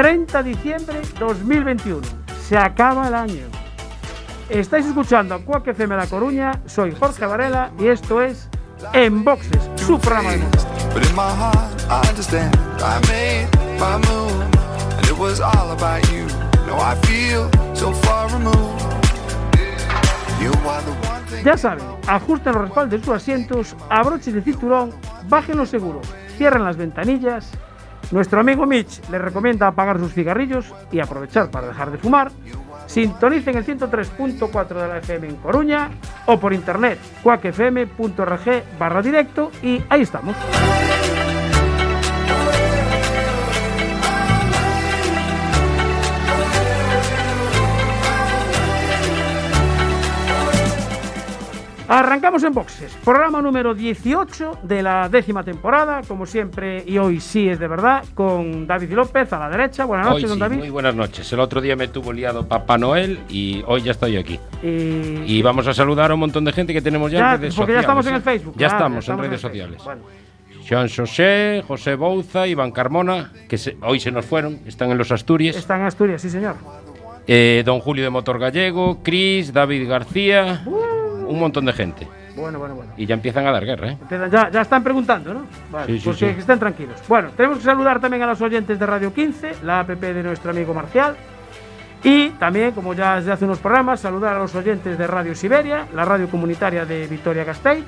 30 0.00 0.42
de 0.42 0.48
diciembre 0.48 1.02
2021. 1.18 2.00
Se 2.48 2.56
acaba 2.56 3.08
el 3.08 3.14
año. 3.14 3.44
Estáis 4.48 4.86
escuchando 4.86 5.34
a 5.34 5.44
Cuac 5.44 5.66
FM 5.66 5.94
La 5.94 6.06
Coruña. 6.06 6.52
Soy 6.64 6.96
Jorge 6.98 7.26
Varela 7.26 7.70
y 7.78 7.88
esto 7.88 8.22
es 8.22 8.48
En 8.94 9.22
Boxes, 9.22 9.60
su 9.76 10.00
programa 10.00 10.30
de. 10.30 10.38
Ya 21.44 21.58
saben, 21.58 21.84
ajusten 22.06 22.54
los 22.54 22.62
respaldos 22.62 22.98
de 22.98 23.04
sus 23.04 23.14
asientos, 23.14 23.76
abrochen 23.90 24.34
el 24.34 24.44
cinturón, 24.44 24.92
bajen 25.28 25.58
los 25.58 25.68
seguros, 25.68 26.06
cierren 26.38 26.64
las 26.64 26.78
ventanillas. 26.78 27.52
Nuestro 28.10 28.40
amigo 28.40 28.66
Mitch 28.66 29.08
les 29.10 29.20
recomienda 29.20 29.68
apagar 29.68 29.98
sus 29.98 30.12
cigarrillos 30.12 30.74
y 30.90 31.00
aprovechar 31.00 31.50
para 31.50 31.68
dejar 31.68 31.90
de 31.92 31.98
fumar. 31.98 32.32
Sintonicen 32.86 33.56
el 33.56 33.64
103.4 33.64 34.68
de 34.68 34.88
la 34.88 34.98
FM 34.98 35.28
en 35.28 35.36
Coruña 35.36 35.90
o 36.26 36.40
por 36.40 36.52
internet 36.52 36.98
cuacfm.org 37.22 38.64
barra 38.78 39.02
directo 39.02 39.52
y 39.62 39.80
ahí 39.88 40.02
estamos. 40.02 40.34
Arrancamos 51.92 52.44
en 52.44 52.52
boxes, 52.54 52.96
programa 53.04 53.42
número 53.42 53.74
18 53.74 54.60
de 54.62 54.80
la 54.80 55.08
décima 55.08 55.42
temporada, 55.42 56.02
como 56.06 56.24
siempre, 56.24 56.84
y 56.86 56.98
hoy 56.98 57.18
sí 57.18 57.48
es 57.48 57.58
de 57.58 57.66
verdad, 57.66 58.04
con 58.14 58.64
David 58.68 58.92
López 58.92 59.32
a 59.32 59.40
la 59.40 59.50
derecha. 59.50 59.86
Buenas 59.86 60.06
Hoy 60.06 60.12
noches, 60.22 60.28
don 60.28 60.36
sí, 60.36 60.40
David. 60.40 60.56
muy 60.58 60.70
buenas 60.70 60.94
noches. 60.94 61.32
El 61.32 61.40
otro 61.40 61.60
día 61.60 61.74
me 61.74 61.88
tuvo 61.88 62.12
liado 62.12 62.46
Papá 62.46 62.78
Noel 62.78 63.18
y 63.28 63.64
hoy 63.66 63.82
ya 63.82 63.90
estoy 63.90 64.16
aquí. 64.18 64.38
Y- 64.62 65.24
Y 65.26 65.42
vamos 65.42 65.66
a 65.66 65.74
saludar 65.74 66.12
a 66.12 66.14
un 66.14 66.20
montón 66.20 66.44
de 66.44 66.52
gente 66.52 66.72
que 66.72 66.80
tenemos 66.80 67.10
ya, 67.10 67.18
Ya, 67.18 67.34
en 67.34 67.40
redes 67.40 67.54
porque 67.56 67.72
ya 67.72 67.80
sociales. 67.80 67.82
estamos 67.82 68.06
en 68.06 68.14
el 68.14 68.22
Facebook. 68.22 68.54
Ya 68.56 68.66
estamos, 68.68 69.08
en 69.08 69.18
redes 69.18 69.40
sociales. 69.40 69.82
Bueno, 69.84 70.02
Jean 70.62 70.88
José, 70.88 71.64
José 71.66 71.96
Bouza, 71.96 72.46
Iván 72.46 72.70
Carmona, 72.70 73.32
que 73.48 73.58
se- 73.58 73.76
hoy 73.82 73.98
se 73.98 74.12
nos 74.12 74.24
fueron, 74.24 74.60
están 74.64 74.92
en 74.92 74.98
los 74.98 75.10
Asturias. 75.10 75.56
está 75.56 75.74
en 75.74 75.82
Asturias, 75.86 76.22
sí, 76.22 76.30
señor. 76.30 76.54
Eh, 77.26 77.64
don 77.66 77.80
Julio 77.80 78.04
de 78.04 78.10
Motor 78.10 78.38
Gallego, 78.38 79.00
Cris, 79.02 79.52
David 79.52 79.88
García, 79.88 80.64
un 81.30 81.40
montón 81.40 81.64
de 81.64 81.72
gente. 81.72 82.06
Bueno, 82.36 82.58
bueno, 82.58 82.74
bueno. 82.74 82.92
Y 82.96 83.06
ya 83.06 83.14
empiezan 83.14 83.46
a 83.46 83.52
dar 83.52 83.64
guerra, 83.64 83.90
¿eh? 83.92 83.98
Ya, 84.30 84.50
ya 84.50 84.60
están 84.60 84.82
preguntando, 84.84 85.34
¿no? 85.34 85.46
Vale, 85.70 85.86
Sí, 85.86 85.98
sí, 85.98 86.04
pues 86.04 86.18
sí. 86.18 86.26
que 86.26 86.40
estén 86.40 86.58
tranquilos. 86.58 87.00
Bueno, 87.08 87.30
tenemos 87.36 87.58
que 87.58 87.64
saludar 87.64 88.00
también 88.00 88.22
a 88.22 88.26
los 88.26 88.40
oyentes 88.40 88.78
de 88.78 88.86
Radio 88.86 89.12
15, 89.12 89.56
la 89.64 89.80
app 89.80 89.88
de 89.90 90.22
nuestro 90.22 90.50
amigo 90.50 90.72
Marcial. 90.74 91.16
Y 92.02 92.30
también, 92.30 92.72
como 92.72 92.94
ya 92.94 93.16
desde 93.16 93.32
hace 93.32 93.44
unos 93.44 93.58
programas, 93.58 94.00
saludar 94.00 94.36
a 94.36 94.38
los 94.38 94.54
oyentes 94.54 94.96
de 94.96 95.06
Radio 95.06 95.34
Siberia, 95.34 95.86
la 95.94 96.04
radio 96.04 96.28
comunitaria 96.28 96.86
de 96.86 97.06
Vitoria 97.06 97.44
Gasteiz, 97.44 97.84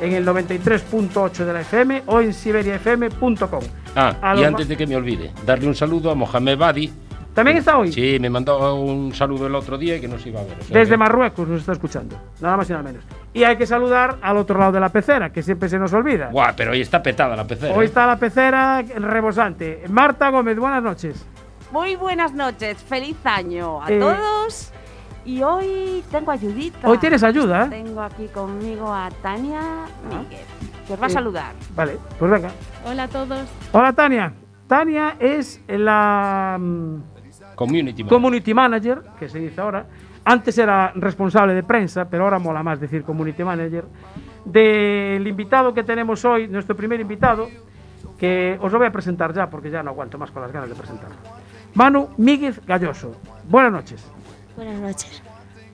en 0.00 0.12
el 0.12 0.24
93.8 0.24 1.44
de 1.44 1.52
la 1.52 1.60
FM 1.62 2.02
o 2.06 2.20
en 2.20 2.32
siberiafm.com. 2.32 3.60
Ah, 3.96 4.14
A 4.22 4.36
y 4.36 4.44
antes 4.44 4.68
de 4.68 4.76
que 4.76 4.86
me 4.86 4.94
olvide, 4.96 5.32
darle 5.44 5.66
un 5.66 5.74
saludo 5.74 6.10
a 6.10 6.14
Mohamed 6.14 6.56
Badi. 6.56 6.92
También 7.38 7.58
está 7.58 7.78
hoy. 7.78 7.92
Sí, 7.92 8.18
me 8.20 8.28
mandó 8.28 8.74
un 8.74 9.14
saludo 9.14 9.46
el 9.46 9.54
otro 9.54 9.78
día 9.78 9.96
y 9.96 10.00
que 10.00 10.08
nos 10.08 10.26
iba 10.26 10.40
a 10.40 10.44
ver. 10.44 10.58
o 10.60 10.64
sea 10.64 10.76
Desde 10.78 10.90
que- 10.92 10.96
Marruecos 10.96 11.46
nos 11.48 11.60
está 11.60 11.72
escuchando, 11.72 12.16
nada 12.40 12.56
más 12.56 12.68
y 12.68 12.72
nada 12.72 12.82
menos. 12.82 13.04
Y 13.32 13.44
hay 13.44 13.56
que 13.56 13.64
saludar 13.66 14.16
al 14.22 14.36
otro 14.38 14.58
lado 14.58 14.72
de 14.72 14.80
la 14.80 14.88
pecera, 14.88 15.30
que 15.30 15.42
siempre 15.42 15.68
se 15.68 15.78
nos 15.78 15.92
olvida. 15.92 16.30
Buah, 16.30 16.54
pero 16.56 16.72
hoy 16.72 16.80
está 16.80 17.02
petada 17.02 17.36
la 17.36 17.46
pecera. 17.46 17.74
Hoy 17.74 17.84
¿eh? 17.84 17.88
está 17.88 18.06
la 18.06 18.16
pecera 18.18 18.82
rebosante. 18.82 19.84
Marta 19.88 20.30
Gómez, 20.30 20.58
buenas 20.58 20.82
noches. 20.82 21.24
Muy 21.70 21.94
buenas 21.96 22.32
noches, 22.32 22.78
feliz 22.78 23.16
año 23.24 23.82
a 23.82 23.90
Eh, 23.92 23.98
todos. 24.00 24.72
Y 25.24 25.42
hoy 25.42 26.02
tengo 26.10 26.30
ayudita. 26.32 26.88
Hoy 26.88 26.98
tienes 26.98 27.22
ayuda, 27.22 27.66
¿eh? 27.66 27.68
Tengo 27.68 28.00
aquí 28.00 28.26
conmigo 28.28 28.92
a 28.92 29.10
Tania 29.22 29.60
Míguez, 30.08 30.46
que 30.86 30.94
os 30.94 31.00
va 31.02 31.06
a 31.06 31.10
saludar. 31.10 31.52
Vale, 31.76 31.98
pues 32.18 32.30
venga. 32.30 32.50
Hola 32.86 33.02
a 33.04 33.08
todos. 33.08 33.46
Hola 33.72 33.92
Tania. 33.92 34.32
Tania 34.66 35.16
es 35.20 35.60
la 35.68 36.56
mm, 36.58 36.96
Community 37.58 38.04
manager. 38.04 38.16
community 38.16 38.54
manager, 38.54 39.02
que 39.18 39.28
se 39.28 39.40
dice 39.40 39.60
ahora. 39.60 39.84
Antes 40.24 40.56
era 40.58 40.92
responsable 40.94 41.54
de 41.54 41.64
prensa, 41.64 42.08
pero 42.08 42.22
ahora 42.22 42.38
mola 42.38 42.62
más 42.62 42.78
decir 42.78 43.02
community 43.02 43.42
manager. 43.42 43.84
Del 44.44 45.26
invitado 45.26 45.74
que 45.74 45.82
tenemos 45.82 46.24
hoy, 46.24 46.46
nuestro 46.46 46.76
primer 46.76 47.00
invitado, 47.00 47.48
que 48.16 48.56
os 48.60 48.70
lo 48.70 48.78
voy 48.78 48.86
a 48.86 48.92
presentar 48.92 49.34
ya 49.34 49.50
porque 49.50 49.70
ya 49.70 49.82
no 49.82 49.90
aguanto 49.90 50.18
más 50.18 50.30
con 50.30 50.40
las 50.40 50.52
ganas 50.52 50.68
de 50.68 50.76
presentarlo. 50.76 51.16
Manu 51.74 52.08
Míguez 52.16 52.64
Galloso. 52.64 53.16
Buenas 53.48 53.72
noches. 53.72 54.08
Buenas 54.54 54.80
noches. 54.80 55.22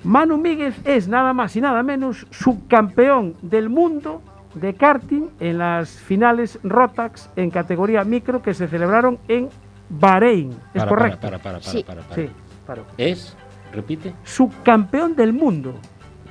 Manu 0.05 0.39
Míguez 0.39 0.75
es 0.87 1.07
nada 1.07 1.35
más 1.35 1.55
y 1.55 1.61
nada 1.61 1.83
menos 1.83 2.27
subcampeón 2.31 3.35
del 3.43 3.69
mundo 3.69 4.23
de 4.55 4.73
karting 4.73 5.29
en 5.39 5.59
las 5.59 5.91
finales 5.91 6.59
Rotax 6.63 7.29
en 7.37 7.51
categoría 7.51 8.05
micro 8.05 8.41
que 8.41 8.55
se 8.55 8.69
celebraron 8.69 9.19
en 9.29 9.51
Bahrein. 9.89 10.51
¿Es 10.73 10.83
Para, 10.83 10.89
correcto? 10.89 11.19
Para, 11.21 11.39
para, 11.39 11.59
para, 11.59 11.71
Sí. 11.71 11.85
para, 11.85 12.03
para. 12.03 12.15
Sí, 12.15 12.31
claro. 12.67 12.85
Es, 12.97 13.37
repite. 13.73 14.15
Subcampeón 14.25 15.15
del 15.17 15.33
mundo 15.33 15.75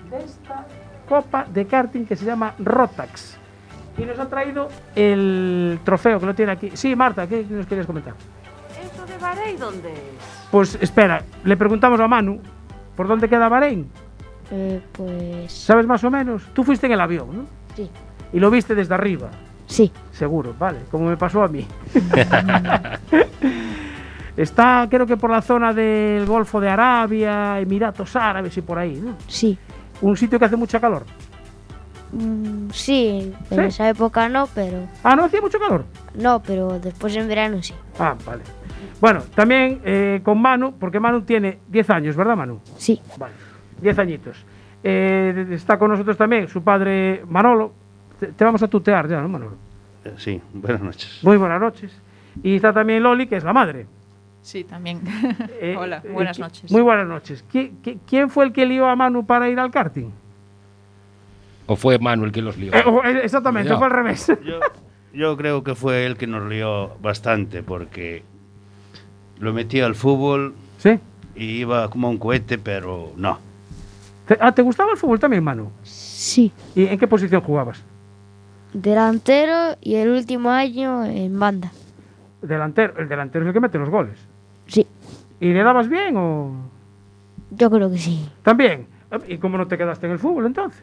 de 0.09 0.23
esta 0.23 0.65
copa 1.07 1.45
de 1.51 1.65
karting 1.65 2.05
que 2.05 2.15
se 2.15 2.25
llama 2.25 2.53
Rotax. 2.59 3.37
Y 3.97 4.05
nos 4.05 4.17
ha 4.17 4.27
traído 4.27 4.69
el 4.95 5.79
trofeo 5.83 6.19
que 6.19 6.25
lo 6.25 6.33
tiene 6.33 6.51
aquí. 6.51 6.71
Sí, 6.73 6.95
Marta, 6.95 7.27
¿qué 7.27 7.45
nos 7.49 7.67
querías 7.67 7.85
comentar? 7.85 8.13
¿Eso 8.81 9.05
de 9.05 9.17
Bahrein 9.19 9.59
dónde 9.59 9.91
es? 9.93 10.47
Pues 10.49 10.77
espera, 10.81 11.23
le 11.43 11.55
preguntamos 11.57 11.99
a 11.99 12.07
Manu 12.07 12.39
por 12.95 13.07
dónde 13.07 13.29
queda 13.29 13.49
Bahrein. 13.49 13.87
Eh, 14.51 14.81
pues 14.91 15.51
¿Sabes 15.51 15.85
más 15.85 16.03
o 16.03 16.11
menos? 16.11 16.43
Tú 16.53 16.63
fuiste 16.63 16.85
en 16.87 16.93
el 16.93 17.01
avión, 17.01 17.37
¿no? 17.37 17.45
sí. 17.75 17.89
Y 18.31 18.39
lo 18.39 18.49
viste 18.49 18.73
desde 18.73 18.95
arriba. 18.95 19.29
Sí. 19.73 19.91
Seguro, 20.11 20.53
vale, 20.59 20.81
como 20.91 21.09
me 21.09 21.17
pasó 21.17 21.41
a 21.43 21.47
mí. 21.47 21.65
Está, 24.37 24.87
creo 24.89 25.05
que 25.05 25.17
por 25.17 25.29
la 25.29 25.41
zona 25.41 25.73
del 25.73 26.25
Golfo 26.25 26.59
de 26.59 26.69
Arabia, 26.69 27.59
Emiratos 27.59 28.15
Árabes 28.15 28.55
y 28.57 28.61
por 28.61 28.77
ahí, 28.79 28.99
¿no? 29.03 29.15
Sí. 29.27 29.57
Un 30.01 30.17
sitio 30.17 30.37
que 30.39 30.45
hace 30.45 30.55
mucha 30.55 30.79
calor. 30.79 31.03
Mm, 32.11 32.69
sí, 32.71 33.33
en 33.49 33.59
¿Sí? 33.59 33.65
esa 33.65 33.89
época 33.89 34.29
no, 34.29 34.47
pero 34.53 34.77
Ah, 35.03 35.15
¿no 35.15 35.25
hacía 35.25 35.41
mucho 35.41 35.59
calor? 35.59 35.85
no, 36.15 36.41
pero 36.43 36.79
después 36.79 37.15
en 37.15 37.27
verano 37.27 37.61
sí. 37.61 37.73
Ah, 37.99 38.15
vale. 38.25 38.43
Bueno, 39.01 39.21
también 39.35 39.81
eh, 39.83 40.21
con 40.23 40.39
Manu, 40.41 40.73
porque 40.79 40.99
Manu 40.99 41.21
tiene 41.21 41.59
10 41.67 41.89
años, 41.89 42.15
¿verdad, 42.15 42.35
Manu? 42.37 42.59
Sí. 42.77 43.01
Vale, 43.17 43.33
10 43.81 43.99
añitos. 43.99 44.45
Eh, 44.83 45.47
está 45.51 45.77
con 45.79 45.89
nosotros 45.91 46.17
también 46.17 46.47
su 46.47 46.63
padre 46.63 47.23
Manolo. 47.27 47.73
Te, 48.23 48.31
te 48.31 48.45
vamos 48.45 48.63
a 48.63 48.69
tutear 48.69 49.05
ya, 49.09 49.19
¿no, 49.21 49.27
Manolo? 49.27 49.57
Eh, 50.05 50.13
Sí, 50.17 50.41
buenas 50.53 50.81
noches. 50.81 51.19
Muy 51.23 51.35
buenas 51.35 51.59
noches. 51.59 51.91
Y 52.41 52.55
está 52.55 52.71
también 52.71 53.03
Loli, 53.03 53.27
que 53.27 53.35
es 53.35 53.43
la 53.43 53.51
madre. 53.51 53.85
Sí, 54.41 54.63
también. 54.63 55.01
Eh, 55.59 55.75
Hola, 55.79 56.01
eh, 56.05 56.09
buenas 56.09 56.39
noches. 56.39 56.71
Muy 56.71 56.81
buenas 56.81 57.05
noches. 57.05 57.43
¿Qui- 57.51 57.71
qui- 57.83 57.99
¿Quién 58.07 58.29
fue 58.29 58.45
el 58.45 58.53
que 58.53 58.65
lió 58.65 58.87
a 58.87 58.95
Manu 58.95 59.25
para 59.25 59.49
ir 59.49 59.59
al 59.59 59.71
karting? 59.71 60.09
¿O 61.65 61.75
fue 61.75 61.99
Manuel 61.99 62.31
que 62.31 62.41
los 62.41 62.57
lió? 62.57 62.73
Eh, 62.73 63.19
exactamente, 63.23 63.75
fue 63.75 63.85
al 63.87 63.91
revés. 63.91 64.27
Yo, 64.45 64.59
yo 65.13 65.35
creo 65.37 65.63
que 65.65 65.75
fue 65.75 66.05
él 66.05 66.15
que 66.17 66.27
nos 66.27 66.47
lió 66.49 66.95
bastante 67.01 67.61
porque 67.61 68.23
lo 69.39 69.51
metía 69.53 69.85
al 69.85 69.95
fútbol 69.95 70.53
¿Sí? 70.77 70.97
y 71.35 71.43
iba 71.59 71.89
como 71.89 72.09
un 72.09 72.17
cohete, 72.17 72.57
pero 72.57 73.11
no. 73.17 73.37
Te- 74.27 74.37
ah, 74.39 74.53
¿te 74.53 74.61
gustaba 74.61 74.91
el 74.91 74.97
fútbol 74.97 75.19
también, 75.19 75.43
Manu? 75.43 75.71
Sí. 75.83 76.51
¿Y 76.73 76.85
en 76.87 76.97
qué 76.97 77.07
posición 77.07 77.41
jugabas? 77.41 77.83
Delantero 78.73 79.77
y 79.81 79.95
el 79.95 80.09
último 80.09 80.49
año 80.49 81.03
en 81.05 81.37
banda. 81.39 81.71
Delantero. 82.41 82.97
El 82.99 83.07
delantero 83.07 83.45
es 83.45 83.47
el 83.49 83.53
que 83.53 83.59
mete 83.59 83.77
los 83.77 83.89
goles. 83.89 84.17
Sí, 84.67 84.87
¿Y 85.39 85.53
le 85.53 85.61
dabas 85.63 85.87
bien 85.89 86.15
o...? 86.17 86.51
yo 87.51 87.69
creo 87.69 87.89
que 87.91 87.97
sí. 87.97 88.27
También. 88.41 88.87
¿Y 89.27 89.37
cómo 89.37 89.57
no 89.57 89.67
te 89.67 89.77
quedaste 89.77 90.07
en 90.07 90.13
el 90.13 90.19
fútbol 90.19 90.45
entonces? 90.47 90.81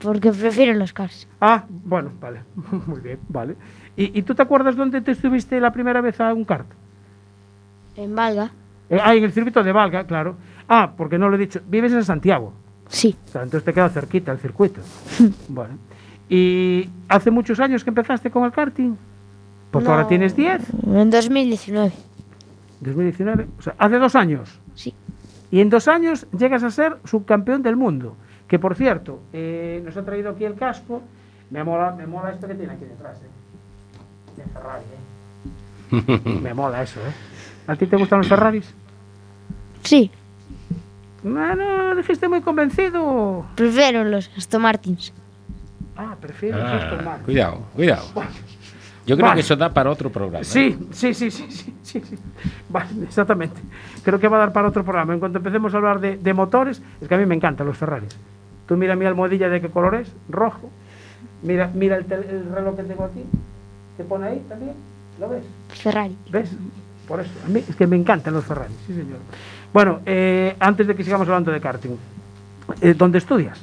Porque 0.00 0.30
prefiero 0.32 0.74
los 0.78 0.92
cars. 0.92 1.26
Ah, 1.40 1.64
bueno, 1.68 2.10
vale. 2.20 2.40
Muy 2.86 3.00
bien, 3.00 3.18
vale. 3.28 3.56
¿Y, 3.96 4.18
y 4.18 4.22
tú 4.22 4.34
te 4.34 4.42
acuerdas 4.42 4.76
dónde 4.76 5.00
te 5.00 5.12
estuviste 5.12 5.58
la 5.60 5.72
primera 5.72 6.00
vez 6.00 6.20
a 6.20 6.32
un 6.34 6.44
kart? 6.44 6.66
En 7.96 8.14
Valga, 8.14 8.50
Eh, 8.90 8.98
ah, 9.02 9.14
en 9.14 9.24
el 9.24 9.32
circuito 9.32 9.62
de 9.62 9.72
Valga, 9.72 10.04
claro. 10.04 10.36
Ah, 10.68 10.92
porque 10.96 11.18
no 11.18 11.28
lo 11.28 11.36
he 11.36 11.38
dicho. 11.38 11.60
Vives 11.66 11.92
en 11.92 12.04
Santiago. 12.04 12.52
sí. 12.88 13.16
O 13.26 13.28
sea, 13.28 13.42
entonces 13.42 13.64
te 13.64 13.72
queda 13.72 13.88
cerquita 13.88 14.32
el 14.32 14.38
circuito. 14.38 14.80
bueno. 15.48 15.78
¿Y 16.30 16.88
hace 17.08 17.30
muchos 17.30 17.58
años 17.60 17.82
que 17.84 17.90
empezaste 17.90 18.30
con 18.30 18.44
el 18.44 18.52
karting? 18.52 18.94
Porque 19.72 19.88
No, 19.88 19.94
ahora 19.94 20.08
tienes 20.08 20.34
10. 20.36 20.62
En 20.86 21.10
2019, 21.10 21.92
2019. 22.80 23.46
O 23.58 23.62
sea, 23.62 23.74
hace 23.78 23.98
dos 23.98 24.14
años. 24.16 24.58
sí. 24.74 24.94
Y 25.52 25.60
en 25.60 25.68
dos 25.68 25.88
años 25.88 26.28
llegas 26.38 26.62
a 26.62 26.70
ser 26.70 26.98
subcampeón 27.04 27.62
del 27.62 27.74
mundo. 27.74 28.14
Que 28.46 28.60
por 28.60 28.76
cierto, 28.76 29.20
eh, 29.32 29.82
nos 29.84 29.96
ha 29.96 30.04
traído 30.04 30.30
aquí 30.30 30.44
el 30.44 30.54
casco. 30.54 31.02
Me 31.50 31.64
mola, 31.64 31.90
me 31.90 32.06
mola 32.06 32.30
esto 32.30 32.46
que 32.46 32.54
tiene 32.54 32.72
aquí 32.72 32.84
detrás. 32.84 33.18
¿eh? 33.18 34.36
De 34.36 34.44
Ferrari, 34.44 34.84
¿eh? 36.30 36.38
me 36.42 36.54
mola 36.54 36.82
eso, 36.84 37.00
¿eh? 37.00 37.12
¿A 37.66 37.74
ti 37.74 37.86
te 37.88 37.96
gustan 37.96 38.18
los 38.20 38.28
Ferraris? 38.28 38.72
Sí, 39.82 40.10
No, 41.24 41.56
no, 41.56 41.96
dijiste 41.96 42.28
muy 42.28 42.42
convencido. 42.42 43.44
prefiero 43.56 44.04
los 44.04 44.30
Aston 44.36 44.62
Martins. 44.62 45.12
Ah, 46.02 46.16
prefiero 46.20 46.58
Ah, 46.62 47.18
cuidado, 47.24 47.62
cuidado. 47.74 48.04
Yo 49.06 49.16
creo 49.16 49.26
Vale. 49.28 49.34
que 49.38 49.40
eso 49.40 49.56
da 49.56 49.68
para 49.72 49.90
otro 49.90 50.10
programa. 50.10 50.40
¿eh? 50.40 50.44
Sí, 50.44 50.78
sí, 50.92 51.12
sí, 51.14 51.30
sí, 51.30 51.46
sí, 51.50 51.74
sí, 51.82 52.00
sí. 52.00 52.18
Vale, 52.68 52.88
exactamente. 53.04 53.60
Creo 54.02 54.18
que 54.18 54.28
va 54.28 54.36
a 54.36 54.40
dar 54.40 54.52
para 54.52 54.68
otro 54.68 54.82
programa. 54.84 55.12
En 55.14 55.20
cuanto 55.20 55.38
empecemos 55.38 55.74
a 55.74 55.76
hablar 55.78 56.00
de, 56.00 56.16
de 56.16 56.34
motores, 56.34 56.80
es 57.00 57.08
que 57.08 57.14
a 57.14 57.18
mí 57.18 57.26
me 57.26 57.34
encantan 57.34 57.66
los 57.66 57.76
Ferraris. 57.76 58.16
Tú 58.66 58.76
mira 58.76 58.94
mi 58.96 59.04
almohadilla 59.04 59.48
de 59.48 59.60
qué 59.60 59.68
color 59.68 59.96
es, 59.96 60.10
rojo. 60.28 60.70
Mira, 61.42 61.70
mira 61.74 61.96
el, 61.96 62.06
tel- 62.06 62.24
el 62.30 62.50
reloj 62.54 62.76
que 62.76 62.82
tengo 62.84 63.04
aquí, 63.04 63.24
que 63.96 64.04
pone 64.04 64.26
ahí 64.26 64.42
también. 64.48 64.72
¿Lo 65.18 65.28
ves? 65.28 65.42
Ferrari. 65.68 66.16
¿Ves? 66.30 66.50
Por 67.08 67.20
eso, 67.20 67.30
a 67.44 67.48
mí 67.48 67.62
es 67.68 67.74
que 67.76 67.86
me 67.86 67.96
encantan 67.96 68.32
los 68.34 68.44
Ferraris, 68.44 68.76
sí 68.86 68.94
señor. 68.94 69.18
Bueno, 69.72 70.00
eh, 70.06 70.54
antes 70.60 70.86
de 70.86 70.94
que 70.94 71.02
sigamos 71.02 71.26
hablando 71.26 71.50
de 71.50 71.60
karting, 71.60 71.90
eh, 72.80 72.94
¿dónde 72.96 73.18
estudias? 73.18 73.60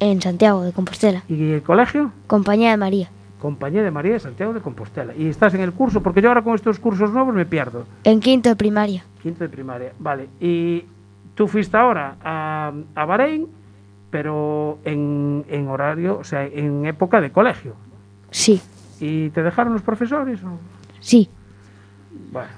En 0.00 0.20
Santiago 0.20 0.62
de 0.62 0.72
Compostela. 0.72 1.22
¿Y 1.28 1.52
el 1.52 1.62
colegio? 1.62 2.10
Compañía 2.26 2.70
de 2.70 2.76
María. 2.76 3.08
Compañía 3.40 3.82
de 3.82 3.90
María 3.90 4.12
de 4.14 4.20
Santiago 4.20 4.52
de 4.54 4.60
Compostela. 4.60 5.14
¿Y 5.16 5.28
estás 5.28 5.54
en 5.54 5.60
el 5.60 5.72
curso? 5.72 6.02
Porque 6.02 6.20
yo 6.22 6.28
ahora 6.28 6.42
con 6.42 6.54
estos 6.54 6.78
cursos 6.78 7.10
nuevos 7.12 7.34
me 7.34 7.44
pierdo. 7.46 7.84
En 8.04 8.20
quinto 8.20 8.48
de 8.48 8.56
primaria. 8.56 9.04
Quinto 9.22 9.44
de 9.44 9.50
primaria. 9.50 9.92
Vale. 9.98 10.28
Y 10.40 10.84
tú 11.34 11.46
fuiste 11.46 11.76
ahora 11.76 12.16
a, 12.24 12.72
a 12.94 13.04
Bahrein, 13.04 13.46
pero 14.10 14.78
en, 14.84 15.44
en 15.48 15.68
horario, 15.68 16.18
o 16.18 16.24
sea, 16.24 16.44
en 16.46 16.86
época 16.86 17.20
de 17.20 17.30
colegio. 17.32 17.74
Sí, 18.30 18.60
¿Y 19.00 19.28
te 19.30 19.42
dejaron 19.42 19.72
los 19.74 19.82
profesores? 19.82 20.40
o? 20.42 20.58
sí. 21.00 21.28
Bueno, 22.32 22.48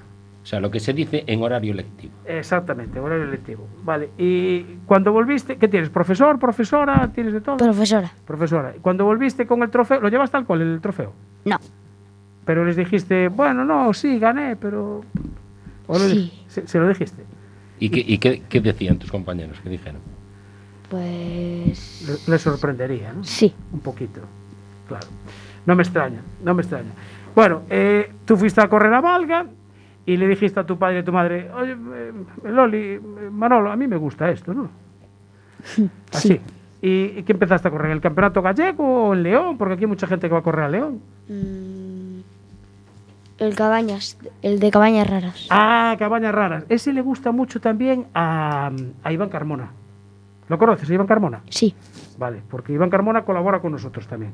O 0.47 0.49
sea, 0.49 0.61
lo 0.61 0.71
que 0.71 0.79
se 0.79 0.93
dice 0.93 1.25
en 1.27 1.43
horario 1.43 1.73
lectivo. 1.73 2.13
exactamente, 2.25 3.01
horario 3.01 3.25
lectivo. 3.25 3.67
Vale. 3.83 4.11
¿Y 4.17 4.61
cuando 4.85 5.11
volviste, 5.11 5.57
qué 5.57 5.67
tienes? 5.67 5.89
¿Profesor, 5.89 6.39
profesora? 6.39 7.11
¿Tienes 7.13 7.33
de 7.33 7.41
todo? 7.41 7.57
Profesora. 7.57 8.09
Profesora. 8.25 8.73
¿Y 8.73 8.79
Cuando 8.79 9.03
volviste 9.03 9.45
con 9.45 9.61
el 9.61 9.69
trofeo, 9.69 9.99
¿lo 9.99 10.07
llevas 10.07 10.31
tal 10.31 10.45
cual 10.45 10.61
el 10.61 10.79
trofeo? 10.79 11.11
No. 11.43 11.57
Pero 12.45 12.63
les 12.63 12.77
dijiste, 12.77 13.27
bueno, 13.27 13.65
no, 13.65 13.91
sí, 13.93 14.19
gané, 14.19 14.55
pero... 14.55 15.01
¿O 15.85 15.99
Sí. 15.99 16.31
Se, 16.47 16.65
se 16.65 16.79
lo 16.79 16.87
dijiste. 16.87 17.25
¿Y, 17.81 17.89
qué, 17.89 17.99
y 18.07 18.17
qué, 18.17 18.43
qué 18.47 18.61
decían 18.61 18.99
tus 18.99 19.11
compañeros? 19.11 19.59
¿Qué 19.61 19.69
dijeron? 19.69 19.99
Pues 20.89 22.23
Le, 22.25 22.31
le 22.31 22.39
sorprendería, 22.39 23.11
¿no? 23.11 23.21
sí. 23.25 23.53
Un 23.73 23.81
poquito, 23.81 24.21
claro. 24.87 25.07
No 25.65 25.75
me 25.75 25.83
extraña, 25.83 26.21
no 26.41 26.53
me 26.53 26.61
extraña. 26.61 26.91
Bueno, 27.35 27.63
eh, 27.69 28.13
tú 28.23 28.37
fuiste 28.37 28.61
a 28.61 28.69
correr 28.69 28.93
a 28.93 29.01
Valga 29.01 29.45
y 30.07 30.15
le 30.15 30.27
dijiste 30.27 30.59
a 30.59 30.65
tu 30.65 30.79
padre 30.79 30.95
y 30.95 30.99
a 30.99 31.03
tu 31.03 31.11
madre, 31.11 31.51
oye, 31.51 31.73
eh, 31.73 32.11
Loli, 32.45 32.77
eh, 32.77 33.01
Manolo, 33.29 33.69
a 33.69 33.75
mí 33.75 33.87
me 33.87 33.97
gusta 33.97 34.31
esto, 34.31 34.53
¿no? 34.53 34.69
Así. 36.13 36.39
¿Y, 36.81 37.19
y 37.19 37.23
qué 37.23 37.33
empezaste 37.33 37.67
a 37.67 37.71
correr? 37.71 37.87
¿En 37.91 37.97
el 37.97 38.01
campeonato 38.01 38.41
gallego 38.41 39.09
o 39.09 39.13
en 39.13 39.23
León? 39.23 39.57
Porque 39.57 39.73
aquí 39.73 39.83
hay 39.83 39.89
mucha 39.89 40.07
gente 40.07 40.29
que 40.29 40.33
va 40.33 40.39
a 40.39 40.43
correr 40.43 40.63
a 40.65 40.69
León. 40.69 41.01
Mm, 41.27 42.19
el 43.39 43.55
Cabañas, 43.55 44.17
el 44.41 44.61
de 44.61 44.71
Cabañas 44.71 45.09
Raras. 45.09 45.47
Ah, 45.49 45.95
Cabañas 45.99 46.33
Raras. 46.33 46.63
Ese 46.69 46.93
le 46.93 47.01
gusta 47.01 47.31
mucho 47.33 47.59
también 47.59 48.07
a, 48.13 48.71
a 49.03 49.11
Iván 49.11 49.29
Carmona. 49.29 49.71
¿Lo 50.47 50.57
conoces, 50.57 50.89
Iván 50.89 51.07
Carmona? 51.07 51.41
Sí, 51.49 51.75
Vale, 52.17 52.41
porque 52.49 52.71
Iván 52.71 52.89
Carmona 52.89 53.25
colabora 53.25 53.59
con 53.59 53.73
nosotros 53.73 54.07
también. 54.07 54.31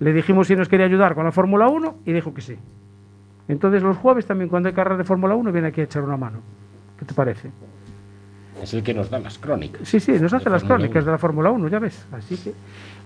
Le 0.00 0.12
dijimos 0.12 0.46
si 0.46 0.56
nos 0.56 0.68
quería 0.68 0.86
ayudar 0.86 1.14
con 1.14 1.24
la 1.24 1.32
Fórmula 1.32 1.68
1 1.68 1.96
y 2.06 2.12
dijo 2.12 2.32
que 2.32 2.40
sí. 2.40 2.56
Entonces 3.48 3.82
los 3.82 3.96
jueves 3.96 4.26
también 4.26 4.48
cuando 4.48 4.68
hay 4.68 4.74
carreras 4.74 4.98
de 4.98 5.04
Fórmula 5.04 5.34
1 5.34 5.52
viene 5.52 5.68
aquí 5.68 5.80
a 5.80 5.84
echar 5.84 6.02
una 6.02 6.16
mano. 6.16 6.38
¿Qué 6.98 7.04
te 7.04 7.14
parece? 7.14 7.50
Es 8.62 8.72
el 8.74 8.82
que 8.82 8.94
nos 8.94 9.10
da 9.10 9.18
las 9.18 9.38
crónicas. 9.38 9.86
Sí, 9.88 10.00
sí, 10.00 10.12
nos 10.12 10.32
hace 10.32 10.48
las 10.50 10.64
crónicas 10.64 11.02
1. 11.02 11.04
de 11.04 11.10
la 11.12 11.18
Fórmula 11.18 11.50
1, 11.50 11.68
ya 11.68 11.78
ves. 11.78 12.06
Así 12.12 12.36
que... 12.36 12.52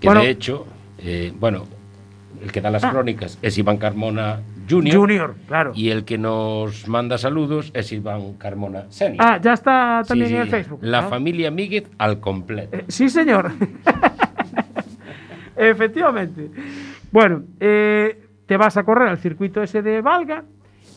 Que 0.00 0.06
bueno, 0.06 0.20
de 0.22 0.30
hecho, 0.30 0.66
eh, 0.98 1.32
bueno, 1.38 1.64
el 2.40 2.52
que 2.52 2.60
da 2.60 2.70
las 2.70 2.84
Ah. 2.84 2.90
crónicas 2.90 3.38
es 3.42 3.58
Iván 3.58 3.76
Carmona 3.76 4.40
Junior. 4.68 4.96
Junior, 4.96 5.34
claro. 5.48 5.72
Y 5.74 5.90
el 5.90 6.04
que 6.04 6.16
nos 6.18 6.86
manda 6.86 7.18
saludos 7.18 7.72
es 7.74 7.90
Iván 7.92 8.34
Carmona 8.34 8.84
Senior. 8.90 9.16
Ah, 9.18 9.38
ya 9.42 9.52
está 9.54 10.02
también 10.06 10.28
sí, 10.30 10.36
en 10.36 10.42
el 10.42 10.48
Facebook. 10.48 10.78
La 10.82 11.02
familia 11.02 11.50
Míguez 11.50 11.90
al 11.98 12.20
completo. 12.20 12.76
Eh, 12.76 12.84
sí, 12.88 13.08
señor. 13.10 13.50
Efectivamente. 15.56 16.50
Bueno, 17.10 17.42
eh, 17.58 18.28
te 18.50 18.56
vas 18.56 18.76
a 18.76 18.82
correr 18.82 19.06
al 19.06 19.18
circuito 19.18 19.62
ese 19.62 19.80
de 19.80 20.00
Valga. 20.00 20.42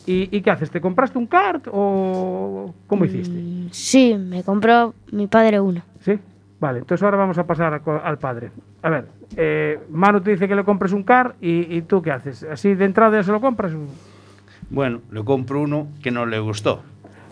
¿Y, 0.07 0.35
y 0.35 0.41
qué 0.41 0.49
haces? 0.49 0.71
¿Te 0.71 0.81
compraste 0.81 1.19
un 1.19 1.27
kart 1.27 1.67
o 1.71 2.73
cómo 2.87 3.05
hiciste? 3.05 3.37
Mm, 3.37 3.67
sí, 3.69 4.15
me 4.17 4.43
compró 4.43 4.95
mi 5.11 5.27
padre 5.27 5.59
uno. 5.59 5.83
¿Sí? 6.01 6.17
Vale, 6.59 6.79
entonces 6.79 7.03
ahora 7.03 7.17
vamos 7.17 7.37
a 7.37 7.45
pasar 7.45 7.75
a 7.75 7.99
al 8.07 8.17
padre. 8.17 8.49
A 8.81 8.89
ver, 8.89 9.05
eh, 9.37 9.79
Manu 9.91 10.19
te 10.21 10.31
dice 10.31 10.47
que 10.47 10.55
le 10.55 10.63
compres 10.63 10.93
un 10.93 11.03
car 11.03 11.35
y, 11.39 11.77
y 11.77 11.83
tú 11.83 12.01
qué 12.01 12.09
haces? 12.09 12.41
¿Así 12.41 12.73
de 12.73 12.85
entrada 12.85 13.17
ya 13.19 13.23
se 13.23 13.31
lo 13.31 13.39
compras? 13.39 13.71
Bueno, 14.71 15.01
le 15.11 15.23
compro 15.23 15.61
uno 15.61 15.89
que 16.01 16.09
no 16.09 16.25
le 16.25 16.39
gustó. 16.39 16.81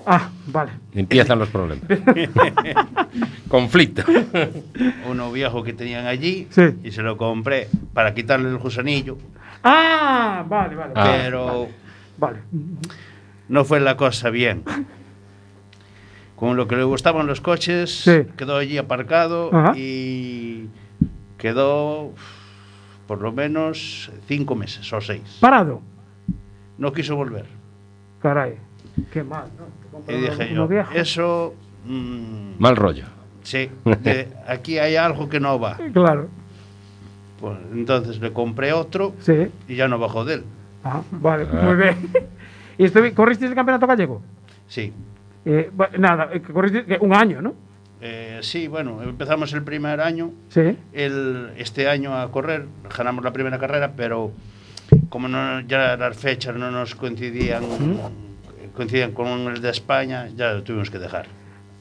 Ah, 0.05 0.29
vale. 0.45 0.71
Empiezan 0.93 1.39
los 1.39 1.49
problemas. 1.49 1.83
Conflicto. 3.47 4.03
Uno 5.09 5.31
viejo 5.31 5.63
que 5.63 5.73
tenían 5.73 6.05
allí 6.05 6.47
Sí. 6.51 6.61
y 6.83 6.91
se 6.91 7.01
lo 7.01 7.17
compré 7.17 7.67
para 7.93 8.13
quitarle 8.13 8.49
el 8.49 8.57
gusanillo, 8.59 9.17
Ah, 9.63 10.43
vale, 10.47 10.75
vale. 10.75 10.93
Ah. 10.95 11.03
pero 11.23 11.67
Vale. 12.17 12.39
no 13.49 13.63
fue 13.65 13.79
la 13.79 13.95
cosa 13.97 14.29
bien. 14.29 14.63
Con 16.35 16.57
lo 16.57 16.67
que 16.67 16.75
le 16.75 16.83
gustaban 16.83 17.27
los 17.27 17.39
coches, 17.41 17.91
Sí. 18.03 18.23
quedó 18.35 18.57
allí 18.57 18.77
aparcado 18.77 19.49
Ajá. 19.53 19.73
y 19.77 20.67
quedó 21.37 22.13
por 23.07 23.21
lo 23.21 23.31
menos 23.31 24.11
cinco 24.27 24.55
meses 24.55 24.91
o 24.93 25.01
seis. 25.01 25.37
Parado. 25.39 25.81
No 26.77 26.91
quiso 26.93 27.15
volver. 27.15 27.45
Caray. 28.21 28.55
Qué 29.11 29.23
mal, 29.23 29.45
¿no? 29.57 29.99
Te 29.99 30.17
Y 30.17 30.21
dije 30.21 30.53
yo, 30.53 30.67
viejo. 30.67 30.91
eso, 30.93 31.53
mm, 31.85 32.53
Mal 32.59 32.75
rollo. 32.75 33.05
sí, 33.43 33.69
de- 34.01 34.27
aquí 34.47 34.79
hay 34.79 34.95
algo 34.95 35.29
que 35.29 35.39
no 35.39 35.59
va. 35.59 35.77
Claro. 35.93 36.29
Pues 37.41 37.57
entonces 37.73 38.19
le 38.21 38.31
compré 38.31 38.71
otro 38.71 39.13
Sí. 39.19 39.47
y 39.67 39.75
ya 39.75 39.87
no 39.87 39.97
bajó 39.99 40.23
de 40.23 40.35
él. 40.35 40.43
Ah, 40.83 41.01
vale, 41.11 41.45
muy 41.45 41.75
bien. 41.75 41.95
¿Y 42.77 42.85
estoy, 42.85 43.11
corriste 43.11 43.45
el 43.47 43.55
campeonato 43.55 43.87
gallego? 43.87 44.21
Sí. 44.67 44.93
Eh, 45.45 45.71
nada, 45.97 46.29
eh, 46.31 46.41
corriste 46.41 46.97
un 47.01 47.13
año, 47.13 47.41
¿no? 47.41 47.55
Eh, 47.99 48.39
sí, 48.41 48.67
bueno, 48.67 49.01
empezamos 49.03 49.51
el 49.53 49.63
primer 49.63 49.99
año, 50.01 50.31
Sí. 50.49 50.77
el, 50.93 51.51
este 51.57 51.87
año 51.89 52.15
a 52.19 52.31
correr, 52.31 52.65
ganamos 52.97 53.23
la 53.23 53.33
primera 53.33 53.59
carrera, 53.59 53.91
pero 53.95 54.31
como 55.09 55.27
no, 55.27 55.61
ya 55.61 55.97
las 55.97 56.17
fechas 56.17 56.55
no 56.55 56.69
nos 56.71 56.95
coincidían, 56.95 57.63
coincidían 58.75 59.11
con 59.11 59.27
el 59.27 59.61
de 59.61 59.69
España, 59.69 60.27
ya 60.35 60.53
lo 60.53 60.63
tuvimos 60.63 60.89
que 60.89 60.99
dejar. 60.99 61.25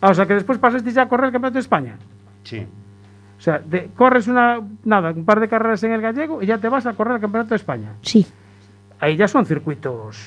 Ah, 0.00 0.10
o 0.10 0.14
sea 0.14 0.26
que 0.26 0.34
después 0.34 0.58
pasaste 0.58 0.90
ya 0.92 1.02
a 1.02 1.08
correr 1.08 1.26
el 1.26 1.32
campeonato 1.32 1.54
de 1.54 1.60
España. 1.60 1.96
Sí. 2.44 2.66
O 3.40 3.42
sea, 3.42 3.58
de- 3.58 3.88
corres 3.96 4.28
una, 4.28 4.60
nada, 4.84 5.12
un 5.12 5.24
par 5.24 5.40
de 5.40 5.48
carreras 5.48 5.82
en 5.82 5.92
el 5.92 6.02
gallego 6.02 6.42
y 6.42 6.46
ya 6.46 6.58
te 6.58 6.68
vas 6.68 6.84
a 6.84 6.92
correr 6.92 7.14
el 7.14 7.20
Campeonato 7.22 7.48
de 7.50 7.56
España. 7.56 7.94
Sí. 8.02 8.26
Ahí 9.00 9.16
ya 9.16 9.26
son 9.26 9.46
circuitos. 9.46 10.18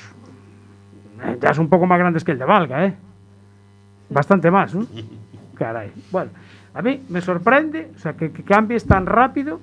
eh, 1.24 1.38
Ya 1.40 1.54
son 1.54 1.64
un 1.66 1.70
poco 1.70 1.86
más 1.86 1.98
grandes 1.98 2.24
que 2.24 2.32
el 2.32 2.38
de 2.38 2.44
Valga, 2.44 2.84
¿eh? 2.86 2.94
Bastante 4.10 4.50
más, 4.50 4.74
¿no? 4.74 4.84
Caray. 5.54 5.92
Bueno, 6.10 6.30
a 6.74 6.82
mí 6.82 7.02
me 7.08 7.20
sorprende, 7.20 7.92
o 7.94 7.98
sea, 8.00 8.14
que, 8.14 8.32
que 8.32 8.42
cambies 8.42 8.84
tan 8.84 9.06
rápido. 9.06 9.60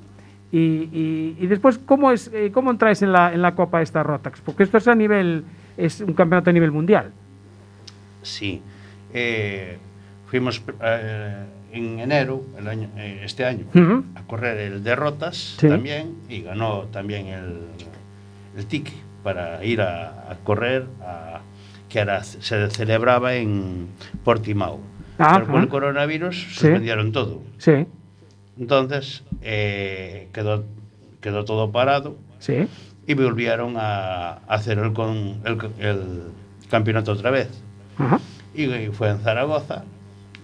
Y, 0.54 0.58
y- 0.58 1.38
y 1.40 1.48
después, 1.48 1.78
¿cómo, 1.78 2.12
es, 2.12 2.30
eh, 2.34 2.52
¿cómo 2.54 2.72
entráis 2.72 3.02
en 3.02 3.12
la, 3.12 3.34
en 3.34 3.42
la 3.42 3.54
Copa 3.56 3.82
esta 3.82 4.02
Rotax? 4.04 4.40
Porque 4.42 4.64
esto 4.64 4.78
es 4.78 4.88
a 4.88 4.96
nivel, 4.96 5.44
es 5.78 6.00
un 6.02 6.14
campeonato 6.14 6.50
a 6.50 6.54
nivel 6.54 6.72
mundial. 6.72 7.12
Sí. 8.22 8.62
Eh, 9.14 9.78
fuimos 10.28 10.62
eh, 10.82 11.46
en 11.74 12.00
enero, 12.00 12.44
el 12.58 12.68
año, 12.68 12.90
eh, 12.98 13.22
este 13.24 13.46
año, 13.46 13.66
a 14.16 14.24
correr 14.24 14.58
el 14.60 14.84
Derrotas 14.84 15.56
Sí. 15.60 15.68
también 15.68 16.16
y 16.30 16.42
ganó 16.42 16.84
también 16.92 17.28
el, 17.28 17.60
el 18.58 18.66
ticket 18.66 18.94
para 19.24 19.64
ir 19.64 19.82
a, 19.82 20.32
a 20.32 20.36
correr, 20.44 20.86
a- 21.02 21.40
que 21.90 22.06
se 22.24 22.70
celebraba 22.70 23.36
en 23.36 23.88
Portimao. 24.24 24.80
Ah, 25.20 25.36
Pero 25.40 25.52
con 25.52 25.62
el 25.62 25.68
coronavirus 25.68 26.36
Sí. 26.36 26.50
suspendieron 26.54 27.12
todo. 27.12 27.42
Sí, 27.58 27.86
Entonces 28.58 29.24
eh, 29.42 30.30
quedó, 30.34 30.64
quedó 31.20 31.44
todo 31.46 31.72
parado 31.72 32.16
sí. 32.40 32.68
y 33.08 33.14
volvieron 33.14 33.76
a 33.78 34.36
hacer 34.48 34.80
el, 34.80 34.94
con, 34.94 35.42
el, 35.46 35.58
el 35.80 36.22
campeonato 36.70 37.12
otra 37.12 37.30
vez. 37.32 37.50
Ajá. 37.98 38.20
Y 38.56 38.68
fue 38.94 39.10
en 39.10 39.20
Zaragoza. 39.20 39.84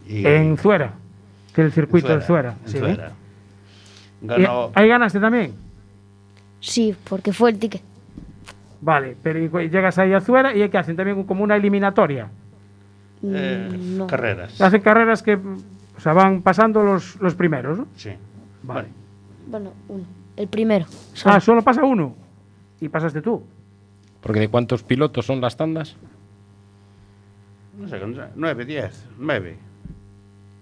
Y 0.07 0.25
En 0.25 0.57
Zuera, 0.57 0.93
que 1.57 1.61
es 1.63 1.65
el 1.65 1.71
circuito 1.73 2.09
de 2.15 2.21
Zuera, 2.21 2.51
Zuera. 2.53 2.55
en 2.65 2.71
sí. 2.71 2.77
Zuera. 2.77 3.11
Y 4.21 4.27
Ganó, 4.27 4.71
ahí 4.75 4.87
ganaste 4.87 5.19
también. 5.19 5.53
Sí, 6.59 6.95
porque 7.09 7.33
fue 7.33 7.49
el 7.49 7.57
ticket. 7.57 7.81
Vale, 8.79 9.17
pero 9.23 9.39
llegas 9.61 9.97
ahí 9.97 10.13
a 10.13 10.21
Zuera 10.21 10.55
y 10.55 10.69
¿qué 10.69 10.77
hacen? 10.77 10.95
También 10.95 11.23
como 11.23 11.43
una 11.43 11.55
eliminatoria. 11.55 12.29
eh, 13.23 13.69
Mm, 13.73 13.97
no. 13.97 14.05
carreras. 14.05 14.61
Hacen 14.61 14.81
carreras 14.81 15.23
que 15.23 15.33
o 15.33 15.99
sea, 15.99 16.13
van 16.13 16.43
pasando 16.43 16.83
los, 16.83 17.19
los 17.19 17.33
primeros, 17.33 17.79
¿no? 17.79 17.87
Sí. 17.95 18.11
Vale. 18.61 18.89
Bueno, 19.47 19.73
uno. 19.87 20.03
El 20.35 20.47
primero. 20.47 20.85
Ah, 21.25 21.39
solo 21.39 21.63
pasa 21.63 21.83
uno. 21.83 22.15
Y 22.79 22.87
pasaste 22.89 23.23
tú. 23.23 23.41
Porque 24.21 24.41
de 24.41 24.47
cuántos 24.49 24.83
pilotos 24.83 25.25
son 25.25 25.41
las 25.41 25.57
tandas? 25.57 25.95
No 27.79 27.87
sé, 27.87 27.99
no 27.99 28.13
sé, 28.15 28.29
nueve, 28.35 28.63
diez, 28.65 29.07
nueve. 29.17 29.57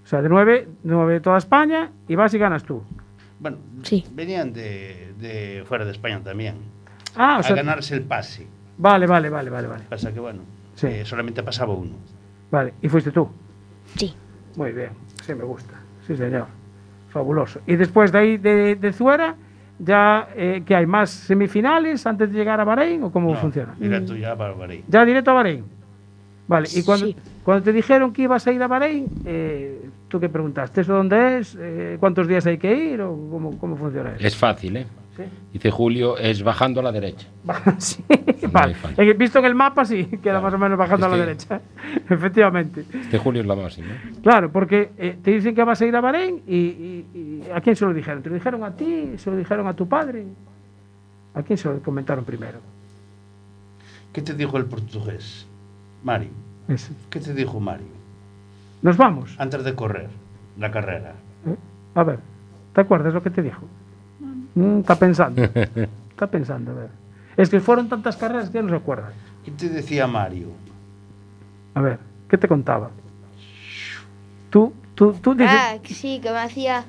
O 0.06 0.08
sea, 0.08 0.22
de 0.22 0.30
nueve, 0.30 0.68
nueve 0.84 1.14
de 1.14 1.20
toda 1.20 1.38
España 1.40 1.90
y 2.08 2.16
vas 2.16 2.34
y 2.34 2.38
ganas 2.38 2.64
tú. 2.64 2.84
Bueno, 3.40 3.58
Sí. 3.82 4.06
venían 4.14 4.54
de, 4.54 5.14
de 5.20 5.64
fuera 5.68 5.84
de 5.84 5.92
España 5.92 6.22
también. 6.24 6.56
Ah, 7.16 7.38
o 7.38 7.40
a 7.40 7.44
sea, 7.44 7.56
ganarse 7.56 7.96
el 7.96 8.04
pase. 8.04 8.48
vale, 8.78 9.08
vale, 9.08 9.30
vale, 9.30 9.50
vale, 9.50 9.68
vale. 9.68 9.84
Pasa 9.90 10.14
que, 10.14 10.20
bueno, 10.20 10.42
Sí. 10.76 10.88
eh, 10.88 11.06
solamente 11.06 11.42
pasaba 11.44 11.74
uno. 11.74 11.94
Vale, 12.52 12.74
y 12.82 12.88
fuiste 12.90 13.12
tú. 13.12 13.28
Sí. 13.96 14.14
Muy 14.56 14.72
bien, 14.74 14.92
sí 15.24 15.34
me 15.34 15.44
gusta. 15.44 15.74
Sí, 16.06 16.16
señor. 16.16 16.46
Fabuloso. 17.10 17.62
Y 17.66 17.76
después 17.76 18.12
de 18.12 18.18
ahí, 18.20 18.38
de, 18.38 18.76
de 18.76 18.94
Zuera, 18.94 19.36
ya, 19.80 20.30
eh, 20.36 20.64
¿qué 20.66 20.76
hay? 20.76 20.86
¿Más 20.86 21.10
semifinales 21.10 22.06
antes 22.06 22.32
de 22.32 22.38
llegar 22.38 22.60
a 22.60 22.64
Bahrein 22.64 23.04
o 23.04 23.12
cómo 23.12 23.32
No, 23.34 23.38
funciona? 23.40 23.74
Directo 23.80 24.16
ya 24.16 24.36
para 24.36 24.54
Bahrein. 24.54 24.84
Ya 24.88 25.04
directo 25.04 25.32
a 25.32 25.34
Bahrein. 25.34 25.66
Vale, 26.48 26.68
y 26.74 26.84
cuando, 26.84 27.08
Sí. 27.08 27.16
cuando 27.44 27.64
te 27.64 27.74
dijeron 27.74 28.14
que 28.14 28.22
ibas 28.24 28.46
a 28.46 28.52
ir 28.52 28.62
a 28.62 28.68
Bahrein, 28.68 29.08
eh, 29.26 29.90
¿tú 30.08 30.20
qué 30.20 30.30
preguntaste? 30.30 30.82
¿Eso 30.82 30.94
dónde 30.94 31.40
es? 31.40 31.58
Eh, 31.60 31.98
¿Cuántos 32.00 32.28
días 32.28 32.46
hay 32.46 32.58
que 32.60 32.74
ir? 32.76 33.02
¿O 33.02 33.10
cómo, 33.32 33.58
cómo 33.58 33.76
funciona 33.76 34.12
eso? 34.16 34.26
Es 34.28 34.36
fácil, 34.36 34.78
¿eh? 34.78 34.86
Sí. 35.18 35.24
Dice 35.54 35.72
Julio, 35.72 36.18
es 36.18 36.44
bajando 36.44 36.82
a 36.82 36.84
la 36.84 36.92
derecha. 36.92 37.26
sí, 37.80 38.04
vale. 38.52 38.76
Eh, 38.98 39.14
Visto 39.14 39.40
en 39.40 39.46
el 39.46 39.56
mapa, 39.56 39.86
sí, 39.86 40.06
queda 40.22 40.42
más 40.42 40.54
o 40.54 40.58
menos 40.58 40.78
bajando 40.78 41.06
a 41.06 41.10
la 41.10 41.16
que- 41.16 41.22
derecha. 41.22 41.62
Efectivamente. 42.10 42.84
Este 42.94 43.18
Julio 43.18 43.42
es 43.42 43.48
la 43.48 43.56
máxima. 43.56 43.88
Claro, 44.22 44.52
porque 44.52 44.92
eh, 44.98 45.18
te 45.24 45.32
dicen 45.32 45.56
que 45.56 45.64
vas 45.64 45.82
a 45.82 45.86
ir 45.86 45.96
a 45.96 46.02
Bahrein 46.02 46.42
y, 46.46 46.56
y- 46.58 47.06
y 47.16 47.44
¿a 47.54 47.62
quién 47.62 47.76
se 47.78 47.86
lo 47.86 47.94
dijeron? 47.94 48.22
¿Te 48.22 48.30
lo 48.30 48.36
dijeron 48.36 48.64
a 48.66 48.76
ti? 48.76 49.14
¿Se 49.18 49.32
lo 49.32 49.38
dijeron 49.38 49.66
a 49.68 49.74
tu 49.74 49.88
padre? 49.88 50.26
¿A 51.34 51.42
quién 51.44 51.58
se 51.58 51.70
lo 51.70 51.80
comentaron 51.82 52.26
primero? 52.26 52.60
¿Qué 54.14 54.22
te 54.22 54.34
dijo 54.34 54.58
el 54.58 54.66
portugués? 54.66 55.48
Mario. 56.06 56.30
Ese. 56.68 56.94
¿Qué 57.10 57.20
te 57.20 57.34
dijo 57.34 57.60
Mario? 57.60 57.88
Nos 58.84 58.96
vamos. 58.96 59.36
Antes 59.40 59.64
de 59.64 59.74
correr 59.74 60.10
la 60.58 60.70
carrera. 60.70 61.16
¿eh? 61.48 61.56
A 61.96 62.04
ver, 62.04 62.20
¿te 62.74 62.82
acuerdas 62.82 63.12
lo 63.12 63.24
que 63.24 63.32
te 63.32 63.42
dijo? 63.42 63.66
Mm, 64.54 64.82
está 64.82 64.98
pensando. 64.98 65.42
está 65.44 66.28
pensando, 66.28 66.72
a 66.72 66.76
ver. 66.76 66.90
Es 67.36 67.50
que 67.50 67.60
fueron 67.60 67.90
tantas 67.90 68.16
carreras 68.18 68.52
que 68.52 68.60
ya 68.60 68.62
no 68.62 68.70
se 68.70 68.76
acuerda. 68.76 69.14
¿Qué 69.44 69.52
te 69.52 69.68
decía 69.68 70.06
Mario? 70.06 70.50
A 71.74 71.82
ver, 71.82 71.98
¿qué 72.30 72.38
te 72.38 72.48
contaba? 72.48 72.92
Tú, 74.52 74.74
tú, 74.94 75.14
tú 75.14 75.34
dices... 75.34 75.58
Ah, 75.60 75.78
que 75.82 75.96
sí, 75.96 76.20
que 76.22 76.30
me 76.30 76.38
hacía. 76.38 76.86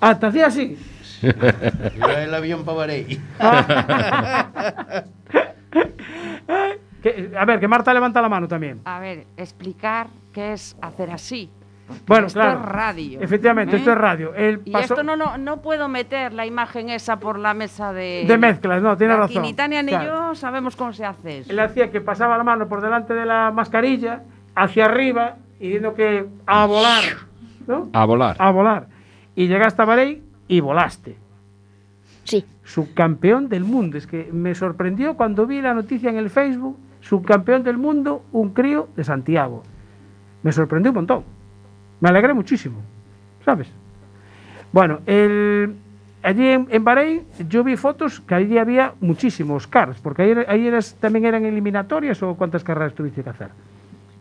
Ah, 0.00 0.16
te 0.16 0.26
hacía 0.26 0.46
así. 0.46 0.78
Iba 1.22 2.22
el 2.22 2.32
avión 2.32 2.64
para. 2.64 2.94
Que- 7.02 7.32
a 7.38 7.44
ver, 7.44 7.60
que 7.60 7.68
Marta 7.68 7.92
levanta 7.94 8.20
la 8.22 8.28
mano 8.28 8.46
también. 8.48 8.80
A 8.84 9.00
ver, 9.00 9.26
explicar 9.36 10.08
qué 10.32 10.52
es 10.52 10.76
hacer 10.82 11.10
así. 11.10 11.50
porque 11.86 12.02
Bueno, 12.06 12.26
esto 12.28 12.38
claro. 12.40 12.60
es 12.60 12.66
radio. 12.66 13.20
Efectivamente, 13.20 13.74
¿eh? 13.74 13.78
esto 13.80 13.90
es 13.92 13.98
radio. 13.98 14.32
Él 14.34 14.60
Y 14.64 14.76
esto 14.76 15.02
no, 15.02 15.16
no, 15.16 15.36
no 15.38 15.60
puedo 15.60 15.88
meter 15.88 16.32
la 16.32 16.46
imagen 16.46 16.88
esa 16.90 17.18
por 17.18 17.36
la 17.38 17.52
mesa 17.52 17.92
de... 17.92 18.24
De 18.28 18.38
mezclas, 18.38 18.80
no, 18.80 18.96
tiene 18.96 19.16
razón. 19.16 19.42
Ni 19.42 19.54
Tania 19.54 19.82
ni 19.82 19.88
Claro. 19.90 20.28
yo 20.28 20.34
sabemos 20.36 20.76
cómo 20.76 20.92
se 20.92 21.04
hace 21.04 21.38
eso. 21.40 21.50
Él 21.50 21.58
hacía 21.58 21.90
que 21.90 22.00
pasaba 22.00 22.38
la 22.38 22.44
mano 22.44 22.68
por 22.68 22.80
delante 22.80 23.12
de 23.14 23.26
la 23.26 23.50
mascarilla, 23.50 24.22
hacia 24.54 24.84
arriba, 24.84 25.36
y 25.58 25.64
diciendo 25.64 25.94
que 25.94 26.26
a 26.46 26.66
volar. 26.66 27.02
¿No? 27.66 27.88
A 27.92 28.04
volar. 28.04 28.36
A 28.38 28.50
volar. 28.52 28.86
Y 29.34 29.48
llegaste 29.48 29.82
a 29.82 29.84
Bahrein 29.84 30.22
y 30.46 30.60
volaste. 30.60 31.16
Sí. 32.24 32.44
Subcampeón 32.62 33.48
del 33.48 33.64
mundo. 33.64 33.98
Es 33.98 34.06
que 34.06 34.28
me 34.32 34.54
sorprendió 34.54 35.14
cuando 35.16 35.46
vi 35.46 35.60
la 35.60 35.74
noticia 35.74 36.08
en 36.10 36.16
el 36.18 36.30
Facebook. 36.30 36.78
Subcampeón 37.00 37.62
del 37.62 37.76
mundo, 37.78 38.22
un 38.32 38.50
crío 38.50 38.88
de 38.96 39.04
Santiago. 39.04 39.62
Me 40.42 40.52
sorprendió 40.52 40.90
un 40.90 40.96
montón. 40.96 41.24
Me 42.00 42.08
alegré 42.08 42.32
muchísimo. 42.34 42.80
¿Sabes? 43.44 43.68
Bueno, 44.72 45.00
el, 45.06 45.74
allí 46.22 46.46
en, 46.46 46.68
en 46.70 46.84
Bahrein 46.84 47.22
yo 47.48 47.64
vi 47.64 47.76
fotos 47.76 48.20
que 48.20 48.34
allí 48.34 48.58
había 48.58 48.94
muchísimos 49.00 49.66
cars, 49.66 49.98
porque 50.00 50.22
ahí, 50.22 50.34
ahí 50.46 50.66
eras, 50.66 50.94
también 51.00 51.24
eran 51.24 51.44
eliminatorias 51.44 52.22
o 52.22 52.34
cuántas 52.36 52.62
carreras 52.64 52.94
tuviste 52.94 53.22
que 53.22 53.30
hacer. 53.30 53.48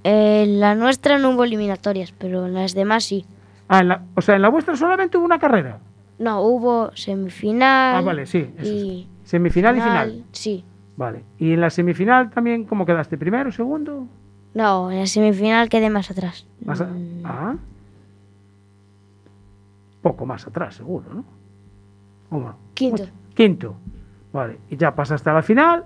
Eh, 0.03 0.45
la 0.47 0.75
nuestra 0.75 1.19
no 1.19 1.31
hubo 1.31 1.43
eliminatorias, 1.43 2.13
pero 2.17 2.45
en 2.47 2.53
las 2.53 2.73
demás 2.73 3.03
sí. 3.03 3.25
Ah, 3.67 3.81
en 3.81 3.89
la- 3.89 4.01
o 4.15 4.21
sea, 4.21 4.35
en 4.37 4.41
la 4.41 4.49
vuestra 4.49 4.75
solamente 4.75 5.17
hubo 5.17 5.25
una 5.25 5.37
carrera. 5.39 5.79
No, 6.17 6.41
hubo 6.41 6.91
semifinal. 6.95 7.97
Ah, 7.97 8.01
vale, 8.01 8.25
sí, 8.25 8.49
eso 8.57 8.71
y 8.73 9.07
Semifinal 9.23 9.77
y 9.77 9.81
final. 9.81 10.23
Sí. 10.31 10.63
Vale. 10.99 11.23
¿Y 11.37 11.53
en 11.53 11.61
la 11.61 11.69
semifinal 11.69 12.29
también 12.29 12.65
cómo 12.65 12.85
quedaste? 12.85 13.17
¿Primero, 13.17 13.53
segundo? 13.53 14.05
No, 14.53 14.91
en 14.91 14.99
la 14.99 15.05
semifinal 15.05 15.69
quedé 15.69 15.89
más 15.89 16.11
atrás. 16.11 16.45
Más 16.65 16.81
a- 16.81 16.87
Mm, 16.87 17.21
Ah. 17.25 17.55
Poco 20.01 20.25
más 20.25 20.45
atrás, 20.45 20.75
seguro, 20.75 21.05
¿no? 21.13 21.23
¿O 22.31 22.39
no? 22.41 22.55
Quinto. 22.73 23.03
Quinto. 23.33 23.75
Vale. 24.33 24.57
Y 24.69 24.75
ya 24.75 24.93
pasaste 24.93 25.29
a 25.29 25.33
la 25.33 25.41
final. 25.41 25.85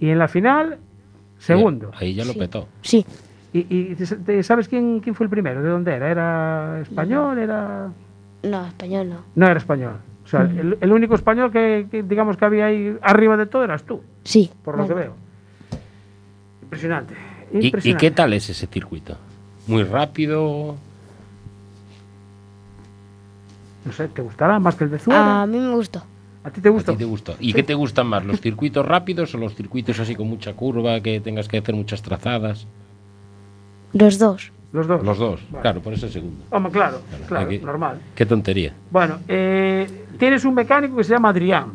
Y 0.00 0.08
en 0.10 0.18
la 0.18 0.26
final, 0.26 0.78
segundo. 1.38 1.92
Ahí 1.96 2.14
ya 2.14 2.24
lo 2.24 2.32
Sí. 2.32 2.38
petó. 2.40 2.66
Sí. 2.82 3.06
¿Y, 3.52 3.66
y 3.92 3.94
te- 3.94 4.16
te- 4.16 4.42
sabes 4.42 4.68
quién, 4.68 4.98
quién 4.98 5.14
fue 5.14 5.24
el 5.26 5.30
primero? 5.30 5.62
¿De 5.62 5.68
dónde 5.68 5.92
era? 5.94 6.10
¿Era 6.10 6.80
español? 6.80 7.38
¿Era...? 7.38 7.92
No, 8.42 8.66
español 8.66 9.08
no. 9.10 9.16
No 9.36 9.46
era 9.46 9.58
español. 9.58 9.98
O 10.24 10.26
sea, 10.26 10.42
el, 10.42 10.76
el 10.80 10.92
único 10.92 11.14
español 11.14 11.52
que, 11.52 11.86
que, 11.88 12.02
digamos 12.02 12.36
que 12.36 12.44
había 12.44 12.66
ahí 12.66 12.96
arriba 13.00 13.36
de 13.36 13.46
todo 13.46 13.62
eras 13.62 13.84
tú, 13.84 14.00
Sí. 14.24 14.50
por 14.64 14.76
lo 14.78 14.86
que 14.88 14.94
veo. 14.94 15.14
Impresionante. 16.62 17.14
¿Y, 17.52 17.94
qué 17.94 18.10
tal 18.10 18.32
es 18.32 18.48
ese 18.50 18.66
circuito? 18.66 19.16
¿Muy 19.66 19.84
rápido? 19.84 20.76
No 23.84 23.92
sé, 23.92 24.08
¿te 24.08 24.22
gustará 24.22 24.58
más 24.58 24.74
que 24.74 24.84
el 24.84 24.90
de 24.90 24.98
Zuera? 24.98 25.42
A 25.42 25.46
mí 25.46 25.58
me 25.58 25.74
gustó. 25.74 26.02
¿A 26.42 26.50
ti 26.50 26.60
te 26.60 26.68
¿A 26.68 26.72
gustó? 26.72 26.92
ti 26.92 26.98
te 26.98 27.04
gustó? 27.04 27.36
¿Y 27.38 27.52
qué 27.52 27.62
te 27.62 27.74
gustan 27.74 28.06
más? 28.06 28.24
¿Los 28.24 28.40
circuitos 28.40 28.84
rápidos 28.84 29.34
o 29.34 29.38
los 29.38 29.54
circuitos 29.54 29.98
así 30.00 30.14
con 30.14 30.28
mucha 30.28 30.54
curva, 30.54 31.00
que 31.00 31.20
tengas 31.20 31.48
que 31.48 31.58
hacer 31.58 31.74
muchas 31.74 32.02
trazadas? 32.02 32.66
Los 33.92 34.18
dos. 34.18 34.50
Los 34.72 34.88
dos. 34.88 35.04
Los 35.04 35.18
dos, 35.18 35.40
Vale. 35.50 35.62
claro, 35.62 35.80
por 35.80 35.92
eso 35.92 36.06
el 36.06 36.12
segundo. 36.12 36.44
Hombre, 36.50 36.72
claro, 36.72 37.00
claro, 37.28 37.46
aquí- 37.46 37.58
normal. 37.58 38.00
Qué 38.16 38.26
tontería. 38.26 38.74
Bueno, 38.90 39.20
eh, 39.28 40.06
tienes 40.18 40.44
un 40.44 40.54
mecánico 40.54 40.96
que 40.96 41.04
se 41.04 41.12
llama 41.12 41.28
Adrián. 41.28 41.72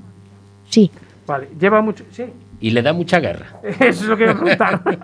Sí. 0.68 0.92
Vale, 1.30 1.48
lleva 1.60 1.82
mucho. 1.82 2.04
Sí, 2.10 2.26
Y 2.60 2.72
le 2.72 2.82
da 2.82 2.92
mucha 2.92 3.20
guerra. 3.20 3.46
eso 3.64 3.86
es 3.86 4.06
lo 4.08 4.18
que 4.18 4.28
a 4.30 4.34
preguntar. 4.34 4.82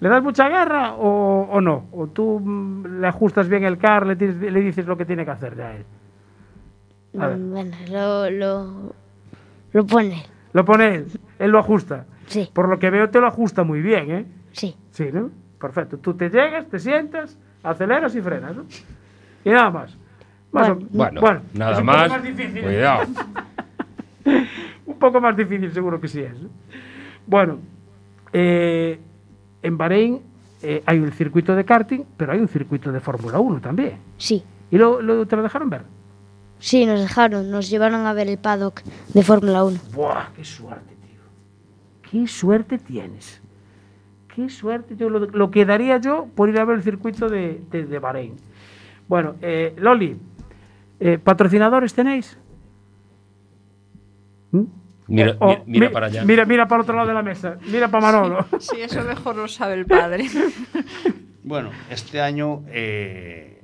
¿Le 0.00 0.08
das 0.08 0.22
mucha 0.22 0.48
guerra 0.48 0.94
o, 0.94 1.48
o 1.50 1.60
no? 1.60 1.86
¿O 1.92 2.06
tú 2.06 2.38
mm, 2.40 3.00
le 3.00 3.06
ajustas 3.06 3.48
bien 3.48 3.64
el 3.64 3.78
car, 3.78 4.06
le, 4.06 4.16
tienes- 4.16 4.36
le 4.40 4.60
dices 4.60 4.86
lo 4.86 4.96
que 4.96 5.04
tiene 5.04 5.24
que 5.24 5.30
hacer 5.32 5.56
ya 5.56 5.74
él? 5.74 5.84
A 7.18 7.26
ver. 7.28 7.36
Mm, 7.38 7.50
Bueno, 7.52 7.76
lo, 7.90 8.30
lo, 8.30 8.94
lo 9.72 9.86
pone. 9.86 10.22
Lo 10.52 10.64
pone 10.64 10.94
él, 10.94 11.06
él 11.40 11.50
lo 11.50 11.58
ajusta. 11.58 12.06
Sí, 12.26 12.48
Por 12.52 12.68
lo 12.68 12.78
que 12.78 12.90
veo 12.90 13.10
te 13.10 13.20
lo 13.20 13.26
ajusta 13.26 13.64
muy 13.64 13.80
bien, 13.82 14.10
¿eh? 14.10 14.26
sí. 14.52 14.76
Sí, 14.92 15.08
¿no? 15.12 15.30
Perfecto. 15.60 15.98
Tú 15.98 16.14
te 16.14 16.30
llegas, 16.30 16.68
te 16.68 16.78
sientas, 16.78 17.36
aceleras 17.64 18.14
y 18.14 18.20
frenas, 18.22 18.54
¿no? 18.54 18.64
Y 19.44 19.50
nada 19.50 19.70
más. 19.70 19.96
Más 20.52 20.68
o- 20.70 20.76
Bueno, 20.92 21.20
nada 21.54 21.80
un 21.80 21.86
poco 21.86 21.98
más. 22.08 22.22
difícil. 22.22 22.62
Cuidado. 22.62 23.04
un 24.86 24.98
poco 24.98 25.20
más 25.20 25.36
difícil 25.36 25.72
seguro 25.72 26.00
que 26.00 26.08
sí 26.08 26.20
es. 26.20 26.40
¿no? 26.40 26.48
Bueno, 27.26 27.58
eh, 28.32 28.98
en 29.62 29.78
Bahrein 29.78 30.20
eh, 30.62 30.82
hay 30.86 30.98
un 30.98 31.10
circuito 31.12 31.54
de 31.54 31.64
karting, 31.64 32.00
pero 32.16 32.32
hay 32.32 32.40
un 32.40 32.48
circuito 32.48 32.90
de 32.92 33.00
Fórmula 33.00 33.38
1 33.38 33.60
también. 33.60 33.98
Sí, 34.18 34.42
¿Y 34.70 34.78
lo, 34.78 35.00
lo- 35.02 35.26
te 35.26 35.36
lo 35.36 35.42
dejaron 35.42 35.70
ver? 35.70 35.82
sí, 36.58 36.86
nos 36.86 36.98
dejaron, 37.00 37.50
nos 37.50 37.68
llevaron 37.68 38.06
a 38.06 38.12
ver 38.14 38.28
el 38.28 38.38
paddock 38.38 38.80
de 39.12 39.22
Fórmula 39.22 39.64
1. 39.64 39.78
¡Buah! 39.94 40.28
¡Qué 40.34 40.44
suerte, 40.44 40.94
tío! 41.06 41.20
¡Qué 42.10 42.26
suerte 42.26 42.78
tienes! 42.78 43.42
¡Qué 44.34 44.48
suerte! 44.48 44.96
Yo 44.96 45.10
lo, 45.10 45.20
lo 45.26 45.50
que 45.50 45.64
daría 45.66 45.98
yo 45.98 46.26
por 46.34 46.48
ir 46.48 46.58
a 46.58 46.64
ver 46.64 46.76
el 46.76 46.82
circuito 46.82 47.28
de, 47.28 47.60
de, 47.70 47.84
de 47.84 47.98
Bahrein. 47.98 48.34
Bueno, 49.08 49.34
eh, 49.42 49.74
Loli, 49.76 50.16
eh, 51.00 51.18
¿patrocinadores 51.22 51.92
tenéis? 51.92 52.38
¿Mm? 54.54 54.62
Mira, 55.08 55.36
O- 55.40 55.48
mi- 55.48 55.62
mira 55.66 55.88
mi- 55.88 55.92
para 55.92 56.06
allá. 56.06 56.24
Mira, 56.24 56.44
mira 56.46 56.66
para 56.66 56.78
el 56.80 56.82
otro 56.84 56.94
lado 56.96 57.08
de 57.08 57.14
la 57.14 57.22
mesa. 57.22 57.58
Mira 57.70 57.88
para 57.88 58.06
Manolo. 58.12 58.46
Sí, 58.58 58.76
eso 58.80 59.02
mejor 59.02 59.36
lo 59.36 59.48
sabe 59.48 59.74
el 59.74 59.86
padre. 59.86 60.24
Bueno, 61.46 61.68
este 61.90 62.22
año, 62.22 62.62
eh, 62.68 63.60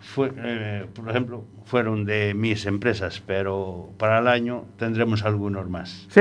fue, 0.00 0.30
eh, 0.36 0.86
por 0.94 1.10
ejemplo, 1.10 1.44
fueron 1.64 2.04
de 2.04 2.32
mis 2.32 2.64
empresas, 2.64 3.20
pero 3.26 3.90
para 3.98 4.20
el 4.20 4.28
año 4.28 4.66
tendremos 4.78 5.24
algunos 5.24 5.68
más. 5.68 6.06
Sí. 6.10 6.20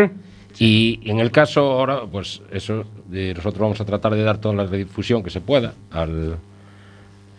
Y 0.58 1.00
en 1.08 1.20
el 1.20 1.30
caso 1.30 1.62
ahora, 1.74 2.02
pues 2.12 2.42
eso, 2.52 2.84
de 3.08 3.32
nosotros 3.36 3.60
vamos 3.62 3.80
a 3.80 3.86
tratar 3.86 4.16
de 4.16 4.24
dar 4.24 4.40
toda 4.40 4.56
la 4.56 4.66
difusión 4.66 5.22
que 5.22 5.30
se 5.30 5.40
pueda 5.40 5.76
al, 5.92 6.38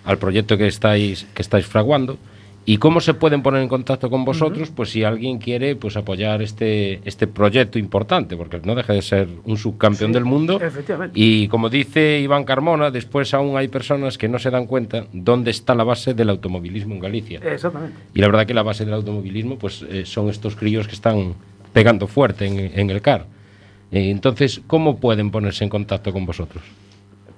al 0.05 0.19
proyecto 0.19 0.57
que 0.57 0.69
estáis, 0.69 1.25
que 1.35 1.43
estáis 1.43 1.67
fraguando. 1.67 2.19
¿Y 2.65 2.77
cómo 2.77 3.01
se 3.01 3.15
pueden 3.15 3.43
poner 3.43 3.61
en 3.63 3.69
contacto 3.69 4.09
con 4.09 4.25
vosotros? 4.25 4.71
Pues 4.71 4.91
si 4.91 5.03
alguien 5.03 5.39
quiere 5.39 5.75
pues 5.75 5.97
apoyar 5.97 6.43
este, 6.43 7.01
este 7.05 7.27
proyecto 7.27 7.77
importante, 7.79 8.37
porque 8.37 8.61
no 8.63 8.77
deja 8.77 8.93
de 8.93 9.03
ser 9.03 9.29
un 9.45 9.57
subcampeón 9.57 10.11
Sí, 10.11 10.15
del 10.15 10.25
mundo. 10.25 10.61
efectivamente. 10.63 11.19
Y 11.19 11.49
como 11.49 11.69
dice 11.71 12.21
Iván 12.21 12.45
Carmona, 12.45 12.93
después 12.93 13.35
aún 13.35 13.57
hay 13.57 13.67
personas 13.67 14.17
que 14.17 14.29
no 14.29 14.39
se 14.39 14.51
dan 14.51 14.67
cuenta 14.67 15.07
dónde 15.13 15.51
está 15.51 15.75
la 15.75 15.83
base 15.83 16.15
del 16.15 16.31
automovilismo 16.31 16.95
en 16.95 17.01
Galicia. 17.01 17.41
Exactamente. 17.45 17.97
Y 18.15 18.21
la 18.21 18.29
verdad 18.29 18.47
que 18.47 18.55
la 18.55 18.63
base 18.63 18.85
del 18.85 18.95
automovilismo 18.95 19.59
pues 19.59 19.85
eh, 19.91 20.05
son 20.07 20.29
estos 20.29 20.55
críos 20.55 20.87
que 20.87 20.95
están 20.95 21.35
pegando 21.73 22.07
fuerte 22.07 22.47
en, 22.47 22.79
en 22.79 22.91
el 22.91 23.01
CAR. 23.03 23.27
Eh, 23.91 24.11
entonces, 24.11 24.61
¿cómo 24.69 24.99
pueden 24.99 25.33
ponerse 25.33 25.65
en 25.65 25.71
contacto 25.71 26.13
con 26.13 26.27
vosotros? 26.27 26.63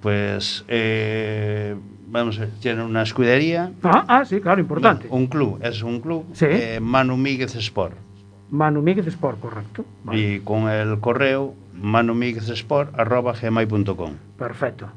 Pues, 0.05 0.65
eh, 0.69 1.75
vamos 2.09 2.37
a 2.37 2.41
ver, 2.43 2.51
tienen 2.61 2.85
una 2.85 3.01
escudería, 3.01 3.73
Ah, 3.83 4.05
ah, 4.07 4.23
sí, 4.27 4.39
claro, 4.39 4.61
importante. 4.61 5.07
un 5.09 5.27
club, 5.29 5.59
es 5.63 5.83
un 5.83 5.99
club, 6.03 6.27
Sí. 6.35 6.45
eh, 6.47 6.79
Manu 6.79 7.17
Míguez 7.17 7.57
Sport. 7.57 7.95
Manu 8.51 8.83
Míguez 8.83 9.07
Sport, 9.07 9.41
correcto. 9.41 9.83
Vale, 10.05 10.21
Y 10.21 10.41
con 10.41 10.69
el 10.69 11.01
correo 11.01 11.55
manumíguezsport.gmail.com 11.81 14.11
Perfecto. 14.39 14.89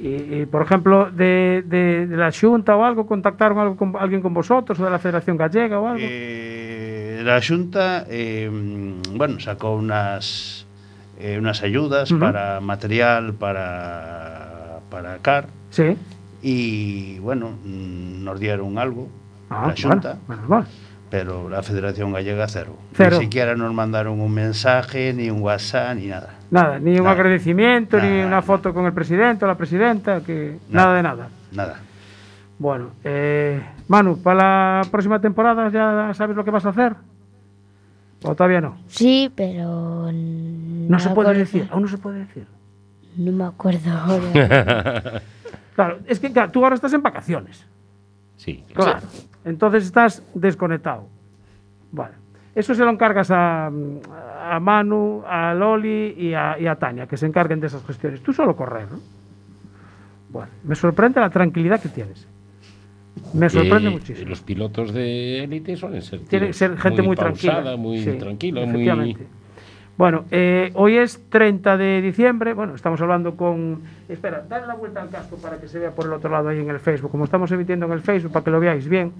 Y, 0.00 0.40
y, 0.40 0.46
por 0.46 0.62
ejemplo, 0.62 1.08
de, 1.08 1.62
de, 1.64 2.08
de 2.08 2.16
la 2.16 2.32
Xunta 2.32 2.74
o 2.76 2.84
algo, 2.84 3.06
contactaron 3.06 3.60
algo 3.60 3.76
con, 3.76 3.94
alguien 3.96 4.22
con 4.22 4.34
vosotros, 4.34 4.80
o 4.80 4.84
de 4.84 4.90
la 4.90 4.98
Federación 4.98 5.36
Gallega 5.36 5.78
o 5.78 5.86
algo. 5.86 6.00
Eh, 6.02 7.20
la 7.24 7.40
Junta, 7.40 8.06
eh, 8.08 8.50
bueno, 9.14 9.38
sacó 9.38 9.76
unas, 9.76 10.66
eh, 11.20 11.38
unas 11.38 11.62
ayudas 11.62 12.12
para 12.12 12.58
material, 12.60 13.34
para, 13.34 14.37
para 14.90 15.18
CAR, 15.18 15.46
sí. 15.70 15.96
y 16.42 17.18
bueno, 17.20 17.50
mm, 17.64 18.24
nos 18.24 18.38
dieron 18.40 18.78
algo, 18.78 19.08
Ah, 19.50 19.72
la 19.74 19.74
Junta, 19.90 20.18
bueno, 20.26 20.42
bueno, 20.46 20.46
vale. 20.48 20.66
pero 21.10 21.48
la 21.48 21.62
Federación 21.62 22.12
Gallega 22.12 22.46
cero. 22.48 22.76
Cero. 22.92 23.16
Ni 23.18 23.24
siquiera 23.24 23.54
nos 23.54 23.72
mandaron 23.72 24.20
un 24.20 24.32
mensaje, 24.32 25.12
ni 25.14 25.30
un 25.30 25.40
WhatsApp, 25.42 25.96
ni 25.96 26.06
nada. 26.06 26.34
Nada, 26.50 26.78
ni 26.78 26.90
un 26.92 27.04
Nada. 27.04 27.10
agradecimiento, 27.12 27.98
ni 28.00 28.20
una 28.22 28.42
foto 28.42 28.72
con 28.74 28.84
el 28.86 28.92
presidente 28.92 29.44
o 29.44 29.48
la 29.48 29.54
presidenta, 29.56 30.20
que 30.20 30.58
nada, 30.68 30.86
Nada. 30.88 30.96
de 30.96 31.02
nada. 31.02 31.28
Nada. 31.52 31.80
Bueno, 32.58 32.90
eh, 33.04 33.62
Manu, 33.86 34.18
para 34.18 34.80
la 34.80 34.90
próxima 34.90 35.20
temporada 35.20 35.68
ya 35.70 36.12
sabes 36.14 36.36
lo 36.36 36.44
que 36.44 36.50
vas 36.50 36.66
a 36.66 36.70
hacer. 36.70 36.94
¿O 38.24 38.34
todavía 38.34 38.60
no? 38.60 38.76
Sí, 38.88 39.30
pero... 39.34 40.10
No, 40.12 40.88
No 40.90 40.98
se 40.98 41.08
puede 41.10 41.34
decir, 41.34 41.68
aún 41.70 41.82
no 41.82 41.88
se 41.88 41.98
puede 41.98 42.18
decir. 42.18 42.46
No 43.18 43.32
me 43.32 43.44
acuerdo 43.44 43.90
ahora. 43.92 45.22
Claro, 45.74 45.98
es 46.08 46.18
que 46.18 46.32
claro, 46.32 46.50
tú 46.50 46.64
ahora 46.64 46.74
estás 46.74 46.92
en 46.92 47.02
vacaciones. 47.04 47.64
Sí. 48.36 48.64
Claro. 48.74 48.98
Entonces 49.44 49.84
estás 49.84 50.24
desconectado. 50.34 51.06
Vale. 51.92 52.14
Eso 52.52 52.74
se 52.74 52.82
lo 52.84 52.90
encargas 52.90 53.30
a, 53.30 53.66
a 53.68 54.58
Manu, 54.60 55.22
a 55.24 55.54
Loli 55.54 56.16
y 56.18 56.34
a, 56.34 56.58
y 56.58 56.66
a 56.66 56.74
Tania, 56.74 57.06
que 57.06 57.16
se 57.16 57.26
encarguen 57.26 57.60
de 57.60 57.68
esas 57.68 57.84
gestiones. 57.84 58.20
Tú 58.24 58.32
solo 58.32 58.56
correr, 58.56 58.90
¿no? 58.90 58.98
Bueno, 60.30 60.50
me 60.64 60.74
sorprende 60.74 61.20
la 61.20 61.30
tranquilidad 61.30 61.80
que 61.80 61.90
tienes. 61.90 62.26
Me 63.34 63.48
sorprende 63.48 63.88
Eh, 63.88 63.92
muchísimo. 63.92 64.28
Los 64.30 64.40
pilotos 64.40 64.92
de 64.92 65.44
élite 65.44 65.76
suelen 65.76 66.02
ser, 66.02 66.20
Tiene 66.22 66.46
que 66.46 66.52
tíos 66.52 66.56
ser 66.56 66.76
gente 66.76 67.02
muy, 67.02 67.14
tranquila. 67.14 67.52
pausada, 67.54 67.76
muy 67.76 68.02
Sí, 68.02 68.12
tranquila, 68.18 68.66
muy... 68.66 69.16
Bueno, 69.98 70.26
eh, 70.30 70.70
hoy 70.74 70.96
es 70.96 71.20
30 71.28 71.76
de 71.76 72.00
diciembre. 72.00 72.54
Bueno, 72.54 72.76
estamos 72.76 73.00
hablando 73.00 73.34
con. 73.34 73.82
Espera, 74.08 74.44
dale 74.48 74.68
la 74.68 74.74
vuelta 74.74 75.02
al 75.02 75.10
casco 75.10 75.36
para 75.38 75.60
que 75.60 75.66
se 75.66 75.80
vea 75.80 75.90
por 75.90 76.06
el 76.06 76.12
otro 76.12 76.30
lado 76.30 76.48
ahí 76.50 76.60
en 76.60 76.70
el 76.70 76.78
Facebook. 76.78 77.10
Como 77.10 77.24
estamos 77.24 77.50
emitiendo 77.50 77.86
en 77.86 77.92
el 77.92 78.00
Facebook, 78.00 78.30
para 78.30 78.44
que 78.44 78.50
lo 78.52 78.60
veáis 78.60 78.88
bien. 78.88 79.12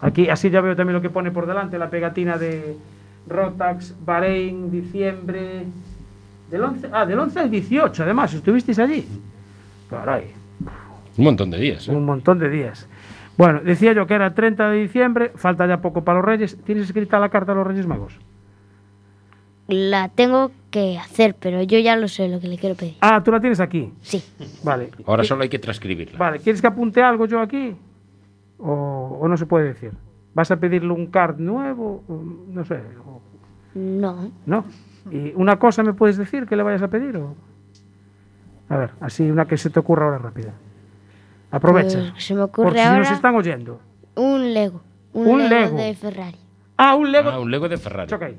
Aquí, 0.00 0.28
así 0.28 0.48
ya 0.48 0.60
veo 0.60 0.76
también 0.76 0.94
lo 0.94 1.02
que 1.02 1.10
pone 1.10 1.32
por 1.32 1.46
delante, 1.46 1.76
la 1.76 1.90
pegatina 1.90 2.38
de 2.38 2.76
Rotax, 3.26 3.96
Bahrein, 4.04 4.70
diciembre. 4.70 5.64
Del 6.52 6.62
11, 6.62 6.90
ah, 6.92 7.04
del 7.04 7.18
11 7.18 7.40
al 7.40 7.50
18, 7.50 8.02
además, 8.04 8.32
¿estuvisteis 8.32 8.78
allí? 8.78 9.08
Caray, 9.90 10.30
Un 11.16 11.24
montón 11.24 11.50
de 11.50 11.58
días. 11.58 11.88
¿eh? 11.88 11.92
un 11.92 12.04
montón 12.04 12.38
de 12.38 12.48
días. 12.48 12.88
Bueno, 13.36 13.60
decía 13.64 13.92
yo 13.92 14.06
que 14.06 14.14
era 14.14 14.34
30 14.34 14.70
de 14.70 14.76
diciembre, 14.82 15.32
falta 15.34 15.66
ya 15.66 15.78
poco 15.78 16.04
para 16.04 16.18
los 16.18 16.26
Reyes. 16.26 16.56
¿Tienes 16.64 16.84
escrita 16.84 17.18
la 17.18 17.30
carta 17.30 17.50
a 17.50 17.54
los 17.56 17.66
Reyes 17.66 17.88
Magos? 17.88 18.20
La 19.68 20.08
tengo 20.10 20.50
que 20.70 20.98
hacer, 20.98 21.34
pero 21.38 21.62
yo 21.62 21.78
ya 21.78 21.96
lo 21.96 22.06
sé 22.08 22.28
lo 22.28 22.38
que 22.40 22.48
le 22.48 22.58
quiero 22.58 22.74
pedir. 22.74 22.96
Ah, 23.00 23.22
tú 23.24 23.30
la 23.32 23.40
tienes 23.40 23.60
aquí. 23.60 23.92
Sí. 24.02 24.22
Vale. 24.62 24.90
Ahora 25.06 25.22
Eh, 25.22 25.26
solo 25.26 25.42
hay 25.42 25.48
que 25.48 25.58
transcribirla. 25.58 26.18
Vale, 26.18 26.38
¿quieres 26.40 26.60
que 26.60 26.66
apunte 26.66 27.02
algo 27.02 27.26
yo 27.26 27.40
aquí? 27.40 27.74
¿O, 28.58 29.18
o 29.22 29.28
no 29.28 29.36
se 29.36 29.46
puede 29.46 29.66
decir? 29.68 29.92
¿Vas 30.34 30.50
a 30.50 30.56
pedirle 30.56 30.92
un 30.92 31.06
card 31.06 31.38
nuevo? 31.38 32.02
No 32.48 32.64
sé. 32.64 32.80
o- 33.06 33.22
No. 33.74 34.30
¿No? 34.46 34.64
¿Y 35.10 35.32
una 35.34 35.58
cosa 35.58 35.82
me 35.82 35.94
puedes 35.94 36.16
decir 36.16 36.46
que 36.46 36.56
le 36.56 36.62
vayas 36.62 36.82
a 36.82 36.88
pedir? 36.88 37.16
O... 37.16 37.34
A 38.68 38.76
ver, 38.76 38.90
así 39.00 39.30
una 39.30 39.46
que 39.46 39.56
se 39.56 39.70
te 39.70 39.78
ocurra 39.80 40.06
ahora 40.06 40.18
rápida. 40.18 40.52
Aprovecha. 41.50 42.10
Pues 42.12 42.24
se 42.24 42.34
me 42.34 42.42
ocurre 42.42 42.68
porque 42.68 42.82
si 42.84 42.90
nos 42.98 43.10
están 43.10 43.34
oyendo. 43.34 43.80
un 44.16 44.52
Lego. 44.52 44.80
Un, 45.12 45.28
Un 45.28 45.48
Lego, 45.48 45.64
Lego. 45.66 45.76
de 45.78 45.94
Ferrari. 45.94 46.36
Ah, 46.76 46.94
un 46.96 47.12
Lego. 47.12 47.30
Ah, 47.30 47.38
un 47.38 47.50
Lego 47.50 47.68
de 47.68 47.76
Ferrari. 47.78 48.10
Choca 48.10 48.26
ahí. 48.26 48.36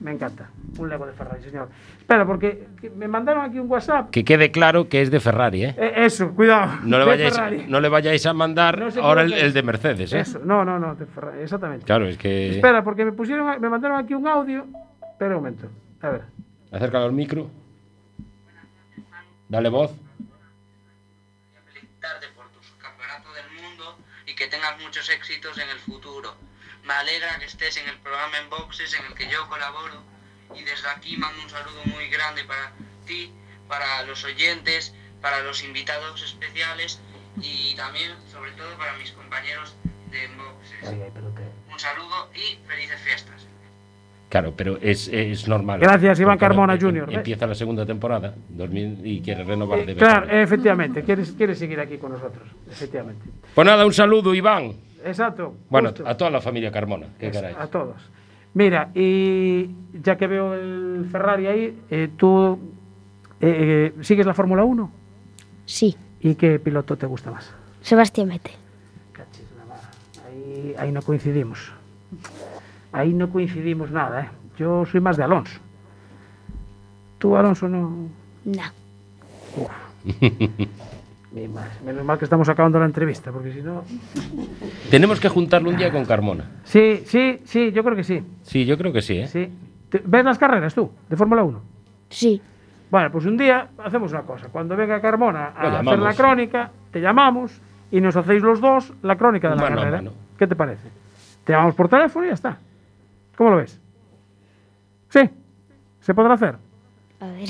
Me 0.00 0.12
encanta. 0.12 0.50
Un 0.78 0.88
Lego 0.88 1.06
de 1.06 1.12
Ferrari, 1.12 1.42
señor. 1.42 1.68
Espera, 1.98 2.26
porque 2.26 2.68
que 2.80 2.90
me 2.90 3.08
mandaron 3.08 3.44
aquí 3.44 3.58
un 3.58 3.70
WhatsApp. 3.70 4.10
Que 4.10 4.24
quede 4.24 4.50
claro 4.50 4.88
que 4.88 5.02
es 5.02 5.10
de 5.10 5.20
Ferrari, 5.20 5.64
¿eh? 5.64 5.74
Eh, 5.76 5.92
eso, 5.96 6.34
cuidado. 6.34 6.78
No 6.84 6.98
le, 6.98 7.04
vayáis, 7.04 7.34
Ferrari. 7.34 7.64
no 7.68 7.80
le 7.80 7.88
vayáis 7.88 8.24
a 8.26 8.32
mandar 8.32 8.78
No 8.78 9.02
ahora 9.02 9.22
el, 9.22 9.52
de 9.52 9.62
Mercedes, 9.62 10.12
¿eh? 10.12 10.20
Eso, 10.20 10.40
no, 10.44 10.64
no, 10.64 10.78
no, 10.78 10.94
de 10.94 11.06
Ferrari, 11.06 11.42
exactamente. 11.42 11.84
Claro, 11.84 12.06
es 12.06 12.16
que... 12.16 12.56
Espera, 12.56 12.82
porque 12.82 13.04
me 13.04 13.12
pusieron, 13.12 13.60
me 13.60 13.68
mandaron 13.68 13.98
aquí 13.98 14.14
un 14.14 14.26
audio. 14.26 14.66
Espera 15.12 15.36
un 15.36 15.42
momento. 15.42 15.68
A 16.00 16.08
ver. 16.10 16.22
Acércalo 16.72 17.06
al 17.06 17.12
micro. 17.12 17.50
Dale 19.48 19.68
voz. 19.68 19.92
felicitarte 21.66 22.28
por 22.36 22.46
tu 22.50 22.60
campeonato 22.78 23.28
del 23.32 23.62
mundo 23.62 23.96
y 24.26 24.34
que 24.34 24.46
tengas 24.46 24.80
muchos 24.80 25.10
éxitos 25.10 25.58
en 25.58 25.68
el 25.68 25.78
futuro. 25.78 26.34
Me 26.90 26.96
alegra 26.96 27.38
que 27.38 27.44
estés 27.44 27.76
en 27.76 27.88
el 27.88 27.96
programa 27.98 28.36
en 28.42 28.50
boxes 28.50 28.92
en 28.98 29.06
el 29.06 29.14
que 29.14 29.22
yo 29.30 29.48
colaboro 29.48 30.02
y 30.56 30.64
desde 30.64 30.88
aquí 30.88 31.16
mando 31.16 31.40
un 31.40 31.48
saludo 31.48 31.84
muy 31.84 32.08
grande 32.08 32.42
para 32.42 32.72
ti, 33.06 33.30
para 33.68 34.02
los 34.02 34.24
oyentes, 34.24 34.92
para 35.22 35.40
los 35.44 35.62
invitados 35.62 36.20
especiales 36.20 37.00
y 37.40 37.76
también, 37.76 38.10
sobre 38.32 38.50
todo, 38.58 38.76
para 38.76 38.94
mis 38.94 39.12
compañeros 39.12 39.76
de 40.10 40.26
boxes. 40.36 41.12
Un 41.70 41.78
saludo 41.78 42.28
y 42.34 42.58
felices 42.66 43.00
fiestas. 43.02 43.46
Claro, 44.28 44.54
pero 44.56 44.76
es, 44.82 45.06
es 45.12 45.46
normal. 45.46 45.78
Gracias, 45.78 46.18
Iván 46.18 46.38
Carmona 46.38 46.74
em- 46.74 46.80
Jr. 46.80 47.12
Empieza 47.12 47.46
la 47.46 47.54
segunda 47.54 47.86
temporada 47.86 48.34
2000, 48.48 49.06
y 49.06 49.22
quiere 49.22 49.44
renovar 49.44 49.86
de 49.86 49.94
Claro, 49.94 50.22
veterano. 50.22 50.42
efectivamente, 50.42 51.04
quieres, 51.04 51.30
quieres 51.36 51.56
seguir 51.56 51.78
aquí 51.78 51.98
con 51.98 52.10
nosotros, 52.10 52.48
efectivamente. 52.68 53.24
Pues 53.54 53.64
nada, 53.64 53.86
un 53.86 53.94
saludo, 53.94 54.34
Iván. 54.34 54.89
Exacto. 55.04 55.54
Bueno, 55.68 55.90
justo. 55.90 56.06
a 56.06 56.16
toda 56.16 56.30
la 56.30 56.40
familia 56.40 56.70
Carmona. 56.70 57.06
Qué 57.18 57.30
caray. 57.30 57.54
a 57.58 57.66
todos. 57.66 57.96
Mira, 58.54 58.90
y 58.94 59.70
ya 60.02 60.16
que 60.16 60.26
veo 60.26 60.54
el 60.54 61.06
Ferrari 61.10 61.46
ahí, 61.46 61.82
eh, 61.90 62.08
¿tú 62.16 62.58
eh, 63.40 63.92
eh, 63.96 64.02
sigues 64.02 64.26
la 64.26 64.34
Fórmula 64.34 64.64
1? 64.64 64.90
Sí, 65.66 65.96
¿Y 66.20 66.34
qué 66.34 66.58
piloto 66.58 66.96
te 66.96 67.06
gusta 67.06 67.30
más? 67.30 67.50
Sebastián 67.80 68.28
Vettel. 68.28 68.52
Ahí, 70.26 70.74
ahí 70.78 70.92
no 70.92 71.00
coincidimos. 71.02 71.72
Ahí 72.92 73.14
no 73.14 73.30
coincidimos 73.30 73.90
nada, 73.90 74.22
¿eh? 74.22 74.28
Yo 74.58 74.84
soy 74.84 75.00
más 75.00 75.16
de 75.16 75.24
Alonso. 75.24 75.58
¿Tú, 77.18 77.36
Alonso, 77.36 77.68
no? 77.68 78.08
No. 78.44 78.62
Menos 81.32 82.04
mal 82.04 82.18
que 82.18 82.24
estamos 82.24 82.48
acabando 82.48 82.78
la 82.80 82.86
entrevista, 82.86 83.30
porque 83.30 83.52
si 83.52 83.62
no... 83.62 83.84
Tenemos 84.90 85.20
que 85.20 85.28
juntarlo 85.28 85.70
un 85.70 85.76
día 85.76 85.92
con 85.92 86.04
Carmona. 86.04 86.44
Sí, 86.64 87.02
sí, 87.06 87.40
sí, 87.44 87.70
yo 87.70 87.84
creo 87.84 87.94
que 87.94 88.02
sí. 88.04 88.22
Sí, 88.42 88.64
yo 88.66 88.76
creo 88.76 88.92
que 88.92 89.00
sí, 89.00 89.18
¿eh? 89.18 89.28
sí. 89.28 89.48
¿Te- 89.88 90.02
¿Ves 90.04 90.24
las 90.24 90.38
carreras 90.38 90.74
tú, 90.74 90.90
de 91.08 91.16
Fórmula 91.16 91.44
1? 91.44 91.60
Sí. 92.08 92.42
Bueno, 92.90 93.12
pues 93.12 93.26
un 93.26 93.36
día 93.36 93.68
hacemos 93.78 94.10
una 94.10 94.22
cosa. 94.22 94.48
Cuando 94.48 94.76
venga 94.76 95.00
Carmona 95.00 95.52
a 95.56 95.78
hacer 95.78 95.98
la 96.00 96.14
crónica, 96.14 96.72
te 96.90 97.00
llamamos 97.00 97.60
y 97.92 98.00
nos 98.00 98.16
hacéis 98.16 98.42
los 98.42 98.60
dos 98.60 98.92
la 99.02 99.16
crónica 99.16 99.48
de 99.50 99.54
la 99.56 99.62
Mano 99.62 99.76
carrera. 99.76 99.96
mano. 99.98 100.12
¿Qué 100.36 100.48
te 100.48 100.56
parece? 100.56 100.88
Te 101.44 101.52
llamamos 101.52 101.76
por 101.76 101.88
teléfono 101.88 102.24
y 102.26 102.28
ya 102.28 102.34
está. 102.34 102.58
¿Cómo 103.36 103.50
lo 103.50 103.56
ves? 103.58 103.80
¿Sí? 105.10 105.20
¿Se 106.00 106.12
podrá 106.12 106.34
hacer? 106.34 106.56
A 107.20 107.26
ver. 107.28 107.48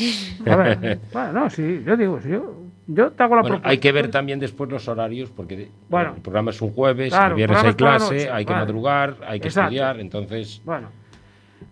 A 0.53 0.57
ver, 0.57 0.99
bueno, 1.13 1.33
no, 1.33 1.51
sí, 1.51 1.83
yo 1.87 1.97
digo, 1.97 2.21
sí, 2.21 2.29
yo, 2.31 2.55
yo 2.93 3.11
te 3.13 3.23
hago 3.23 3.37
la 3.37 3.43
Bueno, 3.43 3.57
propuesta. 3.57 3.69
hay 3.71 3.79
que 3.79 3.93
ver 3.93 4.11
también 4.11 4.39
después 4.41 4.71
los 4.71 4.87
horarios, 4.89 5.31
porque 5.31 5.69
Bueno. 5.89 6.15
el 6.17 6.23
programa 6.23 6.51
es 6.51 6.61
un 6.63 6.73
jueves, 6.73 7.11
Claro, 7.13 7.31
el 7.31 7.37
viernes 7.37 7.63
hay 7.65 7.75
clase, 7.75 8.15
noche, 8.15 8.31
hay 8.31 8.45
que 8.45 8.53
vale. 8.53 8.65
madrugar, 8.67 9.17
hay 9.27 9.41
que 9.41 9.49
Exacto. 9.49 9.69
estudiar, 9.69 10.01
entonces... 10.01 10.61
Bueno, 10.65 10.89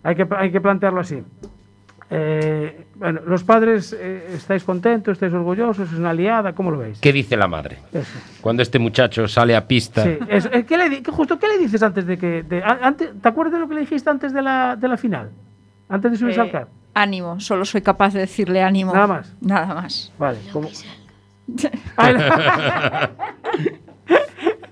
hay 0.03 0.15
que, 0.15 0.27
hay 0.37 0.51
que 0.51 0.61
plantearlo 0.61 1.01
así. 1.01 1.21
Eh, 2.11 2.85
bueno, 2.95 3.21
los 3.27 3.43
padres, 3.43 3.95
eh, 3.97 4.31
¿estáis 4.33 4.63
contentos? 4.63 5.11
¿Estáis 5.13 5.31
orgullosos? 5.31 5.91
¿Es 5.91 5.97
una 5.99 6.09
aliada? 6.09 6.53
¿Cómo 6.53 6.71
lo 6.71 6.79
veis? 6.79 6.99
¿Qué 6.99 7.13
dice 7.13 7.37
la 7.37 7.47
madre? 7.47 7.77
Eso. 7.93 8.17
Cuando 8.41 8.63
este 8.63 8.79
muchacho 8.79 9.27
sale 9.27 9.55
a 9.55 9.67
pista, 9.67 10.03
Sí, 10.03 10.17
¿Qué 10.67 10.77
le, 10.77 10.89
di- 10.89 11.01
qué- 11.03 11.11
justo, 11.11 11.37
¿qué 11.37 11.47
le 11.47 11.59
dices 11.59 11.83
antes 11.83 12.07
de 12.07 12.17
que... 12.17 12.41
de- 12.41 12.63
antes, 12.63 13.11
¿Te 13.21 13.29
acuerdas 13.29 13.53
de 13.53 13.59
lo 13.59 13.67
que 13.67 13.75
le 13.75 13.81
dijiste 13.81 14.09
antes 14.09 14.33
de 14.33 14.41
la, 14.41 14.75
de 14.75 14.87
la 14.87 14.97
final? 14.97 15.29
Antes 15.87 16.11
de 16.13 16.17
subirse 16.17 16.39
Eh, 16.39 16.43
al 16.43 16.51
car. 16.51 16.67
ánimo, 16.95 17.39
solo 17.39 17.63
soy 17.63 17.81
capaz 17.81 18.13
de 18.15 18.21
decirle 18.21 18.63
ánimo. 18.63 18.91
Nada 18.91 19.05
más. 19.07 19.35
Nada 19.39 19.73
más. 19.75 20.11
Vale. 20.17 20.39
¿cómo? 20.51 20.67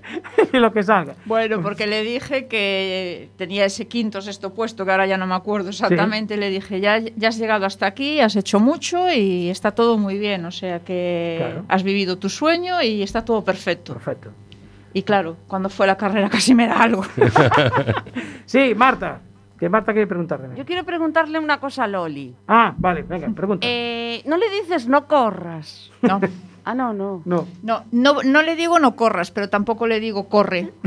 Lo 0.52 0.72
que 0.72 0.82
salga. 0.82 1.14
Bueno, 1.26 1.60
porque 1.60 1.86
le 1.86 2.02
dije 2.02 2.46
que 2.46 3.28
tenía 3.36 3.64
ese 3.66 3.86
quinto, 3.86 4.20
sexto 4.22 4.54
puesto, 4.54 4.84
que 4.84 4.90
ahora 4.90 5.06
ya 5.06 5.16
no 5.16 5.26
me 5.26 5.34
acuerdo 5.34 5.68
exactamente. 5.70 6.36
Le 6.36 6.48
dije, 6.50 6.80
ya, 6.80 6.98
ya 6.98 7.28
has 7.28 7.38
llegado 7.38 7.66
hasta 7.66 7.86
aquí, 7.86 8.20
has 8.20 8.34
hecho 8.36 8.58
mucho 8.60 9.12
y 9.12 9.50
está 9.50 9.72
todo 9.72 9.98
muy 9.98 10.18
bien. 10.18 10.44
O 10.46 10.50
sea 10.50 10.80
que 10.80 11.36
Claro. 11.38 11.64
has 11.68 11.82
vivido 11.82 12.18
tu 12.18 12.28
sueño 12.28 12.80
y 12.82 13.02
está 13.02 13.24
todo 13.24 13.44
perfecto. 13.44 13.92
Perfecto. 13.94 14.30
Y 14.94 15.02
claro, 15.02 15.36
cuando 15.46 15.68
fue 15.68 15.86
la 15.86 15.96
carrera 15.96 16.28
casi 16.30 16.54
me 16.54 16.66
da 16.66 16.82
algo. 16.82 17.04
Sí, 18.46 18.74
Marta. 18.74 19.20
Que 19.58 19.68
Marta 19.68 19.92
quiere 19.92 20.06
preguntarle. 20.06 20.50
Yo 20.56 20.64
quiero 20.64 20.84
preguntarle 20.84 21.36
una 21.38 21.58
cosa 21.58 21.84
a 21.84 21.88
Loli. 21.88 22.32
Ah, 22.46 22.72
vale, 22.78 23.02
venga, 23.02 23.28
pregunta. 23.30 23.66
Eh, 23.68 24.22
no 24.24 24.36
le 24.36 24.48
dices 24.50 24.86
no 24.86 25.06
corras. 25.08 25.90
No. 26.00 26.20
Ah, 26.70 26.74
no, 26.74 26.92
no. 26.92 27.22
no. 27.24 27.46
No, 27.62 27.84
no, 27.92 28.22
no 28.22 28.42
le 28.42 28.54
digo 28.54 28.78
no 28.78 28.94
corras, 28.94 29.30
pero 29.30 29.48
tampoco 29.48 29.86
le 29.86 30.00
digo 30.00 30.28
corre. 30.28 30.70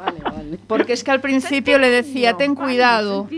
Vale, 0.00 0.20
vale. 0.24 0.58
Porque 0.66 0.94
es 0.94 1.04
que 1.04 1.10
al 1.10 1.20
principio 1.20 1.78
le 1.78 1.90
decía, 1.90 2.36
ten 2.36 2.54
cuidado. 2.54 3.28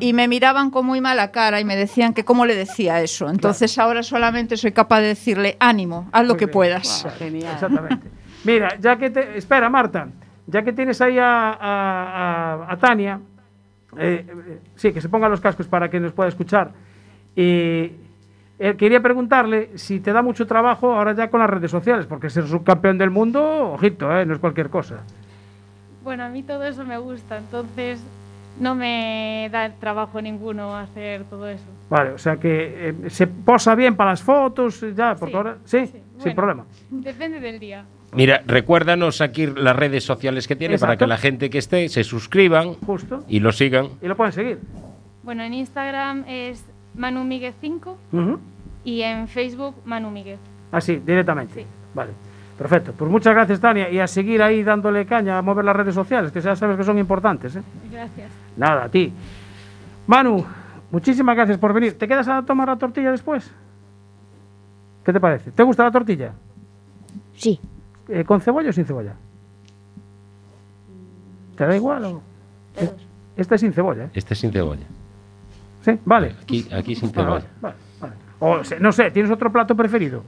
Y 0.00 0.12
me 0.12 0.26
miraban 0.28 0.70
con 0.70 0.84
muy 0.84 1.00
mala 1.00 1.30
cara 1.30 1.60
y 1.60 1.64
me 1.64 1.76
decían 1.76 2.12
que 2.12 2.24
cómo 2.24 2.44
le 2.44 2.56
decía 2.56 3.00
eso. 3.00 3.30
Entonces 3.30 3.78
ahora 3.78 4.02
solamente 4.02 4.56
soy 4.56 4.72
capaz 4.72 5.00
de 5.00 5.06
decirle, 5.08 5.56
ánimo, 5.60 6.08
haz 6.12 6.22
lo 6.24 6.30
Muy 6.34 6.38
que 6.40 6.46
bien. 6.46 6.52
puedas. 6.52 7.06
Genial. 7.18 7.54
Exactamente. 7.54 8.08
Mira, 8.44 8.76
ya 8.80 8.96
que 8.96 9.10
te. 9.10 9.38
Espera, 9.38 9.70
Marta. 9.70 10.08
Ya 10.46 10.62
que 10.62 10.72
tienes 10.72 11.00
ahí 11.00 11.18
a, 11.18 11.50
a- 11.52 12.64
a- 12.66 12.72
a 12.72 12.76
Tania. 12.78 13.20
eh, 13.96 14.26
eh, 14.28 14.58
sí, 14.76 14.92
que 14.92 15.00
se 15.00 15.08
ponga 15.08 15.28
los 15.28 15.40
cascos 15.40 15.68
para 15.68 15.88
que 15.88 16.00
nos 16.00 16.12
pueda 16.12 16.28
escuchar. 16.28 16.72
Eh, 18.58 18.74
quería 18.76 19.00
preguntarle 19.00 19.70
si 19.76 20.00
te 20.00 20.12
da 20.12 20.22
mucho 20.22 20.46
trabajo 20.46 20.92
ahora 20.94 21.12
ya 21.14 21.28
con 21.30 21.40
las 21.40 21.50
redes 21.50 21.70
sociales, 21.70 22.06
porque 22.06 22.30
ser 22.30 22.46
subcampeón 22.46 22.98
del 22.98 23.10
mundo, 23.10 23.72
ojito, 23.72 24.16
eh, 24.18 24.26
no 24.26 24.34
es 24.34 24.40
cualquier 24.40 24.68
cosa. 24.70 24.96
Bueno, 26.02 26.24
a 26.24 26.28
mí 26.28 26.42
todo 26.42 26.64
eso 26.64 26.84
me 26.84 26.98
gusta, 26.98 27.36
entonces 27.38 28.00
no 28.60 28.74
me 28.74 29.48
da 29.52 29.70
trabajo 29.74 30.20
ninguno 30.20 30.76
hacer 30.76 31.24
todo 31.24 31.48
eso. 31.48 31.64
Vale, 31.90 32.10
o 32.10 32.18
sea 32.18 32.36
que 32.36 32.88
eh, 33.04 33.10
se 33.10 33.26
posa 33.26 33.74
bien 33.74 33.94
para 33.96 34.10
las 34.10 34.22
fotos, 34.22 34.84
ya, 34.96 35.14
porque 35.14 35.32
Sí, 35.32 35.36
ahora. 35.36 35.56
Sí, 35.64 35.86
sí, 35.86 35.92
sin 35.92 36.18
bueno. 36.18 36.34
problema. 36.34 36.64
Depende 36.90 37.40
del 37.40 37.58
día. 37.58 37.84
Mira, 38.12 38.42
recuérdanos 38.46 39.20
aquí 39.20 39.46
las 39.46 39.76
redes 39.76 40.02
sociales 40.02 40.48
que 40.48 40.56
tiene 40.56 40.78
para 40.78 40.96
que 40.96 41.06
la 41.06 41.18
gente 41.18 41.50
que 41.50 41.58
esté 41.58 41.88
se 41.90 42.04
suscriban 42.04 42.72
Justo. 42.86 43.22
y 43.28 43.40
lo 43.40 43.52
sigan. 43.52 43.88
Y 44.00 44.08
lo 44.08 44.16
pueden 44.16 44.32
seguir. 44.32 44.58
Bueno, 45.22 45.42
en 45.42 45.52
Instagram 45.52 46.24
es 46.26 46.64
Manu 46.98 47.24
Miguel 47.24 47.54
5 47.60 47.96
Ujú. 48.12 48.38
y 48.84 49.00
en 49.02 49.26
Facebook 49.28 49.76
Manu 49.86 50.10
Miguel. 50.10 50.38
Así, 50.70 50.96
directamente. 50.96 51.54
Sí. 51.62 51.66
Vale. 51.94 52.10
Perfecto. 52.58 52.92
Pues 52.92 53.10
muchas 53.10 53.32
gracias, 53.34 53.60
Tania. 53.60 53.88
Y 53.88 54.00
a 54.00 54.06
seguir 54.08 54.42
ahí 54.42 54.62
dándole 54.64 55.06
caña, 55.06 55.38
a 55.38 55.42
mover 55.42 55.64
las 55.64 55.76
redes 55.76 55.94
sociales, 55.94 56.32
que 56.32 56.40
ya 56.40 56.56
sabes 56.56 56.76
que 56.76 56.82
son 56.84 56.98
importantes. 56.98 57.54
¿eh? 57.56 57.62
Gracias. 57.90 58.30
Nada, 58.56 58.84
a 58.84 58.88
ti. 58.88 59.12
Manu, 60.08 60.44
muchísimas 60.90 61.36
gracias 61.36 61.56
por 61.56 61.72
venir. 61.72 61.96
¿Te 61.96 62.08
quedas 62.08 62.26
a 62.28 62.42
tomar 62.42 62.68
la 62.68 62.76
tortilla 62.76 63.12
después? 63.12 63.48
¿Qué 65.04 65.12
te 65.12 65.20
parece? 65.20 65.52
¿Te 65.52 65.62
gusta 65.62 65.84
la 65.84 65.90
tortilla? 65.92 66.32
Sí. 67.34 67.60
Eh, 68.08 68.24
¿Con 68.24 68.40
cebolla 68.40 68.70
o 68.70 68.72
sin 68.72 68.84
cebolla? 68.84 69.14
¿Te 71.56 71.66
da 71.66 71.76
igual 71.76 72.04
o...? 72.04 72.22
Esta 73.36 73.54
es 73.54 73.60
sin 73.60 73.72
cebolla, 73.72 74.04
¿eh? 74.04 74.10
Este 74.14 74.34
es 74.34 74.40
sin 74.40 74.52
cebolla. 74.52 74.84
Sí, 75.82 75.98
vale. 76.04 76.34
Aquí, 76.42 76.68
aquí 76.72 76.94
sin 76.94 77.12
Vale, 77.12 77.26
cebolla. 77.28 77.46
vale, 77.60 77.74
vale, 78.00 78.14
vale. 78.40 78.62
O, 78.74 78.80
no 78.80 78.92
sé, 78.92 79.10
¿tienes 79.10 79.30
otro 79.30 79.50
plato 79.52 79.74
preferido? 79.76 80.22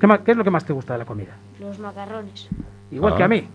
¿Qué, 0.00 0.32
es 0.32 0.36
lo 0.36 0.42
que 0.44 0.50
más 0.50 0.64
te 0.64 0.72
gusta 0.72 0.94
de 0.94 0.98
la 1.00 1.04
comida? 1.04 1.36
Los 1.60 1.78
macarrones. 1.78 2.48
Igual 2.90 3.12
Ah. 3.12 3.16
que 3.16 3.22
a 3.22 3.28
mí. 3.28 3.46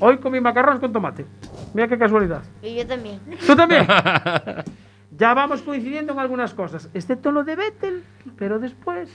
Hoy 0.00 0.18
comí 0.18 0.40
macarrones 0.40 0.80
con 0.80 0.92
tomate. 0.92 1.26
Mira 1.74 1.88
qué 1.88 1.98
casualidad. 1.98 2.42
Y 2.62 2.74
yo 2.76 2.86
también. 2.86 3.20
¿Tú 3.46 3.54
también? 3.56 3.86
ya 5.18 5.34
vamos 5.34 5.62
coincidiendo 5.62 6.12
en 6.12 6.18
algunas 6.18 6.54
cosas, 6.54 6.88
excepto 6.94 7.30
lo 7.32 7.44
de 7.44 7.56
Vettel, 7.56 8.04
pero 8.38 8.58
después 8.58 9.10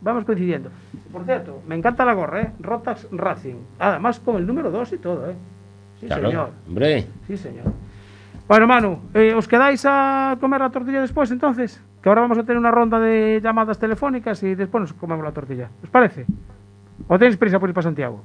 vamos 0.00 0.24
coincidiendo. 0.24 0.70
Por 1.12 1.24
cierto, 1.24 1.62
me 1.66 1.74
encanta 1.76 2.04
la 2.04 2.12
gorra, 2.12 2.42
¿eh? 2.42 2.52
Rotax 2.60 3.08
Racing. 3.10 3.56
Además 3.78 4.20
con 4.20 4.36
el 4.36 4.46
número 4.46 4.70
2 4.70 4.92
y 4.92 4.98
todo, 4.98 5.30
¿eh? 5.30 5.34
Sí, 6.00 6.06
Claro, 6.06 6.28
señor. 6.28 6.50
hombre. 6.68 7.06
Sí, 7.26 7.36
señor. 7.36 7.72
Bueno, 8.50 8.66
Manu, 8.66 8.98
eh, 9.14 9.32
¿os 9.32 9.46
quedáis 9.46 9.84
a 9.86 10.36
comer 10.40 10.60
la 10.60 10.70
tortilla 10.70 11.00
después 11.00 11.30
entonces? 11.30 11.80
Que 12.02 12.08
ahora 12.08 12.22
vamos 12.22 12.36
a 12.36 12.42
tener 12.42 12.58
una 12.58 12.72
ronda 12.72 12.98
de 12.98 13.38
llamadas 13.40 13.78
telefónicas 13.78 14.42
y 14.42 14.56
después 14.56 14.80
nos 14.80 14.92
comemos 14.92 15.24
la 15.24 15.30
tortilla. 15.30 15.68
¿Os 15.84 15.88
parece? 15.88 16.26
¿O 17.06 17.16
tenéis 17.16 17.36
prisa 17.36 17.60
por 17.60 17.68
ir 17.68 17.74
para 17.76 17.84
Santiago? 17.84 18.20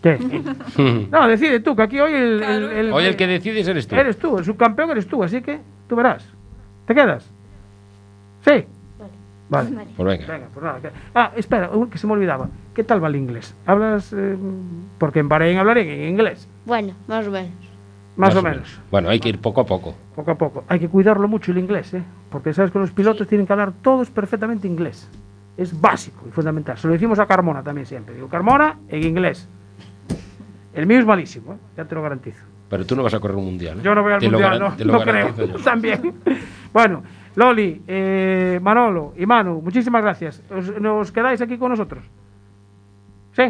¿Qué? 0.00 0.16
no, 1.10 1.26
decide 1.26 1.58
tú, 1.58 1.74
que 1.74 1.82
aquí 1.82 1.98
hoy 1.98 2.12
el... 2.12 2.40
el- 2.40 2.64
el- 2.70 2.92
Hoy 2.92 3.04
el 3.06 3.16
que 3.16 3.26
decides 3.26 3.66
eres 3.66 3.88
tú. 3.88 3.96
Eres 3.96 4.16
tú, 4.16 4.38
el 4.38 4.44
subcampeón 4.44 4.92
eres 4.92 5.08
tú, 5.08 5.24
así 5.24 5.42
que 5.42 5.58
tú 5.88 5.96
verás. 5.96 6.24
¿Te 6.86 6.94
quedas? 6.94 7.28
¿Sí? 8.44 8.64
Vale. 9.48 9.70
Vale. 9.74 9.90
Pues 9.96 10.06
venga. 10.20 10.32
Venga, 10.32 10.46
pues 10.54 10.64
nada. 10.64 10.80
que- 10.80 10.90
Ah, 11.16 11.32
espera, 11.34 11.68
que 11.90 11.98
se 11.98 12.06
me 12.06 12.12
olvidaba. 12.12 12.48
¿Qué 12.72 12.84
tal 12.84 13.02
va 13.02 13.08
el 13.08 13.16
inglés? 13.16 13.56
¿Hablas...? 13.66 14.12
eh, 14.16 14.36
porque 14.98 15.18
en 15.18 15.28
Bahrein 15.28 15.58
hablaré 15.58 16.04
en 16.04 16.10
inglés. 16.10 16.48
Bueno, 16.64 16.94
más 17.08 17.26
o 17.26 17.32
menos. 17.32 17.50
Más, 18.16 18.34
o 18.36 18.42
menos. 18.42 18.80
Bueno, 18.90 19.08
hay 19.08 19.18
que 19.18 19.28
ir 19.28 19.40
poco 19.40 19.60
a 19.60 19.66
poco. 19.66 19.94
Poco 20.14 20.30
a 20.30 20.34
poco. 20.36 20.64
Hay 20.68 20.78
que 20.78 20.88
cuidarlo 20.88 21.26
mucho 21.26 21.50
el 21.50 21.58
inglés, 21.58 21.94
¿eh? 21.94 22.02
Porque 22.30 22.52
sabes 22.54 22.70
que 22.70 22.78
los 22.78 22.92
pilotos 22.92 23.26
tienen 23.26 23.46
que 23.46 23.52
hablar 23.52 23.72
todos 23.82 24.10
perfectamente 24.10 24.68
inglés. 24.68 25.08
Es 25.56 25.80
básico 25.80 26.24
y 26.28 26.30
fundamental. 26.30 26.78
Se 26.78 26.86
lo 26.86 26.92
decimos 26.92 27.18
a 27.18 27.26
Carmona 27.26 27.62
también 27.62 27.86
siempre. 27.86 28.14
Digo, 28.14 28.28
Carmona 28.28 28.76
en 28.88 29.02
inglés. 29.04 29.48
El 30.72 30.86
mío 30.86 30.98
es 30.98 31.06
malísimo, 31.06 31.54
¿eh? 31.54 31.56
ya 31.76 31.84
te 31.84 31.94
lo 31.94 32.02
garantizo. 32.02 32.42
Pero 32.68 32.84
tú 32.86 32.96
no 32.96 33.02
vas 33.02 33.14
a 33.14 33.20
correr 33.20 33.36
un 33.36 33.44
mundial. 33.44 33.78
¿eh? 33.78 33.82
Yo 33.84 33.94
no 33.94 34.02
voy 34.02 34.12
al 34.12 34.20
Te 34.20 34.28
mundial, 34.28 34.58
no, 34.58 34.72
te 34.74 34.84
lo 34.84 34.92
no 34.94 35.00
creo. 35.02 35.34
yo. 35.36 35.58
También. 35.58 36.14
Bueno, 36.72 37.04
Loli, 37.36 37.82
eh, 37.86 38.58
Manolo 38.60 39.14
y 39.16 39.24
Manu, 39.26 39.60
muchísimas 39.62 40.02
gracias. 40.02 40.42
¿Os, 40.50 40.80
¿Nos 40.80 41.12
quedáis 41.12 41.40
aquí 41.40 41.56
con 41.56 41.70
nosotros? 41.70 42.02
¿Sí? 43.30 43.42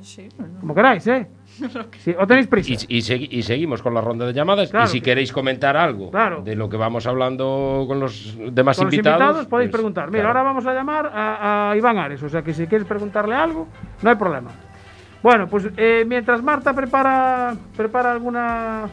Sí, 0.00 0.28
bueno. 0.36 0.54
Como 0.58 0.74
queráis, 0.74 1.06
¿eh? 1.06 1.28
Sí, 1.98 2.14
¿O 2.18 2.26
tenéis 2.26 2.46
prisa? 2.46 2.72
Y, 2.88 2.96
y 2.98 3.00
segui- 3.00 3.28
y 3.30 3.42
seguimos 3.42 3.82
con 3.82 3.94
la 3.94 4.00
ronda 4.00 4.26
de 4.26 4.32
llamadas. 4.32 4.70
Claro 4.70 4.86
y 4.86 4.88
si 4.88 5.00
que- 5.00 5.04
queréis 5.10 5.32
comentar 5.32 5.76
algo 5.76 6.10
Claro. 6.10 6.42
de 6.42 6.54
lo 6.56 6.68
que 6.68 6.76
vamos 6.76 7.06
hablando 7.06 7.84
con 7.86 8.00
los 8.00 8.36
demás 8.50 8.76
Con 8.76 8.86
los 8.86 8.94
invitados, 8.94 9.20
invitados 9.20 9.46
podéis 9.46 9.70
pues, 9.70 9.78
preguntar. 9.80 10.08
Mira, 10.10 10.24
claro. 10.24 10.38
ahora 10.38 10.42
vamos 10.50 10.66
a 10.66 10.74
llamar 10.74 11.10
a, 11.14 11.70
a 11.70 11.76
Iván 11.76 11.98
Ares, 11.98 12.22
o 12.22 12.28
sea 12.28 12.42
que 12.42 12.52
si 12.54 12.66
quieres 12.66 12.86
preguntarle 12.86 13.34
algo, 13.34 13.68
no 14.02 14.10
hay 14.10 14.16
problema. 14.16 14.50
Bueno, 15.22 15.48
pues 15.48 15.68
eh, 15.76 16.04
mientras 16.06 16.42
Marta 16.42 16.74
prepara, 16.74 17.54
prepara 17.76 18.12
alguna... 18.12 18.84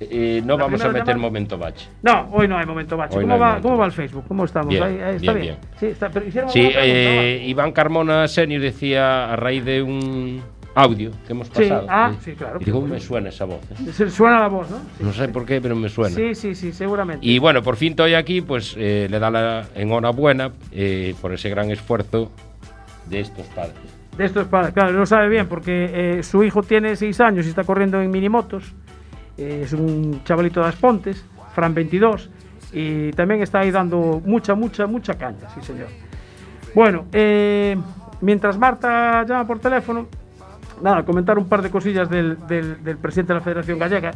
Eh, 0.00 0.40
no 0.44 0.56
La 0.56 0.64
vamos 0.64 0.80
a 0.82 0.88
meter 0.88 1.00
llamada- 1.06 1.18
momento 1.18 1.58
bache. 1.58 1.88
No, 2.02 2.28
hoy 2.32 2.46
no 2.46 2.56
hay 2.56 2.66
momento 2.66 2.96
bache. 2.96 3.16
Hoy 3.18 3.24
¿Cómo, 3.24 3.28
no 3.28 3.34
hay 3.34 3.40
va, 3.40 3.46
momento 3.48 3.68
¿Cómo 3.68 3.78
va 3.80 3.86
el 3.86 3.92
Facebook? 3.92 4.24
¿Cómo 4.28 4.44
estamos? 4.44 4.68
Bien, 4.68 4.82
Ahí- 4.84 5.00
ahí 5.00 5.16
está 5.16 5.32
bien, 5.32 5.42
bien. 5.44 5.56
bien. 5.60 5.70
Sí, 5.80 5.86
está, 5.86 6.08
pero 6.10 6.30
Sí, 6.50 6.70
eh, 6.72 7.42
Iván 7.46 7.72
Carmona 7.72 8.28
Senior 8.28 8.60
decía 8.60 9.32
a 9.32 9.36
raíz 9.36 9.64
de 9.64 9.82
un 9.82 10.40
audio 10.78 11.10
que 11.26 11.32
hemos 11.32 11.48
Sí, 11.48 11.54
pasado. 11.62 11.86
ah, 11.88 12.12
eh, 12.14 12.18
sí, 12.24 12.32
claro. 12.32 12.58
Y 12.60 12.64
digo, 12.64 12.80
me 12.82 13.00
suena 13.00 13.28
esa 13.30 13.44
voz. 13.44 13.60
eh". 13.70 14.10
Suena 14.10 14.40
la 14.40 14.48
voz, 14.48 14.70
¿no? 14.70 14.78
No 15.00 15.12
sé 15.12 15.28
por 15.28 15.44
qué, 15.44 15.60
pero 15.60 15.74
me 15.76 15.88
suena. 15.88 16.14
Sí, 16.14 16.34
sí, 16.34 16.54
sí, 16.54 16.72
seguramente. 16.72 17.26
Y 17.26 17.38
bueno, 17.38 17.62
por 17.62 17.76
fin 17.76 17.90
estoy 17.90 18.14
aquí, 18.14 18.40
pues 18.40 18.74
eh, 18.78 19.06
le 19.10 19.18
da 19.18 19.30
la 19.30 19.66
enhorabuena 19.74 20.52
eh, 20.72 21.14
por 21.20 21.32
ese 21.32 21.48
gran 21.50 21.70
esfuerzo 21.70 22.30
de 23.06 23.20
estos 23.20 23.46
padres. 23.48 23.74
De 24.16 24.24
estos 24.24 24.46
padres, 24.48 24.72
claro, 24.74 24.92
lo 24.92 25.06
sabe 25.06 25.28
bien, 25.28 25.46
porque 25.48 26.18
eh, 26.18 26.22
su 26.22 26.42
hijo 26.42 26.62
tiene 26.62 26.96
6 26.96 27.20
años 27.20 27.46
y 27.46 27.50
está 27.50 27.64
corriendo 27.64 28.00
en 28.02 28.10
minimotos. 28.10 28.72
Eh, 29.36 29.62
es 29.64 29.72
un 29.72 30.22
chavalito 30.24 30.60
de 30.60 30.66
Aspontes, 30.66 31.24
Fran 31.54 31.72
22, 31.74 32.28
y 32.72 33.10
también 33.12 33.42
está 33.42 33.60
ahí 33.60 33.70
dando 33.70 34.20
mucha, 34.24 34.54
mucha, 34.54 34.86
mucha 34.86 35.14
caña, 35.14 35.48
sí 35.54 35.60
señor. 35.62 35.86
Bueno, 36.74 37.06
eh, 37.12 37.76
mientras 38.20 38.58
Marta 38.58 39.24
llama 39.24 39.46
por 39.46 39.58
teléfono, 39.60 40.06
nada, 40.82 41.04
comentar 41.04 41.38
un 41.38 41.48
par 41.48 41.62
de 41.62 41.70
cosillas 41.70 42.08
del, 42.10 42.36
del- 42.46 42.82
del 42.82 42.96
presidente 42.98 43.32
de 43.32 43.38
la 43.38 43.44
Federación 43.44 43.78
Gallega. 43.78 44.12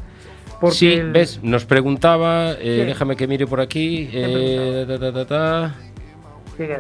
Porque 0.61 0.77
sí, 0.77 0.93
el- 0.93 1.13
ves, 1.13 1.41
nos 1.43 1.65
preguntaba, 1.65 2.53
eh, 2.53 2.85
déjame 2.87 3.17
que 3.17 3.27
mire 3.27 3.47
por 3.47 3.61
aquí. 3.61 4.09
eh, 4.13 5.25
ta. 5.29 5.75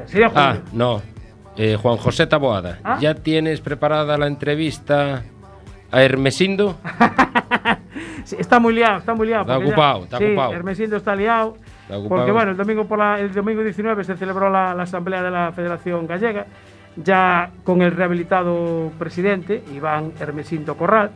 Sería 0.07 0.31
Ah, 0.35 0.57
Julio. 0.57 0.62
no. 0.73 1.03
eh, 1.57 1.77
Juan 1.81 1.97
José 1.97 2.27
Taboada, 2.27 2.79
Ah. 2.85 2.99
¿ya 3.01 3.14
tienes 3.14 3.61
preparada 3.61 4.16
la 4.16 4.27
entrevista 4.27 5.23
a 5.90 6.03
Hermesindo? 6.03 6.77
Sí, 8.25 8.37
está 8.38 8.61
muy 8.61 8.73
liado, 8.73 8.99
está 8.99 9.14
muy 9.14 9.27
liado. 9.27 9.42
Está 9.42 9.55
porque 9.55 9.66
ya- 9.68 9.73
ocupado, 9.75 10.05
está 10.05 10.18
sí, 10.18 10.25
ocupado. 10.27 10.53
Hermesindo 10.53 10.97
está 10.97 11.16
liado. 11.16 11.57
Está 11.83 11.99
ocupado. 11.99 12.09
Porque 12.21 12.31
bueno, 12.33 12.51
el 12.53 12.57
domingo, 12.57 12.85
por 12.87 12.99
la- 12.99 13.18
el 13.18 13.33
domingo 13.35 13.62
19 13.64 14.05
se 14.05 14.16
celebró 14.16 14.49
la, 14.49 14.75
la 14.75 14.85
asamblea 14.85 15.23
de 15.25 15.31
la 15.31 15.51
Federación 15.53 16.07
Gallega, 16.07 16.47
ya 16.97 17.51
con 17.65 17.83
el 17.83 17.93
rehabilitado 17.93 18.91
presidente, 18.99 19.63
Iván 19.75 20.13
Hermesindo 20.21 20.77
Corral. 20.77 21.11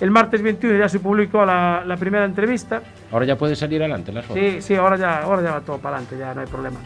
El 0.00 0.10
martes 0.10 0.42
21 0.42 0.78
ya 0.78 0.88
se 0.88 0.98
publicó 0.98 1.44
la, 1.44 1.84
la 1.86 1.96
primera 1.96 2.24
entrevista. 2.24 2.82
Ahora 3.12 3.24
ya 3.24 3.36
puede 3.38 3.54
salir 3.54 3.80
adelante 3.82 4.10
las 4.12 4.24
fotos. 4.26 4.42
Sí, 4.42 4.60
sí, 4.60 4.74
ahora 4.74 4.96
ya, 4.96 5.22
ahora 5.22 5.42
ya 5.42 5.52
va 5.52 5.60
todo 5.60 5.78
para 5.78 5.96
adelante, 5.98 6.18
ya 6.18 6.34
no 6.34 6.40
hay 6.40 6.46
problema. 6.48 6.80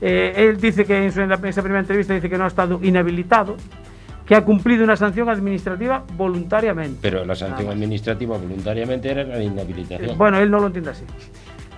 Eh, 0.00 0.32
él 0.36 0.58
dice 0.60 0.84
que 0.86 1.04
en, 1.04 1.12
su- 1.12 1.20
en 1.20 1.28
la- 1.28 1.34
en 1.36 1.44
esa 1.46 1.60
primera 1.62 1.80
entrevista 1.80 2.14
dice 2.14 2.30
que 2.30 2.38
no 2.38 2.44
ha 2.44 2.48
estado 2.48 2.80
inhabilitado, 2.82 3.56
que 4.24 4.34
ha 4.34 4.42
cumplido 4.42 4.82
una 4.84 4.96
sanción 4.96 5.28
administrativa 5.28 6.02
voluntariamente. 6.16 6.98
Pero 7.02 7.26
la 7.26 7.34
sanción 7.34 7.68
administrativa 7.68 8.38
voluntariamente 8.38 9.10
era 9.10 9.24
la 9.24 9.42
inhabilitación. 9.42 10.16
Bueno, 10.16 10.38
él 10.38 10.50
no 10.50 10.60
lo 10.60 10.68
entiende 10.68 10.90
así. 10.92 11.04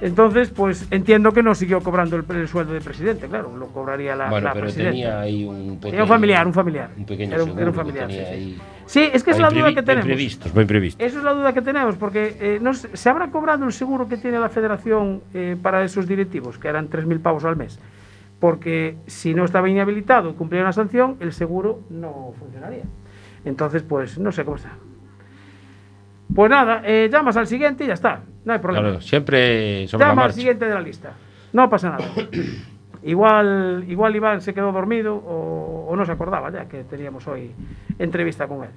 Entonces, 0.01 0.51
pues 0.51 0.87
entiendo 0.91 1.33
que 1.33 1.43
no 1.43 1.55
siguió 1.55 1.81
cobrando 1.81 2.17
el, 2.17 2.25
el 2.37 2.49
sueldo 2.49 2.75
de 2.75 2.81
presidente, 2.83 3.29
claro, 3.29 3.57
lo 3.57 3.69
cobraría 3.69 4.15
la, 4.15 4.29
bueno, 4.29 4.49
la 4.49 4.53
pero 4.53 4.65
presidenta. 4.67 4.91
tenía 4.93 5.21
ahí 5.21 5.45
un 5.45 5.81
Tenía 5.81 6.03
un 6.03 6.09
familiar, 6.09 6.47
un 6.47 6.53
familiar. 6.53 6.91
Un 6.97 7.07
pequeño 7.07 7.35
Era 7.35 7.45
un- 7.45 7.59
era 7.59 7.69
un 7.69 7.75
familiar, 7.75 8.11
sí, 8.11 8.17
sí. 8.19 8.25
ahí- 8.25 8.59
Sí, 8.85 9.09
es 9.13 9.25
que 9.25 9.31
es 9.33 9.39
la 9.41 9.51
duda 9.51 9.75
que 9.75 9.83
tenemos. 9.83 10.05
previstos, 10.07 10.55
muy 10.55 10.65
previstos. 10.65 11.05
Eso 11.05 11.19
es 11.19 11.25
la 11.25 11.33
duda 11.33 11.53
que 11.53 11.63
tenemos, 11.63 11.97
porque 11.97 12.37
eh, 12.39 12.59
no 12.61 12.73
¿se 12.75 13.09
habrá 13.09 13.31
cobrado 13.31 13.65
el 13.65 13.73
seguro 13.73 14.07
que 14.07 14.17
tiene 14.17 14.39
la 14.39 14.49
federación 14.49 15.23
eh, 15.35 15.57
para 15.61 15.83
esos 15.83 16.07
directivos, 16.07 16.59
que 16.59 16.69
eran 16.69 16.89
3.000 16.89 17.19
pavos 17.21 17.45
al 17.45 17.57
mes? 17.57 17.81
Porque 18.39 18.97
si 19.07 19.33
no 19.35 19.45
estaba 19.45 19.69
inhabilitado 19.69 20.31
y 20.31 20.35
cumplía 20.35 20.61
una 20.61 20.73
sanción, 20.73 21.17
el 21.21 21.33
seguro 21.33 21.81
no 21.91 22.33
funcionaría. 22.39 22.85
Entonces, 23.47 23.83
pues 23.83 24.19
no 24.19 24.31
sé 24.31 24.45
cómo 24.45 24.57
está. 24.57 24.73
Pues 26.35 26.51
nada, 26.51 26.83
eh, 26.85 27.09
llamas 27.11 27.37
al 27.37 27.47
siguiente 27.47 27.85
y 27.85 27.87
ya 27.87 27.95
está, 27.95 28.21
no 28.45 28.53
hay 28.53 28.59
problema. 28.59 28.89
Claro, 28.89 29.01
siempre 29.01 29.87
sobre 29.89 30.05
la 30.05 30.11
Llama 30.11 30.25
al 30.25 30.33
siguiente 30.33 30.65
de 30.67 30.75
la 30.75 30.81
lista. 30.81 31.13
No 31.53 31.71
pasa 31.71 31.91
nada. 31.91 32.05
igual, 33.03 33.85
igual 33.89 34.17
Iván 34.17 34.41
se 34.41 34.53
quedó 34.53 34.73
dormido 34.73 35.15
o, 35.15 35.87
o 35.89 35.97
no 35.97 36.05
se 36.05 36.13
acordaba 36.13 36.51
ya 36.51 36.67
que 36.67 36.85
teníamos 36.85 37.27
hoy 37.29 37.53
entrevista 37.99 38.47
con 38.47 38.65
él. 38.65 38.71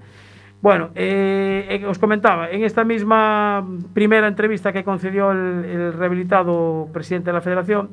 Bueno, 0.62 0.90
eh, 0.94 1.80
eh, 1.82 1.86
os 1.86 2.00
comentaba, 2.00 2.50
en 2.50 2.64
esta 2.64 2.84
misma 2.84 3.66
primera 3.94 4.28
entrevista 4.28 4.74
que 4.74 4.84
concedió 4.84 5.32
el, 5.32 5.64
el 5.66 5.94
rehabilitado 5.94 6.90
presidente 6.92 7.30
de 7.30 7.34
la 7.34 7.42
federación, 7.42 7.92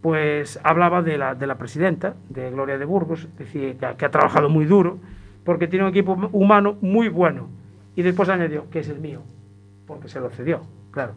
pues 0.00 0.60
hablaba 0.62 1.02
de 1.02 1.18
la, 1.18 1.34
de 1.34 1.48
la 1.48 1.56
presidenta, 1.56 2.14
de 2.28 2.50
Gloria 2.52 2.78
de 2.78 2.84
Burgos, 2.84 3.28
decía 3.36 3.96
que 3.96 4.04
ha 4.04 4.10
trabajado 4.10 4.48
muy 4.48 4.64
duro, 4.64 4.98
porque 5.44 5.66
tiene 5.66 5.84
un 5.84 5.90
equipo 5.90 6.12
humano 6.30 6.76
muy 6.80 7.08
bueno. 7.08 7.48
Y 7.96 8.02
después 8.02 8.28
añadió 8.28 8.70
que 8.70 8.78
es 8.80 8.88
el 8.88 9.00
mío, 9.00 9.22
porque 9.86 10.08
se 10.08 10.20
lo 10.20 10.30
cedió, 10.30 10.60
claro. 10.92 11.14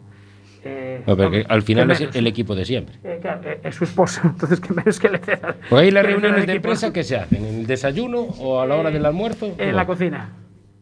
Eh, 0.64 1.02
No, 1.06 1.16
pero 1.16 1.30
que 1.30 1.44
al 1.48 1.62
final 1.62 1.90
es 1.90 2.00
el 2.14 2.26
equipo 2.26 2.54
de 2.54 2.64
siempre. 2.64 2.96
Eh, 3.04 3.18
claro, 3.20 3.40
eh, 3.44 3.60
es 3.62 3.74
su 3.74 3.84
esposa, 3.84 4.22
entonces 4.24 4.60
que 4.60 4.74
menos 4.74 4.98
que 4.98 5.08
le 5.08 5.18
ceda. 5.18 5.56
Pues 5.68 5.82
ahí 5.82 5.90
las 5.90 6.04
que 6.04 6.10
reuniones 6.12 6.46
de 6.46 6.54
empresa, 6.54 6.92
¿qué 6.92 7.04
se 7.04 7.16
hacen? 7.16 7.44
¿En 7.44 7.54
el 7.60 7.66
desayuno 7.66 8.20
o 8.20 8.60
a 8.60 8.66
la 8.66 8.76
hora 8.76 8.90
del 8.90 9.04
almuerzo? 9.06 9.54
En 9.58 9.76
la 9.76 9.86
cocina. 9.86 10.30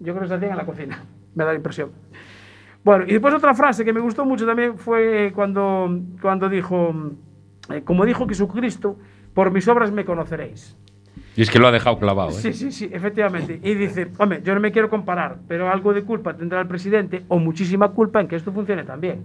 Yo 0.00 0.12
creo 0.14 0.22
que 0.22 0.28
se 0.28 0.34
hacían 0.34 0.52
en 0.52 0.56
la 0.56 0.64
cocina. 0.66 1.04
Me 1.34 1.44
da 1.44 1.50
la 1.50 1.56
impresión. 1.56 1.90
Bueno, 2.84 3.04
y 3.06 3.12
después 3.12 3.34
otra 3.34 3.54
frase 3.54 3.84
que 3.84 3.92
me 3.92 4.00
gustó 4.00 4.24
mucho 4.24 4.46
también 4.46 4.78
fue 4.78 5.32
cuando, 5.34 6.00
cuando 6.22 6.48
dijo, 6.48 6.94
eh, 7.70 7.82
como 7.84 8.06
dijo 8.06 8.26
Jesucristo, 8.26 8.96
por 9.34 9.50
mis 9.50 9.66
obras 9.68 9.90
me 9.92 10.04
conoceréis. 10.04 10.76
Y 11.38 11.42
es 11.42 11.50
que 11.52 11.60
lo 11.60 11.68
ha 11.68 11.70
dejado 11.70 12.00
clavado, 12.00 12.30
¿eh? 12.30 12.32
Sí, 12.32 12.52
sí, 12.52 12.72
sí, 12.72 12.90
efectivamente. 12.92 13.60
Y 13.62 13.74
dice, 13.74 14.08
hombre, 14.18 14.40
yo 14.42 14.54
no 14.54 14.60
me 14.60 14.72
quiero 14.72 14.90
comparar, 14.90 15.36
pero 15.46 15.70
algo 15.70 15.94
de 15.94 16.02
culpa 16.02 16.34
tendrá 16.34 16.60
el 16.60 16.66
presidente 16.66 17.22
o 17.28 17.38
muchísima 17.38 17.90
culpa 17.92 18.20
en 18.20 18.26
que 18.26 18.34
esto 18.34 18.50
funcione 18.50 18.82
también. 18.82 19.22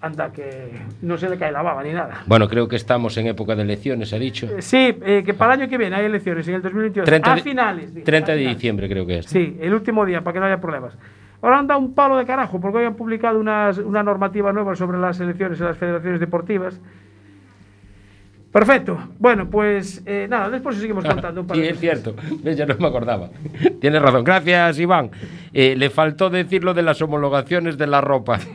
Anda, 0.00 0.32
que 0.32 0.80
no 1.02 1.18
se 1.18 1.28
le 1.28 1.36
cae 1.36 1.52
la 1.52 1.60
baba 1.60 1.82
ni 1.82 1.92
nada. 1.92 2.22
Bueno, 2.26 2.48
creo 2.48 2.66
que 2.68 2.76
estamos 2.76 3.18
en 3.18 3.26
época 3.26 3.54
de 3.54 3.60
elecciones, 3.64 4.14
ha 4.14 4.18
dicho. 4.18 4.46
Eh, 4.46 4.62
Sí, 4.62 4.96
eh, 5.04 5.22
que 5.22 5.34
para 5.34 5.52
el 5.52 5.60
año 5.60 5.68
que 5.70 5.76
viene 5.76 5.94
hay 5.96 6.06
elecciones, 6.06 6.48
en 6.48 6.54
el 6.54 6.62
2022. 6.62 7.04
30 7.04 7.32
a 7.32 7.34
de- 7.36 7.42
finales. 7.42 7.94
dice, 7.94 8.06
30 8.06 8.32
a 8.32 8.34
de 8.34 8.38
finales. 8.40 8.56
diciembre 8.56 8.88
creo 8.88 9.04
que 9.06 9.18
es. 9.18 9.26
Sí, 9.26 9.58
el 9.60 9.74
último 9.74 10.06
día, 10.06 10.22
para 10.24 10.32
que 10.32 10.40
no 10.40 10.46
haya 10.46 10.58
problemas. 10.58 10.96
Ahora 11.42 11.58
han 11.58 11.66
dado 11.66 11.80
un 11.80 11.94
palo 11.94 12.16
de 12.16 12.24
carajo, 12.24 12.58
porque 12.62 12.78
hoy 12.78 12.84
han 12.86 12.94
publicado 12.94 13.38
unas- 13.38 13.76
una 13.76 14.02
normativa 14.02 14.54
nueva 14.54 14.74
sobre 14.74 14.98
las 14.98 15.20
elecciones 15.20 15.60
en 15.60 15.66
las 15.66 15.76
federaciones 15.76 16.18
deportivas. 16.18 16.80
Perfecto. 18.52 18.98
Bueno, 19.18 19.48
pues 19.48 20.02
eh, 20.06 20.26
nada, 20.28 20.50
después 20.50 20.76
seguimos 20.76 21.04
contando 21.08 21.42
un 21.42 21.46
par 21.46 21.56
Sí, 21.56 21.62
es 21.64 21.78
cierto. 21.78 22.14
Ya 22.42 22.66
no 22.66 22.76
me 22.78 22.88
acordaba. 22.88 23.30
Tienes 23.80 24.02
razón. 24.02 24.24
Gracias, 24.24 24.78
Iván. 24.78 25.10
Eh, 25.52 25.74
le 25.76 25.90
faltó 25.90 26.30
decir 26.30 26.64
lo 26.64 26.74
de 26.74 26.82
las 26.82 27.00
homologaciones 27.00 27.78
de 27.78 27.86
la 27.86 28.00
ropa. 28.00 28.38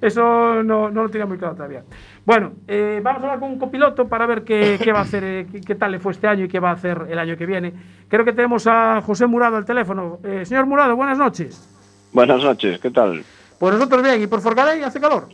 Eso 0.00 0.62
no, 0.62 0.90
no 0.90 1.02
lo 1.02 1.08
tenía 1.10 1.26
muy 1.26 1.36
claro 1.36 1.54
todavía. 1.54 1.82
Bueno, 2.24 2.52
eh, 2.66 3.00
vamos 3.02 3.22
a 3.22 3.24
hablar 3.26 3.40
con 3.40 3.50
un 3.50 3.58
copiloto 3.58 4.08
para 4.08 4.24
ver 4.26 4.44
qué, 4.44 4.78
qué 4.82 4.92
va 4.92 5.00
a 5.00 5.02
hacer, 5.02 5.22
eh, 5.24 5.46
qué, 5.50 5.60
qué 5.60 5.74
tal 5.74 5.92
le 5.92 5.98
fue 5.98 6.12
este 6.12 6.26
año 6.26 6.46
y 6.46 6.48
qué 6.48 6.58
va 6.58 6.70
a 6.70 6.74
hacer 6.74 7.06
el 7.10 7.18
año 7.18 7.36
que 7.36 7.44
viene. 7.44 7.74
Creo 8.08 8.24
que 8.24 8.32
tenemos 8.32 8.66
a 8.66 9.02
José 9.02 9.26
Murado 9.26 9.56
al 9.56 9.66
teléfono. 9.66 10.18
Eh, 10.24 10.46
señor 10.46 10.64
Murado, 10.64 10.96
buenas 10.96 11.18
noches. 11.18 11.68
Buenas 12.12 12.42
noches, 12.42 12.80
¿qué 12.80 12.90
tal? 12.90 13.22
Pues 13.58 13.74
nosotros 13.74 14.02
bien, 14.02 14.22
¿y 14.22 14.26
por 14.26 14.40
Forcadell 14.40 14.82
hace 14.82 15.00
calor? 15.00 15.28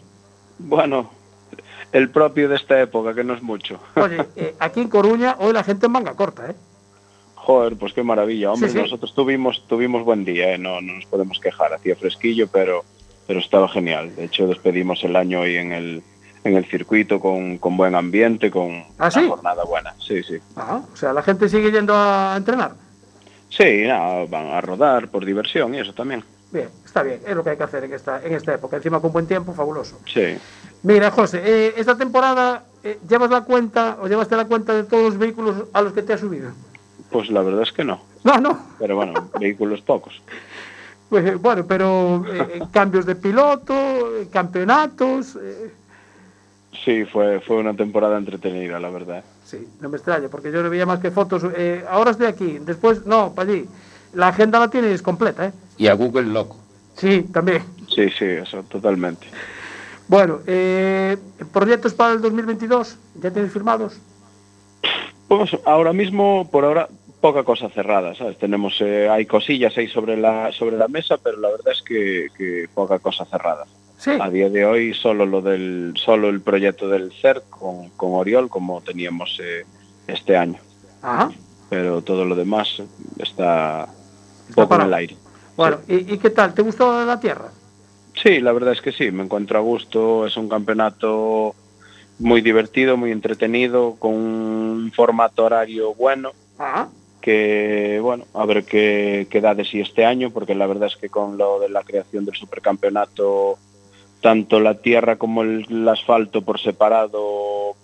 Bueno, 0.59 1.11
el 1.97 2.11
propio 2.11 2.49
de 2.49 2.57
esta 2.57 2.81
época, 2.81 3.15
que 3.15 3.25
no 3.25 3.35
es 3.35 3.43
mucho. 3.43 3.81
Oye, 3.97 4.19
eh, 4.37 4.55
aquí 4.59 4.81
en 4.81 4.89
Coruña 4.89 5.37
hoy 5.39 5.53
la 5.53 5.65
gente 5.65 5.87
en 5.87 5.93
manga 5.93 6.15
corta, 6.15 6.51
¿eh? 6.51 6.55
Joder, 7.35 7.77
pues 7.77 7.93
qué 7.93 8.03
maravilla. 8.03 8.53
Hombre, 8.53 8.69
Sí, 8.69 8.77
sí. 8.77 8.83
nosotros 8.83 9.15
tuvimos 9.15 9.65
tuvimos 9.69 10.05
buen 10.05 10.25
día, 10.25 10.53
¿eh? 10.55 10.59
no, 10.59 10.81
no 10.81 10.95
nos 10.95 11.07
podemos 11.07 11.39
quejar. 11.41 11.73
Hacía 11.73 11.95
fresquillo, 11.97 12.49
pero 12.49 12.85
pero 13.27 13.41
estaba 13.41 13.69
genial. 13.69 14.15
De 14.15 14.25
hecho, 14.25 14.47
despedimos 14.47 15.03
el 15.05 15.17
año 15.17 15.41
hoy 15.41 15.57
en 15.57 15.73
el 15.73 16.03
en 16.45 16.57
el 16.57 16.65
circuito 16.67 17.19
con, 17.19 17.59
con 17.59 17.77
buen 17.77 17.95
ambiente, 17.97 18.51
con 18.53 18.85
¿Ah, 18.99 19.11
sí? 19.11 19.19
una 19.21 19.29
jornada 19.31 19.65
buena. 19.65 19.95
Sí, 19.99 20.23
sí. 20.23 20.37
Ah, 20.57 20.81
o 20.93 20.97
sea, 20.97 21.13
la 21.13 21.23
gente 21.23 21.49
sigue 21.49 21.73
yendo 21.73 21.93
a 21.97 22.35
entrenar. 22.37 22.73
Sí, 23.49 23.83
nada, 23.87 24.27
van 24.29 24.47
a 24.49 24.61
rodar 24.61 25.09
por 25.09 25.25
diversión 25.25 25.75
y 25.75 25.81
eso 25.81 25.93
también. 25.93 26.23
Bien, 26.53 26.69
está 26.85 27.03
bien, 27.03 27.21
es 27.27 27.35
lo 27.35 27.43
que 27.43 27.51
hay 27.51 27.57
que 27.57 27.65
hacer 27.65 27.83
en 27.85 27.93
esta, 27.95 28.23
en 28.25 28.33
esta 28.33 28.55
época. 28.55 28.77
Encima 28.77 29.01
con 29.01 29.13
buen 29.13 29.27
tiempo, 29.27 29.53
fabuloso. 29.55 29.99
Sí. 30.07 30.37
Mira, 30.87 31.11
José, 31.11 31.43
eh, 31.45 31.75
esta 31.77 31.97
temporada 31.97 32.63
eh, 32.85 33.01
llevas 33.09 33.29
la 33.31 33.41
cuenta 33.41 33.99
o 34.01 34.07
llevaste 34.07 34.37
la 34.37 34.45
cuenta 34.45 34.73
de 34.73 34.85
todos 34.85 35.03
los 35.03 35.19
vehículos 35.19 35.65
a 35.73 35.83
los 35.83 35.93
que 35.93 36.03
te 36.03 36.13
has 36.13 36.21
subido. 36.21 36.53
Pues 37.11 37.29
la 37.29 37.43
verdad 37.43 37.63
es 37.63 37.73
que 37.73 37.83
no. 37.83 38.01
No, 38.23 38.39
no. 38.39 38.57
Pero 38.79 38.95
bueno, 38.95 39.29
vehículos 39.41 39.81
pocos. 39.81 40.23
Pues, 41.09 41.27
eh, 41.27 41.35
bueno, 41.35 41.67
pero 41.67 42.25
eh, 42.33 42.61
cambios 42.73 43.05
de 43.05 43.17
piloto, 43.17 43.75
campeonatos. 44.31 45.37
eh, 45.43 45.73
Sí, 46.85 47.05
fue, 47.05 47.41
fue 47.41 47.57
una 47.57 47.75
temporada 47.75 48.17
entretenida, 48.17 48.79
la 48.79 48.91
verdad. 48.91 49.25
Sí, 49.45 49.67
no 49.81 49.89
me 49.89 49.97
extraña, 49.97 50.29
porque 50.29 50.53
yo 50.53 50.63
no 50.63 50.71
veía 50.71 50.87
más 50.87 51.01
que 51.01 51.11
fotos. 51.11 51.43
eh, 51.57 51.85
ahora 51.91 52.13
estoy 52.13 52.27
aquí, 52.27 52.59
después, 52.61 53.05
no, 53.07 53.33
para 53.35 53.51
allí. 53.51 53.67
La 54.13 54.29
agenda 54.29 54.61
la 54.61 54.69
tienes 54.69 55.03
completa, 55.03 55.47
¿eh? 55.47 55.53
Y 55.79 55.89
a 55.89 55.95
Google 55.95 56.29
loco. 56.29 56.59
Sí, 56.97 57.23
también. 57.33 57.65
Sí, 57.89 58.09
sí, 58.17 58.25
eso, 58.25 58.63
totalmente. 58.65 59.27
Bueno, 60.09 60.41
eh, 60.47 61.17
proyectos 61.53 61.95
para 61.95 62.15
el 62.15 62.21
2022, 62.21 62.97
¿ya 63.21 63.31
tienes 63.31 63.53
firmados? 63.53 63.99
Pues 65.29 65.57
ahora 65.65 65.93
mismo, 65.93 66.49
por 66.51 66.65
ahora, 66.65 66.89
poca 67.21 67.43
cosa 67.43 67.69
cerrada, 67.71 68.15
¿sabes? 68.15 68.39
Tenemos, 68.39 68.81
eh, 68.81 69.09
hay 69.09 69.27
cosillas 69.27 69.77
ahí 69.77 69.89
sobre 69.89 70.17
la, 70.17 70.53
sobre 70.53 70.77
la 70.77 70.87
mesa, 70.87 71.17
pero 71.17 71.39
la 71.39 71.51
verdad 71.51 71.73
es 71.73 71.83
que, 71.83 72.29
que 72.39 72.69
poca 72.73 73.01
cosa 73.01 73.25
cerrada. 73.25 73.65
Sí. 73.99 74.13
A 74.21 74.31
día 74.31 74.49
de 74.49 74.65
hoy 74.65 74.95
solo 74.95 75.27
lo 75.27 75.41
del, 75.41 75.95
solo 75.97 76.29
el 76.29 76.41
proyecto 76.41 76.89
del 76.89 77.13
CERT 77.13 77.49
con, 77.49 77.89
con 77.91 78.13
Oriol, 78.13 78.49
como 78.49 78.81
teníamos 78.83 79.41
eh, 79.43 79.65
este 80.07 80.37
año. 80.37 80.59
Ajá. 81.03 81.33
Pero 81.69 82.03
todo 82.03 82.25
lo 82.25 82.37
demás 82.37 82.81
está 83.19 83.89
un 84.49 84.55
poco 84.55 84.77
en 84.77 84.83
el 84.83 84.95
aire. 84.95 85.17
Bueno, 85.57 85.79
¿y, 85.89 86.15
y 86.15 86.19
qué 86.19 86.31
tal? 86.31 86.55
¿Te 86.55 86.63
gustó 86.63 87.05
la 87.05 87.19
tierra? 87.19 87.51
Sí, 88.23 88.41
la 88.41 88.53
verdad 88.53 88.73
es 88.73 88.81
que 88.81 88.93
sí, 88.93 89.11
me 89.11 89.23
encuentro 89.25 89.59
a 89.59 89.63
gusto, 89.63 90.27
es 90.27 90.37
un 90.37 90.49
campeonato 90.49 91.55
muy 92.19 92.41
divertido, 92.41 92.97
muy 92.97 93.13
entretenido, 93.13 93.97
con 93.99 94.15
un 94.15 94.93
formato 94.95 95.45
horario 95.45 95.95
bueno, 95.95 96.33
Ajá. 96.59 96.89
que 97.21 97.99
bueno, 98.03 98.25
a 98.33 98.47
ver 98.47 98.65
qué, 98.65 99.27
qué 99.31 99.41
da 99.43 99.55
de 99.55 99.65
sí 99.65 99.81
este 99.81 100.05
año, 100.07 100.31
porque 100.31 100.55
la 100.55 100.67
verdad 100.67 100.89
es 100.89 100.97
que 100.97 101.11
con 101.11 101.37
lo 101.37 101.61
de 101.61 101.69
la 101.69 101.83
creación 101.83 102.25
del 102.25 102.35
supercampeonato, 102.35 103.59
tanto 104.23 104.61
la 104.61 104.75
tierra 104.81 105.17
como 105.17 105.43
el, 105.43 105.67
el 105.69 105.87
asfalto 105.89 106.41
por 106.41 106.59
separado 106.59 107.75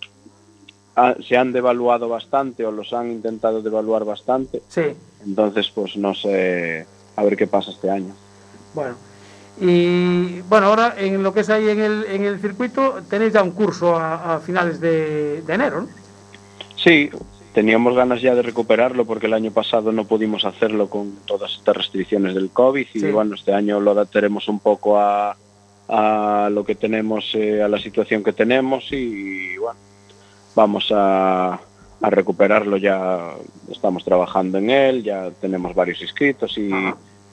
ah, 0.97 1.15
se 1.29 1.37
han 1.37 1.53
devaluado 1.53 2.09
bastante 2.09 2.65
o 2.65 2.73
los 2.73 2.95
han 2.95 3.13
intentado 3.13 3.61
devaluar 3.61 4.05
bastante, 4.07 4.63
Sí. 4.69 4.83
entonces 5.27 5.71
pues 5.75 5.95
no 5.99 6.15
sé, 6.15 6.87
a 7.17 7.23
ver 7.23 7.37
qué 7.37 7.47
pasa 7.47 7.71
este 7.71 7.91
año. 7.91 8.15
Bueno. 8.75 8.97
Y 9.61 10.41
bueno, 10.43 10.67
ahora 10.67 10.95
en 10.99 11.23
lo 11.23 11.33
que 11.35 11.41
es 11.41 11.51
ahí 11.51 11.69
en 11.69 11.81
el, 11.81 12.05
en 12.07 12.25
el 12.25 12.41
circuito, 12.41 12.97
tenéis 13.09 13.35
ya 13.35 13.43
un 13.43 13.53
curso 13.53 13.97
a, 13.97 14.35
a 14.37 14.41
finales 14.41 14.81
de, 14.81 15.43
de 15.43 15.55
enero, 15.55 15.83
¿no? 15.83 15.89
Sí, 16.77 17.11
teníamos 17.53 17.95
ganas 17.95 18.23
ya 18.23 18.35
de 18.35 18.43
recuperarlo 18.43 19.05
porque 19.05 19.27
el 19.27 19.35
año 19.35 19.53
pasado 19.53 19.93
no 19.93 20.05
pudimos 20.07 20.45
hacerlo 20.45 20.89
con 20.89 21.17
todas 21.27 21.53
estas 21.55 21.77
restricciones 21.77 22.35
del 22.35 22.51
COVID 22.51 22.87
y 22.95 23.01
Sí. 23.01 23.11
bueno, 23.11 23.35
este 23.35 23.53
año 23.53 23.79
lo 23.79 23.91
adaptaremos 23.93 24.49
un 24.49 24.59
poco 24.59 24.99
a, 24.99 25.37
a 25.89 26.49
lo 26.51 26.65
que 26.65 26.75
tenemos, 26.75 27.31
eh, 27.35 27.63
a 27.63 27.69
la 27.69 27.79
situación 27.79 28.25
que 28.25 28.33
tenemos 28.33 28.91
y 28.91 29.57
bueno, 29.59 29.79
vamos 30.57 30.91
a, 30.93 31.53
a 32.01 32.11
recuperarlo 32.11 32.79
ya, 32.79 33.35
estamos 33.71 34.03
trabajando 34.05 34.59
en 34.59 34.71
él, 34.71 35.03
ya 35.05 35.31
tenemos 35.41 35.75
varios 35.75 36.01
inscritos 36.03 36.57
y, 36.59 36.71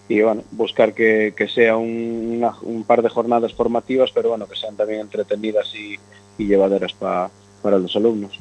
y 0.09 0.21
bueno, 0.21 0.43
buscar 0.51 0.93
que, 0.93 1.33
que 1.37 1.47
sea 1.47 1.77
un, 1.77 2.33
una- 2.37 2.55
un 2.63 2.83
par 2.83 3.01
de 3.01 3.09
jornadas 3.09 3.53
formativas, 3.53 4.11
pero 4.11 4.29
bueno, 4.29 4.47
que 4.47 4.55
sean 4.57 4.75
también 4.75 5.01
entretenidas 5.01 5.73
y, 5.75 5.97
y 6.37 6.47
llevaderas 6.47 6.91
pa- 6.93 7.29
para 7.61 7.77
los 7.77 7.95
alumnos. 7.95 8.37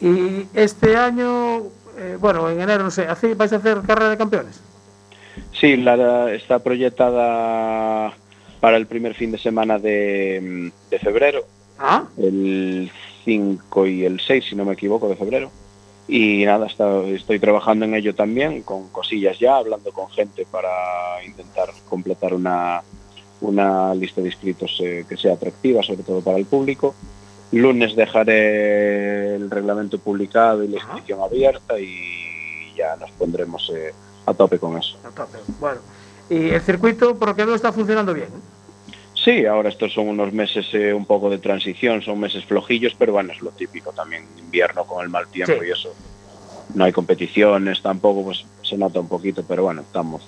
Y 0.00 0.46
este 0.54 0.96
año, 0.96 1.58
eh, 1.98 2.16
bueno, 2.18 2.48
en 2.50 2.60
enero, 2.60 2.84
no 2.84 2.90
sé, 2.90 3.06
¿hacéis- 3.06 3.36
¿vais 3.36 3.52
a 3.52 3.56
hacer 3.56 3.78
carrera 3.86 4.10
de 4.10 4.16
campeones? 4.16 4.60
Sí, 5.52 5.76
la, 5.76 6.32
está 6.32 6.58
proyectada 6.60 8.12
para 8.60 8.76
el 8.78 8.86
primer 8.86 9.14
fin 9.14 9.30
de 9.30 9.38
semana 9.38 9.78
de, 9.78 10.72
de 10.90 10.98
febrero, 10.98 11.44
Ah, 11.78 12.04
el 12.16 12.90
5 13.24 13.86
y 13.86 14.04
el 14.04 14.20
6, 14.20 14.44
si 14.48 14.56
no 14.56 14.64
me 14.64 14.72
equivoco, 14.74 15.08
de 15.08 15.16
febrero. 15.16 15.50
Y 16.06 16.44
nada, 16.44 16.66
está- 16.66 17.02
estoy 17.04 17.38
trabajando 17.38 17.84
en 17.86 17.94
ello 17.94 18.14
también, 18.14 18.62
con 18.62 18.88
cosillas 18.88 19.38
ya, 19.38 19.56
hablando 19.56 19.90
con 19.92 20.08
gente 20.10 20.46
para 20.50 20.68
intentar 21.24 21.70
completar 21.88 22.34
una, 22.34 22.82
una 23.40 23.94
lista 23.94 24.20
de 24.20 24.28
inscritos 24.28 24.76
eh, 24.82 25.04
que 25.08 25.16
sea 25.16 25.34
atractiva, 25.34 25.82
sobre 25.82 26.02
todo 26.02 26.20
para 26.20 26.36
el 26.38 26.44
público. 26.44 26.94
Lunes 27.52 27.94
dejaré 27.96 29.36
el 29.36 29.50
reglamento 29.50 29.98
publicado 29.98 30.62
y 30.64 30.68
la 30.68 30.76
inscripción 30.76 31.20
abierta 31.22 31.78
y 31.78 32.74
ya 32.76 32.96
nos 32.96 33.10
pondremos 33.12 33.70
eh, 33.74 33.92
a 34.26 34.34
tope 34.34 34.58
con 34.58 34.76
eso. 34.76 34.98
a 35.04 35.10
tope. 35.10 35.38
Bueno, 35.60 35.78
y 36.28 36.50
el 36.50 36.60
circuito, 36.60 37.14
por 37.16 37.28
lo 37.28 37.36
que 37.36 37.44
veo, 37.44 37.54
está 37.54 37.72
funcionando 37.72 38.12
bien. 38.12 38.28
Sí, 39.24 39.46
ahora 39.46 39.70
estos 39.70 39.92
son 39.92 40.08
unos 40.08 40.32
meses 40.32 40.66
eh, 40.74 40.92
un 40.92 41.06
poco 41.06 41.30
de 41.30 41.38
transición, 41.38 42.02
son 42.02 42.20
meses 42.20 42.44
flojillos, 42.44 42.94
pero 42.98 43.12
bueno, 43.14 43.32
es 43.32 43.40
lo 43.40 43.50
típico 43.50 43.92
también, 43.92 44.24
invierno 44.38 44.84
con 44.84 45.02
el 45.02 45.08
mal 45.08 45.26
tiempo 45.28 45.54
Sí. 45.62 45.68
y 45.68 45.70
eso. 45.72 45.94
No 46.74 46.84
hay 46.84 46.92
competiciones 46.92 47.80
tampoco, 47.80 48.24
pues 48.24 48.44
se 48.62 48.76
nota 48.76 49.00
un 49.00 49.08
poquito, 49.08 49.42
pero 49.46 49.62
bueno, 49.62 49.80
estamos 49.82 50.22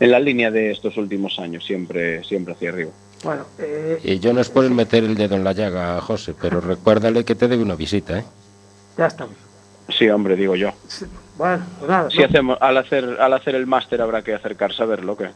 en 0.00 0.10
la 0.10 0.18
línea 0.18 0.50
de 0.50 0.70
estos 0.70 0.96
últimos 0.96 1.38
años, 1.38 1.64
siempre, 1.64 2.22
siempre 2.24 2.54
hacia 2.54 2.70
arriba. 2.70 2.90
Bueno, 3.22 3.44
eh, 3.58 3.98
Y 4.02 4.18
yo 4.18 4.32
no 4.32 4.40
es 4.40 4.48
por 4.50 4.64
el 4.64 4.70
meter 4.70 5.04
el 5.04 5.14
dedo 5.14 5.36
en 5.36 5.44
la 5.44 5.52
llaga, 5.52 6.00
José, 6.00 6.34
pero 6.40 6.60
recuérdale 6.60 7.24
que 7.24 7.34
te 7.34 7.48
debe 7.48 7.62
una 7.62 7.74
visita, 7.74 8.18
¿eh? 8.18 8.24
ya 8.98 9.06
estamos. 9.06 9.34
Sí, 9.88 10.08
hombre, 10.08 10.36
digo 10.36 10.54
yo. 10.56 10.72
Bueno, 11.36 11.64
pues 11.78 11.90
nada. 11.90 12.10
Si 12.10 12.18
no- 12.18 12.24
hacemos, 12.26 12.58
al 12.60 12.76
hacer, 12.76 13.16
al 13.18 13.32
hacer 13.32 13.54
el 13.54 13.66
máster 13.66 14.00
habrá 14.02 14.22
que 14.22 14.34
acercarse 14.34 14.82
a 14.82 14.86
verlo, 14.86 15.16
¿qué? 15.16 15.30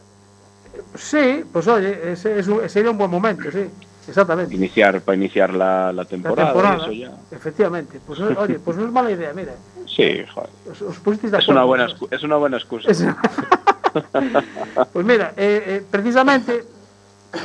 Sí, 0.95 1.43
pues 1.51 1.67
oye, 1.67 2.11
ese, 2.13 2.39
es 2.39 2.47
un- 2.47 2.67
sería 2.69 2.91
un 2.91 2.97
buen 2.97 3.09
momento, 3.11 3.51
sí, 3.51 3.65
exactamente. 4.07 4.53
Iniciar, 4.55 5.01
para 5.01 5.15
iniciar 5.15 5.53
la, 5.53 5.87
la 5.91 6.03
La 6.03 6.05
temporada, 6.05 6.87
y 6.91 7.03
eso 7.03 7.11
ya. 7.11 7.35
efectivamente. 7.35 7.99
Pues 8.05 8.19
oye, 8.37 8.59
pues 8.59 8.77
no 8.77 8.85
es 8.85 8.91
mala 8.91 9.11
idea, 9.11 9.33
mira. 9.33 9.53
Sí, 9.87 10.23
joder. 10.33 10.49
Os, 10.71 10.81
os 10.81 10.97
pusisteis 10.99 11.31
de 11.31 11.37
Es 11.39 11.47
una 11.47 11.63
buena, 11.63 11.87
es 12.11 12.23
una 12.23 12.35
buena 12.37 12.57
excusa. 12.57 12.89
Es- 12.89 13.05
Pues 14.91 15.05
mira, 15.05 15.33
eh, 15.37 15.63
eh, 15.67 15.83
precisamente 15.89 16.65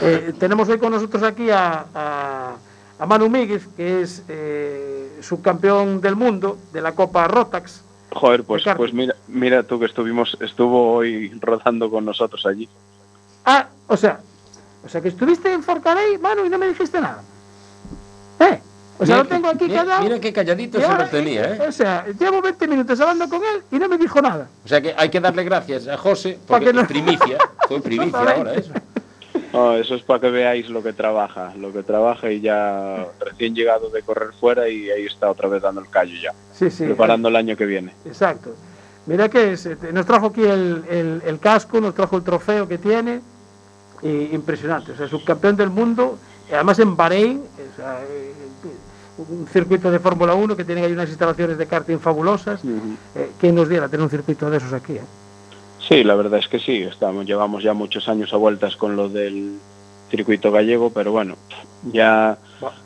eh, 0.03 0.33
tenemos 0.39 0.69
hoy 0.69 0.79
con 0.79 0.91
nosotros 0.93 1.23
aquí 1.23 1.49
a, 1.51 1.85
a, 1.95 2.55
a 2.99 3.07
Manu 3.07 3.29
Míguez, 3.29 3.69
que 3.77 4.03
es 4.03 4.25
eh, 4.29 5.19
subcampeón 5.21 6.01
del 6.01 6.17
mundo 6.17 6.59
de 6.73 6.81
la 6.81 6.93
Copa 6.93 7.29
Rotax. 7.29 7.83
Joder, 8.13 8.43
pues, 8.43 8.65
pues 8.77 8.93
mira, 8.93 9.15
mira 9.29 9.63
tú 9.63 9.79
que 9.79 9.87
estuvimos, 9.87 10.37
estuvo 10.41 10.95
hoy 10.95 11.31
rodando 11.41 11.89
con 11.89 12.05
nosotros 12.05 12.45
allí. 12.47 12.69
Ah, 13.53 13.67
o 13.89 13.97
sea, 13.97 14.21
o 14.85 14.89
sea 14.89 15.01
que 15.01 15.09
estuviste 15.09 15.53
en 15.53 15.63
Forcarey, 15.63 16.19
Manu, 16.19 16.45
y 16.45 16.49
no 16.49 16.57
me 16.59 16.69
dijiste 16.69 17.01
nada. 17.01 17.21
¿Eh? 18.39 18.61
O 18.99 19.07
sea, 19.07 19.17
Mira 19.17 19.25
lo 19.25 19.29
tengo 19.29 19.49
aquí 19.49 19.65
mira- 19.65 19.81
callado. 19.83 20.03
mira 20.03 20.21
qué 20.21 20.33
calladito 20.33 20.81
se 20.81 20.87
lo 20.87 21.07
tenía, 21.09 21.55
¿eh? 21.55 21.61
O 21.69 21.73
sea, 21.73 22.07
llevo 22.19 22.41
20 22.43 22.69
minutos 22.69 23.01
hablando 23.01 23.29
con 23.29 23.43
él 23.43 23.63
y 23.73 23.79
no 23.79 23.89
me 23.89 23.99
dijo 23.99 24.21
nada. 24.21 24.47
O 24.65 24.69
sea 24.69 24.81
que 24.81 24.95
hay 24.97 25.09
que 25.09 25.19
darle 25.21 25.43
gracias 25.43 25.89
a 25.89 25.97
José, 25.97 26.39
porque 26.47 26.67
que 26.67 26.73
no- 26.75 26.87
primicia, 26.87 27.39
fue 27.67 27.81
primicia 27.83 28.19
ahora 28.19 28.55
eso. 28.55 28.73
No, 29.53 29.75
eso 29.75 29.97
es 29.97 30.03
para 30.03 30.21
que 30.21 30.31
veáis 30.31 30.69
lo 30.69 30.81
que 30.83 30.93
trabaja, 30.93 31.53
lo 31.57 31.73
que 31.73 31.83
trabaja 31.83 32.31
y 32.31 32.41
ya 32.41 33.05
recién 33.19 33.55
llegado 33.55 33.91
de 33.91 34.03
correr 34.03 34.33
fuera 34.39 34.69
y 34.69 34.91
ahí 34.91 35.07
está 35.07 35.29
otra 35.31 35.49
vez 35.49 35.61
dando 35.63 35.81
el 35.81 35.89
callo 35.91 36.15
ya, 36.23 36.33
Sí, 36.53 36.71
sí. 36.71 36.85
preparando 36.85 37.29
el 37.31 37.37
año 37.37 37.57
que 37.57 37.67
viene. 37.67 37.93
Exacto. 38.05 38.55
Mira 39.07 39.29
que 39.29 39.53
es, 39.55 39.69
nos 39.93 40.07
trajo 40.07 40.27
aquí 40.27 40.43
el, 40.45 40.85
el- 40.89 41.23
el 41.27 41.39
casco, 41.41 41.81
nos 41.81 41.95
trajo 41.97 42.17
el 42.19 42.23
trofeo 42.23 42.69
que 42.69 42.79
tiene. 42.79 43.23
Impresionante. 44.03 44.93
O 44.93 44.97
sea, 44.97 45.09
subcampeón 45.09 45.57
del 45.57 45.71
mundo, 45.71 46.19
y 46.51 46.55
además 46.55 46.79
en 46.79 46.97
Bahrein, 46.97 47.39
o 47.41 47.77
sea, 47.77 48.01
eh, 48.09 48.33
un 49.19 49.47
circuito 49.53 49.91
de 49.91 49.99
Fórmula 49.99 50.35
1 50.35 50.57
que 50.57 50.65
tienen 50.65 50.85
ahí 50.85 50.93
unas 50.93 51.09
instalaciones 51.11 51.59
de 51.59 51.67
karting 51.67 51.99
fabulosas. 51.99 52.61
Eh, 53.15 53.31
¿Quién 53.39 53.55
nos 53.55 53.69
diera 53.69 53.89
tener 53.89 54.03
un 54.05 54.11
circuito 54.11 54.49
de 54.51 54.57
esos 54.57 54.73
aquí? 54.73 54.95
eh? 54.95 55.01
Sí, 55.87 56.05
la 56.05 56.15
verdad 56.15 56.39
es 56.39 56.49
que 56.49 56.59
sí, 56.59 56.83
estamos, 56.83 57.27
llevamos 57.27 57.63
ya 57.63 57.75
muchos 57.75 58.09
años 58.09 58.33
a 58.33 58.37
vueltas 58.37 58.77
con 58.77 58.97
lo 58.97 59.09
del 59.09 59.59
circuito 60.11 60.51
gallego, 60.51 60.91
pero 60.91 61.13
bueno, 61.13 61.37
ya 61.93 62.39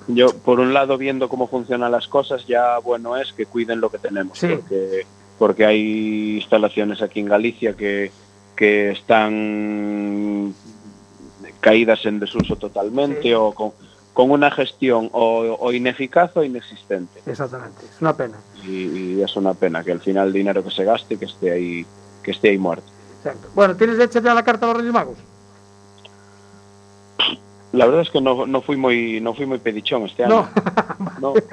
yo 0.09 0.27
por 0.45 0.59
un 0.61 0.75
lado 0.75 0.99
viendo 0.99 1.29
cómo 1.29 1.47
funcionan 1.49 1.93
las 1.93 2.07
cosas, 2.09 2.47
ya 2.47 2.79
bueno 2.79 3.17
es 3.17 3.33
que 3.33 3.47
cuiden 3.47 3.81
lo 3.81 3.91
que 3.91 3.99
tenemos, 3.99 4.39
Sí. 4.39 4.49
porque, 4.49 5.07
porque 5.39 5.65
hay 5.67 6.37
instalaciones 6.37 7.01
aquí 7.03 7.21
en 7.21 7.27
Galicia 7.27 7.75
que, 7.75 8.11
que 8.57 8.91
están 8.93 10.55
caídas 11.65 12.05
en 12.05 12.21
desuso 12.21 12.57
totalmente 12.57 13.35
o 13.35 13.53
con, 13.53 13.73
con 14.13 14.31
una 14.31 14.51
gestión 14.51 15.09
o, 15.13 15.57
o 15.59 15.73
ineficaz 15.73 16.37
o 16.37 16.45
inexistente. 16.45 17.23
Exactamente, 17.25 17.87
es 17.87 18.03
una 18.03 18.15
pena. 18.15 18.37
Y, 18.63 19.15
y 19.15 19.23
es 19.23 19.35
una 19.35 19.55
pena 19.55 19.83
que 19.83 19.93
al 19.93 20.01
final 20.01 20.27
el 20.27 20.35
dinero 20.35 20.63
que 20.63 20.71
se 20.71 20.85
gaste 20.85 21.17
que 21.17 21.25
esté 21.25 21.53
ahí, 21.53 21.87
que 22.23 22.33
esté 22.33 22.51
ahí 22.51 22.59
muerto. 22.59 22.85
Exacto. 23.17 23.49
Bueno, 23.55 23.75
¿tienes 23.77 23.99
hecha 23.99 24.21
ya 24.21 24.35
la 24.35 24.43
carta 24.43 24.67
a 24.67 24.69
los 24.69 24.77
Reyes 24.77 24.93
Magos? 24.93 25.17
La 27.73 27.87
verdad 27.87 28.03
es 28.03 28.11
que 28.11 28.21
no, 28.21 28.45
no 28.45 28.61
fui 28.61 28.77
muy 28.77 29.23
no 29.23 29.33
fui 29.33 29.47
muy 29.47 29.59
pedichón 29.59 30.03
este 30.03 30.25
año. 30.25 30.47
No. 31.21 31.35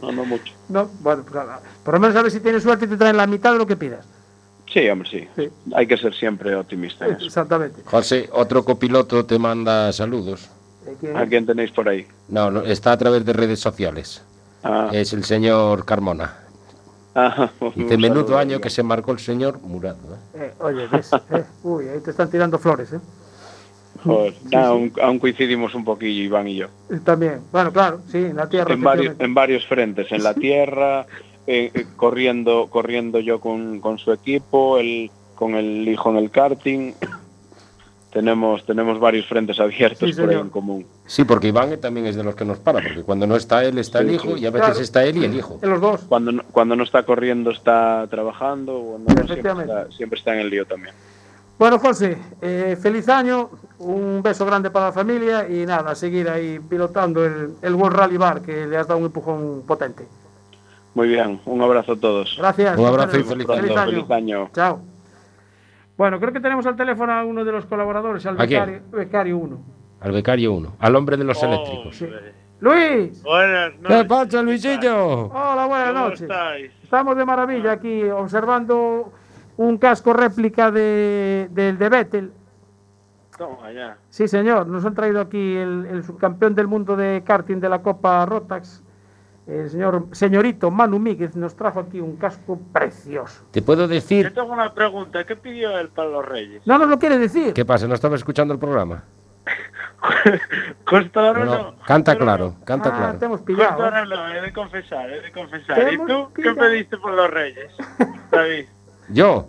No, 0.00 0.12
no 0.12 0.24
mucho. 0.24 0.52
No, 0.68 0.88
bueno, 1.00 1.24
pues. 1.30 1.44
Por 1.82 1.94
lo 1.94 2.00
menos 2.00 2.16
a 2.16 2.22
ver 2.22 2.30
si 2.30 2.40
tienes 2.40 2.62
suerte 2.62 2.84
y 2.84 2.88
te 2.88 2.96
traen 2.96 3.16
la 3.16 3.26
mitad 3.26 3.52
de 3.52 3.58
lo 3.58 3.66
que 3.66 3.76
pidas. 3.76 4.06
Sí, 4.74 4.88
hombre, 4.88 5.08
sí. 5.08 5.48
Hay 5.72 5.86
que 5.86 5.96
ser 5.96 6.12
siempre 6.12 6.56
optimista 6.56 7.06
en 7.06 7.14
eso. 7.14 7.26
Exactamente. 7.26 7.80
José, 7.84 8.28
otro 8.32 8.64
copiloto 8.64 9.24
te 9.24 9.38
manda 9.38 9.92
saludos. 9.92 10.50
¿A 11.14 11.24
quién 11.26 11.46
tenéis 11.46 11.70
por 11.70 11.88
ahí? 11.88 12.08
No, 12.28 12.50
no, 12.50 12.62
está 12.62 12.90
a 12.90 12.98
través 12.98 13.24
de 13.24 13.32
redes 13.32 13.60
sociales. 13.60 14.24
Ah. 14.64 14.90
Es 14.92 15.12
el 15.12 15.22
señor 15.22 15.84
Carmona. 15.84 16.38
Ah, 17.14 17.50
Dice, 17.76 17.96
menudo 17.96 18.24
saludo, 18.24 18.38
año 18.38 18.60
que 18.60 18.68
se 18.68 18.82
marcó 18.82 19.12
el 19.12 19.20
señor 19.20 19.60
Murado. 19.60 20.18
¿eh? 20.34 20.46
Eh, 20.46 20.52
oye, 20.58 20.88
ves, 20.88 21.12
eh, 21.12 21.44
uy, 21.62 21.86
ahí 21.88 22.00
te 22.00 22.10
están 22.10 22.28
tirando 22.28 22.58
flores, 22.58 22.92
¿eh? 22.92 23.00
Joder, 24.02 24.34
nada, 24.50 24.66
aún, 24.66 24.92
aún 25.00 25.20
coincidimos 25.20 25.72
un 25.76 25.84
poquillo, 25.84 26.24
Iván 26.24 26.48
y 26.48 26.56
yo. 26.56 26.66
Eh, 26.90 26.98
También, 27.04 27.42
bueno, 27.52 27.72
claro, 27.72 28.00
sí, 28.10 28.18
en 28.18 28.36
la 28.36 28.48
tierra. 28.48 28.74
En 28.74 28.82
varios, 28.82 29.14
en 29.20 29.34
varios 29.34 29.64
frentes, 29.66 30.10
en 30.10 30.24
la 30.24 30.34
tierra, 30.34 31.06
eh, 31.46 31.70
eh, 31.74 31.86
corriendo, 31.96 32.68
corriendo 32.70 33.20
yo 33.20 33.40
con, 33.40 33.80
con 33.80 33.98
su 33.98 34.12
equipo, 34.12 34.78
él 34.78 35.10
con 35.34 35.54
el 35.54 35.86
hijo 35.88 36.10
en 36.10 36.16
el 36.16 36.30
karting. 36.30 36.92
Tenemos, 38.12 38.64
tenemos 38.64 39.00
varios 39.00 39.26
frentes 39.26 39.58
abiertos 39.58 40.08
Sí, 40.08 40.20
por 40.20 40.30
ahí 40.30 40.36
en 40.36 40.48
común. 40.48 40.86
Sí, 41.04 41.24
porque 41.24 41.48
Iván 41.48 41.76
también 41.80 42.06
es 42.06 42.14
de 42.14 42.22
los 42.22 42.36
que 42.36 42.44
nos 42.44 42.58
para, 42.60 42.80
porque 42.80 43.02
cuando 43.02 43.26
no 43.26 43.34
está 43.34 43.64
él, 43.64 43.76
está 43.78 43.98
el 43.98 44.12
hijo, 44.12 44.36
sí. 44.36 44.42
y 44.42 44.46
a 44.46 44.50
veces 44.50 44.68
Claro. 44.68 44.80
está 44.82 45.04
él 45.04 45.16
y 45.16 45.24
el 45.24 45.34
hijo. 45.34 45.58
los 45.62 45.80
dos. 45.80 46.02
Cuando 46.08 46.30
no, 46.30 46.42
cuando 46.52 46.76
no 46.76 46.84
está 46.84 47.02
corriendo 47.02 47.50
está 47.50 48.06
trabajando, 48.08 48.78
cuando 48.80 48.98
no, 49.08 49.14
siempre, 49.14 49.32
Efectivamente. 49.34 49.72
está, 49.72 49.96
siempre 49.96 50.18
está 50.20 50.32
en 50.34 50.40
el 50.40 50.50
lío 50.50 50.64
también. 50.64 50.94
Bueno, 51.58 51.80
José, 51.80 52.16
eh, 52.40 52.76
feliz 52.80 53.08
año, 53.08 53.50
un 53.80 54.22
beso 54.22 54.46
grande 54.46 54.70
para 54.70 54.86
la 54.86 54.92
familia 54.92 55.48
y 55.48 55.66
nada, 55.66 55.90
a 55.90 55.94
seguir 55.96 56.28
ahí 56.28 56.60
pilotando 56.60 57.24
el, 57.24 57.54
el 57.62 57.74
World 57.74 57.96
Rally 57.96 58.16
Bar, 58.16 58.42
que 58.42 58.66
le 58.66 58.76
has 58.76 58.86
dado 58.86 59.00
un 59.00 59.06
empujón 59.06 59.62
potente. 59.66 60.06
Muy 60.94 61.08
bien, 61.08 61.40
un 61.44 61.60
abrazo 61.62 61.92
a 61.92 61.96
todos. 61.96 62.36
Gracias. 62.38 62.78
Un 62.78 62.86
abrazo 62.86 63.18
y 63.18 63.22
Feliz 63.24 63.46
feliz 63.46 63.70
año. 63.76 63.84
Feliz 63.90 64.10
año. 64.10 64.50
Chao. 64.52 64.80
Bueno, 65.96 66.18
creo 66.20 66.32
que 66.32 66.40
tenemos 66.40 66.66
al 66.66 66.76
teléfono 66.76 67.12
a 67.12 67.24
uno 67.24 67.44
de 67.44 67.52
los 67.52 67.66
colaboradores, 67.66 68.24
al 68.26 68.40
¿A 68.40 68.46
quién? 68.46 68.60
becario, 68.60 68.82
becario 68.90 69.38
1. 69.38 69.58
Al 70.00 70.12
becario 70.12 70.52
1, 70.52 70.76
al 70.78 70.96
hombre 70.96 71.16
de 71.16 71.24
los 71.24 71.42
Oh. 71.42 71.46
eléctricos. 71.46 72.04
Luis. 72.60 73.22
Buenas 73.22 73.72
¿Qué 73.86 74.04
pasa, 74.04 74.42
Luisillo? 74.42 75.26
Hola, 75.26 75.66
buenas 75.66 75.88
¿Cómo 75.88 76.00
noches. 76.00 76.20
estáis? 76.22 76.72
Estamos 76.82 77.16
de 77.16 77.24
maravilla 77.24 77.72
aquí 77.72 78.04
observando 78.04 79.12
un 79.56 79.78
casco 79.78 80.12
réplica 80.12 80.70
de, 80.70 81.48
del 81.50 81.76
de 81.78 81.88
Vettel. 81.88 82.32
Toma 83.36 83.72
ya. 83.72 83.96
Sí, 84.08 84.28
señor, 84.28 84.68
nos 84.68 84.84
han 84.84 84.94
traído 84.94 85.20
aquí 85.20 85.56
el, 85.56 85.86
el 85.90 86.04
subcampeón 86.04 86.54
del 86.54 86.68
mundo 86.68 86.96
de 86.96 87.22
karting 87.26 87.58
de 87.58 87.68
la 87.68 87.82
Copa 87.82 88.24
Rotax. 88.26 88.82
El 89.46 89.68
señor 89.68 90.06
señorito 90.12 90.70
Manu 90.70 90.98
Míguez 90.98 91.36
nos 91.36 91.54
trajo 91.54 91.80
aquí 91.80 92.00
un 92.00 92.16
casco 92.16 92.58
precioso. 92.72 93.44
Te 93.50 93.60
puedo 93.60 93.82
Yo 93.82 93.88
decir... 93.88 94.32
tengo 94.32 94.50
una 94.52 94.72
pregunta. 94.72 95.24
¿Qué 95.24 95.36
pidió 95.36 95.78
él 95.78 95.88
para 95.88 96.08
los 96.08 96.24
Reyes? 96.24 96.62
No 96.66 96.78
nos 96.78 96.88
lo 96.88 96.98
quiere 96.98 97.18
decir. 97.18 97.52
¿Qué 97.52 97.64
pasa? 97.64 97.86
¿No 97.86 97.94
estaba 97.94 98.16
escuchando 98.16 98.54
el 98.54 98.60
programa? 98.60 99.04
Costadora 100.84 101.44
No, 101.44 101.74
Canta 101.86 102.16
claro, 102.16 102.54
canta 102.64 102.90
Ah, 102.92 102.96
claro. 102.98 103.18
te 103.18 103.24
hemos 103.26 103.40
pillado. 103.42 103.86
¿eh? 103.86 103.90
No, 104.08 104.28
he 104.34 104.40
de 104.40 104.52
confesar, 104.52 105.10
he 105.10 105.20
de 105.20 105.32
confesar. 105.32 105.92
¿Y 105.92 105.98
tú 105.98 106.30
qué 106.34 106.54
pediste 106.54 106.96
por 106.98 107.12
los 107.12 107.30
Reyes? 107.30 107.72
David. 108.30 108.66
Yo, 109.08 109.48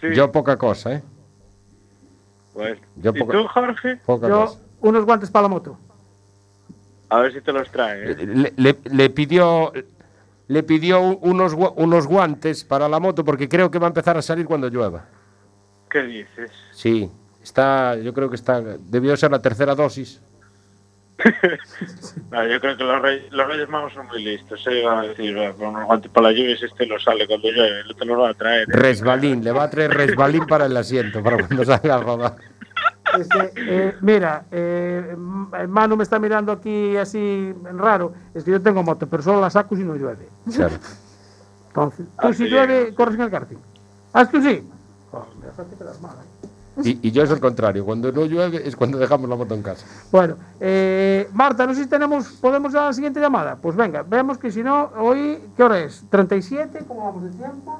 Sí. 0.00 0.08
yo 0.14 0.32
poca 0.32 0.56
cosa, 0.56 0.94
¿eh? 0.94 1.02
Pues, 2.54 2.78
Yo 2.96 3.12
¿Y 3.14 3.20
poca- 3.20 3.32
tú, 3.38 3.46
Jorge? 3.46 3.96
Poca 4.04 4.28
Yo, 4.28 4.40
cosa. 4.46 4.58
unos 4.80 5.04
guantes 5.04 5.30
para 5.30 5.44
la 5.44 5.48
moto. 5.48 5.78
A 7.12 7.20
ver 7.20 7.32
si 7.32 7.40
te 7.42 7.52
los 7.52 7.70
trae. 7.70 8.10
¿eh? 8.12 8.16
Le, 8.26 8.52
le- 8.56 8.78
le 8.90 9.10
pidió... 9.10 9.72
Le 10.48 10.62
pidió 10.64 11.00
unos, 11.00 11.54
unos 11.76 12.06
guantes 12.06 12.64
para 12.64 12.88
la 12.88 12.98
moto 13.00 13.24
porque 13.24 13.48
creo 13.48 13.70
que 13.70 13.78
va 13.78 13.86
a 13.86 13.88
empezar 13.88 14.16
a 14.18 14.22
salir 14.22 14.44
cuando 14.44 14.68
llueva. 14.68 15.04
¿Qué 15.88 16.02
dices? 16.02 16.50
Sí, 16.72 17.10
está, 17.42 17.96
yo 17.96 18.12
creo 18.12 18.28
que 18.28 18.36
está, 18.36 18.60
debió 18.60 19.16
ser 19.16 19.30
la 19.30 19.40
tercera 19.40 19.74
dosis. 19.74 20.20
No, 22.30 22.46
yo 22.46 22.60
creo 22.60 22.76
que 22.76 22.84
los 22.84 23.00
Reyes, 23.02 23.30
los 23.32 23.46
Reyes 23.46 23.68
Magos 23.68 23.92
son 23.92 24.06
muy 24.08 24.22
listos. 24.24 24.62
Se 24.62 24.80
iban 24.80 24.98
a 24.98 25.02
decir, 25.02 25.38
"Va, 25.38 25.52
con 25.52 25.68
unos 25.68 25.84
guantes 25.86 26.10
para 26.10 26.28
la 26.28 26.32
lluvia, 26.32 26.56
si 26.56 26.64
este 26.64 26.86
lo 26.86 26.98
sale 26.98 27.26
cuando 27.26 27.50
llueve, 27.50 27.84
no 27.86 27.94
te 27.94 28.04
los 28.04 28.18
va 28.18 28.30
a 28.30 28.34
traer. 28.34 28.62
¿eh?". 28.62 28.72
Resbalín, 28.72 29.44
le 29.44 29.52
va 29.52 29.64
a 29.64 29.70
traer 29.70 29.90
resbalín 29.92 30.46
para 30.46 30.66
el 30.66 30.76
asiento, 30.76 31.22
para 31.22 31.36
cuando 31.46 31.64
salga 31.64 31.94
a 31.96 32.00
rodar. 32.00 32.36
Es 33.18 33.28
que, 33.28 33.52
eh, 33.56 33.94
mira, 34.00 34.44
eh, 34.50 35.16
Manu 35.68 35.96
me 35.96 36.02
está 36.02 36.18
mirando 36.18 36.52
aquí 36.52 36.96
así 36.96 37.54
raro. 37.76 38.12
Es 38.34 38.44
que 38.44 38.50
yo 38.52 38.60
tengo 38.62 38.82
moto, 38.82 39.06
pero 39.06 39.22
solo 39.22 39.40
la 39.40 39.50
saco 39.50 39.76
si 39.76 39.84
no 39.84 39.94
llueve. 39.94 40.28
Claro. 40.54 40.74
Entonces, 41.68 42.06
tú 42.20 42.26
Así 42.28 42.44
si 42.44 42.50
llueve, 42.50 42.94
corres 42.94 43.14
en 43.16 43.20
el 43.22 43.30
karting. 43.30 43.58
¿Ah, 44.12 44.26
tú 44.26 44.42
sí? 44.42 44.66
Oh, 45.12 45.24
me 45.40 45.46
dejaste 45.46 45.76
quedar 45.76 46.00
mal, 46.00 46.12
¿eh? 46.22 46.28
Y, 46.84 47.08
y 47.08 47.10
yo 47.12 47.22
es 47.22 47.30
el 47.30 47.38
contrario, 47.38 47.84
cuando 47.84 48.10
no 48.12 48.24
llueve 48.24 48.66
es 48.66 48.74
cuando 48.76 48.96
dejamos 48.96 49.28
la 49.28 49.36
moto 49.36 49.54
en 49.54 49.62
casa. 49.62 49.86
Bueno, 50.10 50.36
eh, 50.58 51.28
Marta, 51.34 51.66
no 51.66 51.74
sé 51.74 51.82
si 51.84 51.88
tenemos, 51.88 52.28
podemos 52.40 52.74
a 52.74 52.86
la 52.86 52.92
siguiente 52.94 53.20
llamada. 53.20 53.56
Pues 53.56 53.76
venga, 53.76 54.02
vemos 54.02 54.38
que 54.38 54.50
si 54.50 54.62
no, 54.62 54.90
hoy, 54.98 55.38
¿qué 55.54 55.62
hora 55.64 55.80
es? 55.80 56.02
¿37? 56.10 56.86
¿Cómo 56.88 57.04
vamos 57.04 57.24
de 57.24 57.30
tiempo? 57.30 57.78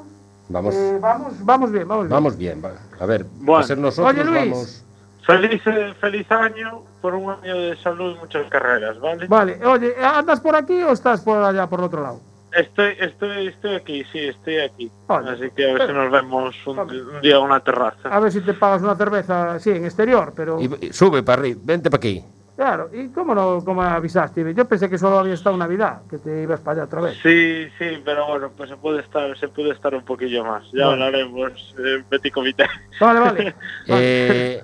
Vamos, 0.50 0.74
Eh, 0.74 0.98
vamos, 1.00 1.32
vamos 1.42 1.72
bien, 1.72 1.88
vamos 1.88 2.04
bien. 2.04 2.10
vamos 2.14 2.36
bien. 2.36 2.62
A 3.00 3.06
ver, 3.06 3.24
Bueno. 3.40 3.64
a 3.64 3.66
ser 3.66 3.78
nosotros, 3.78 4.12
Oye, 4.12 4.24
Luis. 4.24 4.50
vamos. 4.50 4.84
Feliz, 5.26 5.62
eh, 5.66 5.94
feliz 6.00 6.30
año 6.32 6.82
por 7.00 7.14
un 7.14 7.30
año 7.30 7.56
de 7.56 7.76
salud 7.76 8.16
y 8.16 8.18
muchas 8.18 8.48
carreras, 8.48 8.98
¿vale? 9.00 9.26
Vale, 9.28 9.58
oye, 9.64 9.94
¿andas 10.02 10.40
por 10.40 10.56
aquí 10.56 10.82
o 10.82 10.90
estás 10.92 11.20
por 11.22 11.42
allá, 11.42 11.68
por 11.68 11.80
otro 11.80 12.02
lado? 12.02 12.20
Estoy, 12.52 12.94
estoy, 12.98 13.46
estoy 13.46 13.74
aquí, 13.76 14.04
sí, 14.12 14.18
estoy 14.18 14.58
aquí. 14.58 14.90
Vale. 15.06 15.30
Así 15.30 15.50
que 15.56 15.70
a 15.70 15.74
ver 15.74 15.86
si 15.86 15.92
nos 15.94 16.10
vemos 16.10 16.54
un, 16.66 16.78
un 16.80 17.20
día 17.22 17.36
en 17.36 17.42
una 17.42 17.60
terraza. 17.60 18.08
A 18.10 18.20
ver 18.20 18.30
si 18.32 18.40
te 18.42 18.52
pagas 18.52 18.82
una 18.82 18.94
cerveza, 18.96 19.58
sí, 19.58 19.70
en 19.70 19.84
exterior, 19.84 20.32
pero... 20.36 20.60
Y- 20.60 20.86
y 20.86 20.92
sube 20.92 21.22
para 21.22 21.40
arriba, 21.40 21.60
vente 21.64 21.88
para 21.88 21.98
aquí. 21.98 22.22
Claro, 22.54 22.90
¿y 22.92 23.08
cómo 23.08 23.34
no 23.34 23.64
cómo 23.64 23.82
avisaste? 23.82 24.52
Yo 24.54 24.66
pensé 24.68 24.90
que 24.90 24.98
solo 24.98 25.18
había 25.18 25.32
estado 25.34 25.56
Navidad, 25.56 26.02
que 26.10 26.18
te 26.18 26.42
ibas 26.42 26.60
para 26.60 26.72
allá 26.82 26.84
otra 26.84 27.00
vez. 27.00 27.16
Sí, 27.22 27.66
sí, 27.78 28.02
pero 28.04 28.26
bueno, 28.26 28.50
pues 28.54 28.68
se 28.68 28.76
puede 28.76 29.00
estar, 29.00 29.34
se 29.38 29.48
puede 29.48 29.70
estar 29.70 29.94
un 29.94 30.04
poquillo 30.04 30.44
más. 30.44 30.64
Ya 30.72 30.86
Bueno. 30.88 31.06
hablaremos 31.06 31.74
en 31.78 32.04
Petit 32.04 32.32
Comité. 32.32 32.66
Vale, 33.00 33.20
vale. 33.20 33.54
Eh, 33.88 34.62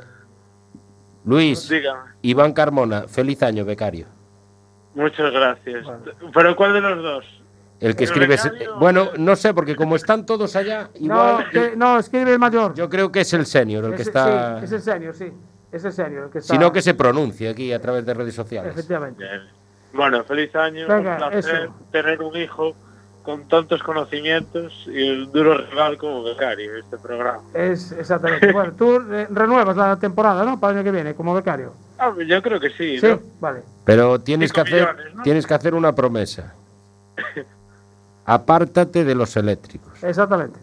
Luis, 1.25 1.69
Dígame. 1.69 2.11
Iván 2.23 2.53
Carmona, 2.53 3.03
feliz 3.09 3.43
año, 3.43 3.65
becario. 3.65 4.07
Muchas 4.95 5.31
gracias. 5.33 5.87
Pero 6.35 6.57
¿cuál 6.57 6.73
de 6.73 6.81
los 6.81 7.03
dos? 7.03 7.25
El 7.81 7.95
que 7.95 8.05
¿El 8.05 8.11
escribe. 8.11 8.27
becario? 8.37 8.77
Bueno, 8.79 9.11
no 9.19 9.37
sé, 9.37 9.55
porque 9.55 9.77
como 9.77 9.95
están 9.97 10.27
todos 10.27 10.57
allá, 10.57 10.91
igual. 10.95 11.45
No, 11.45 11.51
que- 11.51 11.77
no, 11.77 11.99
escribe 11.99 12.33
el 12.33 12.39
mayor. 12.39 12.75
Yo 12.75 12.89
creo 12.89 13.13
que 13.13 13.21
es 13.21 13.33
el 13.35 13.47
senior 13.47 13.85
el 13.85 13.91
que 13.95 14.03
Ese- 14.03 14.11
está. 14.11 14.59
Sí, 14.59 14.65
es 14.65 14.73
el 14.73 14.81
senior, 14.83 15.15
sí. 15.15 15.33
Es 15.71 15.85
el 15.85 15.93
senior 15.93 16.25
el 16.25 16.31
que 16.31 16.39
está... 16.39 16.55
Sino 16.55 16.73
que 16.73 16.83
se 16.83 16.95
pronuncie 16.95 17.49
aquí 17.51 17.73
a 17.73 17.81
través 17.81 18.05
de 18.07 18.15
redes 18.15 18.35
sociales. 18.35 18.73
Efectivamente. 18.73 19.25
Bueno, 19.93 20.25
feliz 20.25 20.55
año. 20.57 20.89
Venga, 20.89 21.13
un 21.13 21.17
placer 21.31 21.63
eso. 21.65 21.75
tener 21.93 22.21
un 22.23 22.37
hijo 22.37 22.75
con 23.29 23.47
tantos 23.47 23.83
conocimientos 23.83 24.87
y 24.87 25.07
el 25.07 25.31
duro 25.31 25.59
rival 25.59 25.99
como 25.99 26.23
becario 26.23 26.75
este 26.77 26.97
programa. 26.97 27.43
Es 27.53 27.93
exactamente. 27.93 28.51
Bueno, 28.55 28.73
tú 28.73 28.99
renuevas 29.29 29.77
la 29.77 29.99
temporada, 29.99 30.47
¿no? 30.47 30.59
Para 30.59 30.73
el 30.73 30.79
año 30.79 30.85
que 30.85 30.91
viene, 30.93 31.15
como 31.15 31.35
becario. 31.35 31.75
Ah, 31.99 32.11
yo 32.27 32.41
creo 32.41 32.59
que 32.59 32.71
sí. 32.71 32.99
Sí, 32.99 33.07
¿no? 33.07 33.21
vale. 33.39 33.61
Pero 33.85 34.19
tienes 34.19 34.51
que 34.51 34.63
hacer, 34.63 34.81
millones, 34.81 35.15
¿no? 35.15 35.23
tienes 35.25 35.47
que 35.47 35.53
hacer 35.53 35.75
una 35.75 35.95
promesa. 35.95 36.55
Apártate 38.25 39.05
de 39.05 39.15
los 39.15 39.37
eléctricos. 39.37 40.03
Exactamente. 40.03 40.59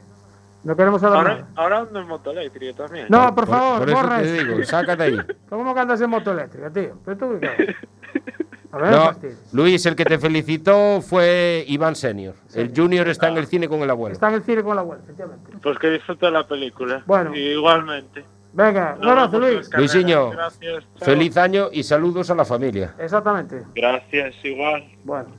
No 0.63 0.75
queremos 0.75 1.03
hablar 1.03 1.19
Ahora, 1.19 1.35
nada. 1.35 1.47
ahora 1.57 1.77
ando 1.81 1.99
en 1.99 2.07
moto 2.07 2.31
eléctrica 2.31 2.77
también. 2.77 3.05
No, 3.09 3.35
por, 3.35 3.45
favor, 3.45 3.77
por 3.81 3.89
eso 3.89 3.97
borra 4.01 4.21
te 4.23 4.37
eso. 4.37 4.43
digo, 4.43 4.63
sácate 4.63 5.03
ahí. 5.03 5.17
¿Cómo 5.49 5.71
que 5.71 5.79
andas 5.81 6.01
en 6.01 6.09
moto 6.09 6.31
eléctrica, 6.31 6.71
tío? 6.71 6.97
¿Pero 7.05 7.15
tú 7.15 7.39
No. 8.71 9.15
Luis, 9.53 9.85
el 9.85 9.95
que 9.95 10.05
te 10.05 10.17
felicitó 10.19 11.01
fue 11.01 11.63
Iván 11.67 11.95
Senior. 11.95 12.35
El 12.53 12.73
Junior 12.75 13.07
está 13.07 13.27
en 13.29 13.37
el 13.37 13.47
cine 13.47 13.67
con 13.67 13.81
el 13.81 13.89
abuelo. 13.89 14.13
Está 14.13 14.29
en 14.29 14.35
el 14.35 14.43
cine 14.43 14.63
con 14.63 14.75
la 14.75 14.81
abuela, 14.81 15.01
efectivamente. 15.03 15.51
Pues 15.61 15.77
que 15.79 15.89
disfrute 15.89 16.29
la 16.31 16.45
película. 16.47 17.03
Bueno. 17.05 17.35
Igualmente. 17.35 18.23
Venga, 18.53 18.97
un 19.01 19.07
abrazo, 19.09 19.37
Luis. 19.39 19.69
Luisinho, 19.75 20.29
Gracias. 20.29 20.85
feliz 21.01 21.35
año 21.35 21.67
y 21.73 21.83
saludos 21.83 22.29
a 22.29 22.35
la 22.35 22.45
familia. 22.45 22.95
Exactamente. 22.99 23.63
Gracias, 23.75 24.33
igual. 24.43 24.85
Bueno. 25.03 25.29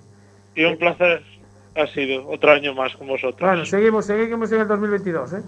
Y 0.55 0.65
un 0.65 0.77
placer 0.77 1.23
ha 1.75 1.87
sido 1.87 2.29
otro 2.29 2.53
año 2.53 2.75
más 2.75 2.95
con 2.97 3.07
vosotros. 3.09 3.41
Bueno, 3.41 3.65
seguimos, 3.65 4.05
seguimos 4.07 4.53
en 4.53 4.61
el 4.61 4.69
2022, 4.69 5.33
¿eh? 5.33 5.43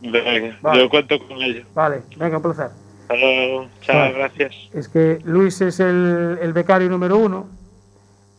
Venga, 0.00 0.58
Vale. 0.62 0.80
yo 0.82 0.88
cuento 0.90 1.18
con 1.26 1.42
ello. 1.42 1.64
Vale, 1.74 2.02
venga, 2.16 2.36
un 2.38 2.42
placer. 2.42 2.70
Hasta 3.08 3.16
luego. 3.16 3.66
Chao, 3.82 4.12
gracias. 4.14 4.54
Es 4.72 4.88
que 4.88 5.20
Luis 5.24 5.60
es 5.60 5.78
el, 5.80 6.38
el 6.40 6.52
becario 6.52 6.88
número 6.88 7.18
uno 7.18 7.46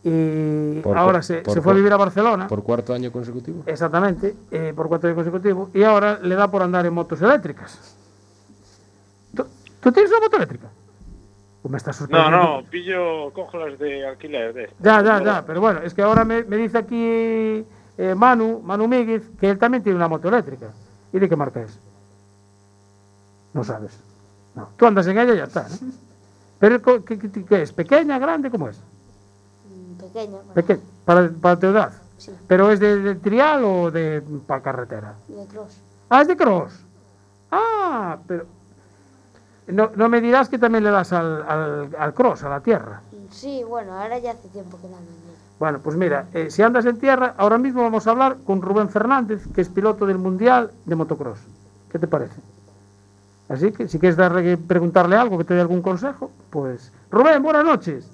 y 0.04 0.80
Por- 0.80 0.96
ahora 0.96 1.22
se, 1.22 1.38
por- 1.42 1.54
se 1.54 1.60
fue 1.60 1.72
a 1.72 1.76
vivir 1.76 1.92
a 1.92 1.96
Barcelona. 1.96 2.46
Por 2.48 2.62
cuarto 2.62 2.92
año 2.92 3.10
consecutivo. 3.12 3.62
Exactamente, 3.66 4.34
eh, 4.50 4.72
por 4.74 4.88
cuatro 4.88 5.08
años 5.08 5.16
consecutivos. 5.16 5.70
Y 5.74 5.82
ahora 5.82 6.18
le 6.22 6.34
da 6.34 6.50
por 6.50 6.62
andar 6.62 6.84
en 6.86 6.94
motos 6.94 7.20
eléctricas. 7.22 7.96
¿Tú, 9.34 9.44
tú 9.80 9.92
tienes 9.92 10.10
una 10.10 10.20
moto 10.20 10.36
eléctrica? 10.36 10.68
¿O 11.62 11.68
me 11.68 11.78
estás 11.78 12.00
No, 12.00 12.06
sorprendiendo? 12.06 12.38
no, 12.60 12.62
pillo, 12.70 13.32
cojo 13.32 13.58
las 13.58 13.78
de 13.78 14.06
alquiler 14.06 14.52
de. 14.54 14.70
Ya, 14.80 15.02
ya, 15.02 15.22
ya, 15.22 15.44
pero 15.46 15.60
bueno, 15.60 15.80
es 15.82 15.94
que 15.94 16.02
ahora 16.02 16.24
me, 16.24 16.44
me 16.44 16.56
dice 16.56 16.78
aquí 16.78 17.64
eh, 17.98 18.14
Manu, 18.16 18.60
Manu 18.64 18.86
Míguez, 18.86 19.22
que 19.40 19.50
él 19.50 19.58
también 19.58 19.82
tiene 19.82 19.96
una 19.96 20.06
moto 20.08 20.28
eléctrica. 20.28 20.70
¿Y 21.12 21.18
de 21.18 21.28
qué 21.28 21.34
marca 21.36 21.62
es? 21.62 21.78
No 23.52 23.64
sabes. 23.64 23.98
No, 24.56 24.68
tú 24.76 24.86
andas 24.86 25.06
en 25.06 25.18
ella 25.18 25.34
y 25.34 25.36
ya 25.38 25.44
está, 25.44 25.68
¿no? 25.68 25.76
Pero, 26.58 26.82
¿qué, 27.04 27.18
qué- 27.18 27.44
qué 27.44 27.62
es? 27.62 27.72
¿Pequeña, 27.72 28.18
grande? 28.18 28.50
¿Cómo 28.50 28.68
es? 28.68 28.78
Poco 30.00 30.12
pequeña. 30.12 30.36
bueno, 30.38 30.52
Peque- 30.54 30.80
para, 31.04 31.28
para 31.28 31.58
tu 31.58 31.66
edad. 31.66 31.92
Sí. 32.18 32.32
¿Pero 32.48 32.72
es 32.72 32.80
de, 32.80 32.98
de 33.00 33.14
trial 33.16 33.62
o 33.64 33.90
de 33.90 34.22
para 34.46 34.62
carretera? 34.62 35.14
de 35.28 35.46
cross. 35.46 35.76
Ah, 36.08 36.22
es 36.22 36.28
de 36.28 36.36
cross. 36.36 36.72
Ah, 37.50 38.16
pero. 38.26 38.46
No, 39.66 39.90
no 39.96 40.08
me 40.08 40.20
dirás 40.20 40.48
que 40.48 40.58
también 40.58 40.84
le 40.84 40.90
das 40.90 41.12
al, 41.12 41.42
al, 41.42 41.90
al 41.98 42.14
cross, 42.14 42.42
a 42.44 42.48
la 42.48 42.60
tierra. 42.60 43.02
Sí, 43.30 43.62
bueno, 43.68 43.92
ahora 44.00 44.18
ya 44.18 44.30
hace 44.32 44.48
tiempo 44.48 44.78
que 44.80 44.88
la. 44.88 44.96
Bueno, 45.58 45.80
pues 45.80 45.96
mira, 45.96 46.26
eh, 46.32 46.50
si 46.50 46.62
andas 46.62 46.86
en 46.86 46.98
tierra, 46.98 47.34
ahora 47.36 47.58
mismo 47.58 47.82
vamos 47.82 48.06
a 48.06 48.10
hablar 48.12 48.36
con 48.46 48.62
Rubén 48.62 48.88
Fernández, 48.88 49.42
que 49.54 49.60
es 49.62 49.68
piloto 49.68 50.06
del 50.06 50.18
Mundial 50.18 50.70
de 50.84 50.94
Motocross. 50.96 51.40
¿Qué 51.90 51.98
te 51.98 52.06
parece? 52.06 52.40
Así 53.48 53.70
que 53.72 53.88
si 53.88 53.98
quieres 53.98 54.16
darle, 54.16 54.56
preguntarle 54.56 55.16
algo, 55.16 55.38
que 55.38 55.44
te 55.44 55.54
dé 55.54 55.60
algún 55.60 55.82
consejo, 55.82 56.30
pues... 56.50 56.92
Rubén, 57.10 57.42
buenas 57.42 57.64
noches. 57.64 58.06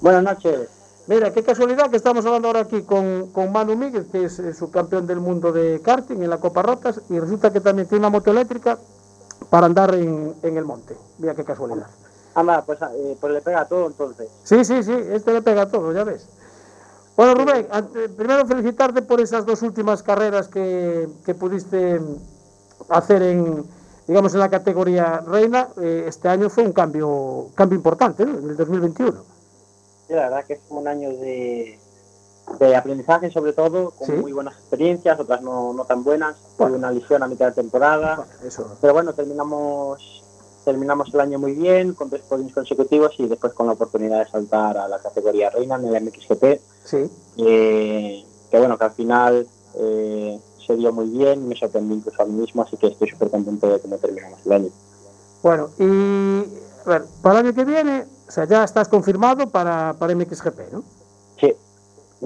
Buenas 0.00 0.24
noches. 0.24 0.68
Mira, 1.06 1.32
qué 1.32 1.42
casualidad 1.42 1.90
que 1.90 1.96
estamos 1.96 2.24
hablando 2.26 2.48
ahora 2.48 2.60
aquí 2.60 2.82
con, 2.82 3.30
con 3.32 3.52
Manu 3.52 3.76
Míguez, 3.76 4.06
que 4.10 4.24
es 4.24 4.38
eh, 4.38 4.52
subcampeón 4.54 5.06
del 5.06 5.20
mundo 5.20 5.52
de 5.52 5.80
karting 5.82 6.22
en 6.22 6.30
la 6.30 6.38
Copa 6.38 6.62
Rotas, 6.62 7.00
y 7.08 7.18
resulta 7.18 7.52
que 7.52 7.60
también 7.60 7.88
tiene 7.88 8.00
una 8.00 8.10
moto 8.10 8.30
eléctrica 8.30 8.78
para 9.50 9.66
andar 9.66 9.94
en, 9.94 10.34
en 10.42 10.56
el 10.56 10.64
monte. 10.64 10.96
Mira 11.18 11.34
qué 11.34 11.44
casualidad. 11.44 11.86
Anda, 12.34 12.62
pues, 12.64 12.78
eh, 12.82 13.16
pues 13.20 13.32
le 13.32 13.40
pega 13.40 13.64
todo 13.66 13.86
entonces. 13.86 14.28
Sí, 14.42 14.64
sí, 14.64 14.82
sí, 14.82 14.94
este 15.10 15.32
le 15.32 15.42
pega 15.42 15.68
todo, 15.68 15.92
ya 15.92 16.02
ves. 16.04 16.28
Bueno, 17.16 17.34
Rubén, 17.34 17.66
ante- 17.70 18.08
primero 18.08 18.46
felicitarte 18.46 19.02
por 19.02 19.20
esas 19.20 19.44
dos 19.44 19.60
últimas 19.62 20.02
carreras 20.02 20.48
que, 20.48 21.08
que 21.26 21.34
pudiste 21.34 22.00
hacer 22.88 23.22
en, 23.22 23.64
digamos, 24.06 24.32
en 24.34 24.40
la 24.40 24.48
categoría 24.50 25.18
reina. 25.26 25.68
Eh, 25.80 26.04
este 26.08 26.28
año 26.28 26.48
fue 26.50 26.64
un 26.64 26.72
cambio, 26.72 27.48
cambio 27.54 27.76
importante, 27.76 28.24
¿no? 28.24 28.38
En 28.38 28.50
el 28.50 28.56
2021. 28.56 29.12
Sí, 30.08 30.14
la 30.14 30.22
verdad 30.28 30.44
que 30.44 30.56
fue 30.56 30.78
un 30.78 30.88
año 30.88 31.10
de, 31.10 31.78
de 32.58 32.76
aprendizaje 32.76 33.30
sobre 33.30 33.52
todo, 33.52 33.90
con 33.92 34.06
Sí. 34.06 34.12
muy 34.12 34.32
buenas 34.32 34.54
experiencias, 34.54 35.18
otras 35.20 35.42
no, 35.42 35.72
no 35.72 35.84
tan 35.84 36.02
buenas. 36.04 36.36
Tuve 36.58 36.72
una 36.72 36.90
lesión 36.90 37.22
a 37.22 37.28
mitad 37.28 37.46
de 37.46 37.52
temporada. 37.52 38.26
Eso. 38.44 38.76
Pero 38.80 38.92
bueno, 38.92 39.12
terminamos 39.14 40.18
terminamos 40.64 41.12
el 41.12 41.18
año 41.18 41.40
muy 41.40 41.54
bien, 41.54 41.92
con 41.92 42.08
tres 42.08 42.22
podios 42.22 42.52
consecutivos 42.52 43.12
y 43.18 43.26
después 43.26 43.52
con 43.52 43.66
la 43.66 43.72
oportunidad 43.72 44.20
de 44.24 44.30
saltar 44.30 44.78
a 44.78 44.86
la 44.86 45.00
categoría 45.00 45.50
reina 45.50 45.74
en 45.74 45.86
el 45.86 46.04
MXGP. 46.04 46.60
Sí. 46.84 47.10
eh, 47.38 48.24
que 48.48 48.58
bueno, 48.58 48.78
que 48.78 48.84
al 48.84 48.92
final 48.92 49.46
eh, 49.74 50.38
se 50.72 50.78
dio 50.78 50.92
muy 50.92 51.06
bien, 51.06 51.48
me 51.48 51.54
sorprendí 51.54 51.94
incluso 51.94 52.22
a 52.22 52.24
mí 52.24 52.32
mismo, 52.32 52.62
así 52.62 52.76
que 52.76 52.86
estoy 52.86 53.08
súper 53.08 53.30
contento 53.30 53.68
de 53.68 53.78
cómo 53.80 53.98
terminamos 53.98 54.38
el 54.46 54.52
año. 54.52 54.68
Bueno, 55.42 55.68
y 55.78 56.44
a 56.86 56.88
ver, 56.88 57.02
para 57.20 57.40
el 57.40 57.46
año 57.46 57.54
que 57.54 57.64
viene, 57.64 58.04
o 58.26 58.30
sea, 58.30 58.44
ya 58.46 58.64
estás 58.64 58.88
confirmado 58.88 59.48
para, 59.50 59.94
para 59.98 60.14
MXGP, 60.14 60.72
¿no? 60.72 60.82
Sí, 61.38 61.52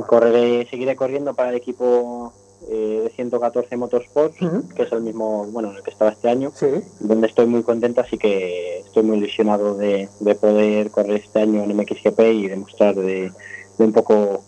correré, 0.06 0.66
seguiré 0.70 0.94
corriendo 0.94 1.34
para 1.34 1.50
el 1.50 1.56
equipo 1.56 2.32
eh, 2.68 3.00
de 3.04 3.10
114 3.10 3.76
Motorsports, 3.76 4.36
que 4.74 4.82
es 4.82 4.92
el 4.92 5.00
mismo, 5.00 5.46
bueno, 5.46 5.70
en 5.70 5.76
el 5.76 5.82
que 5.82 5.90
estaba 5.90 6.12
este 6.12 6.28
año, 6.28 6.52
donde 7.00 7.26
estoy 7.26 7.46
muy 7.46 7.62
contento, 7.62 8.00
así 8.00 8.16
que 8.16 8.80
estoy 8.80 9.02
muy 9.02 9.18
ilusionado 9.18 9.74
de, 9.74 10.08
de 10.20 10.34
poder 10.36 10.90
correr 10.90 11.16
este 11.16 11.40
año 11.40 11.64
en 11.64 11.76
MXGP 11.76 12.20
y 12.20 12.48
demostrar 12.48 12.94
de, 12.94 13.32
de 13.78 13.84
un 13.84 13.92
poco 13.92 14.44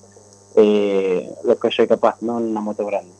eh, 0.54 1.28
lo 1.44 1.58
que 1.58 1.70
soy 1.70 1.86
capaz, 1.86 2.20
¿no? 2.20 2.38
En 2.38 2.44
una 2.46 2.60
moto 2.60 2.86
grande. 2.86 3.17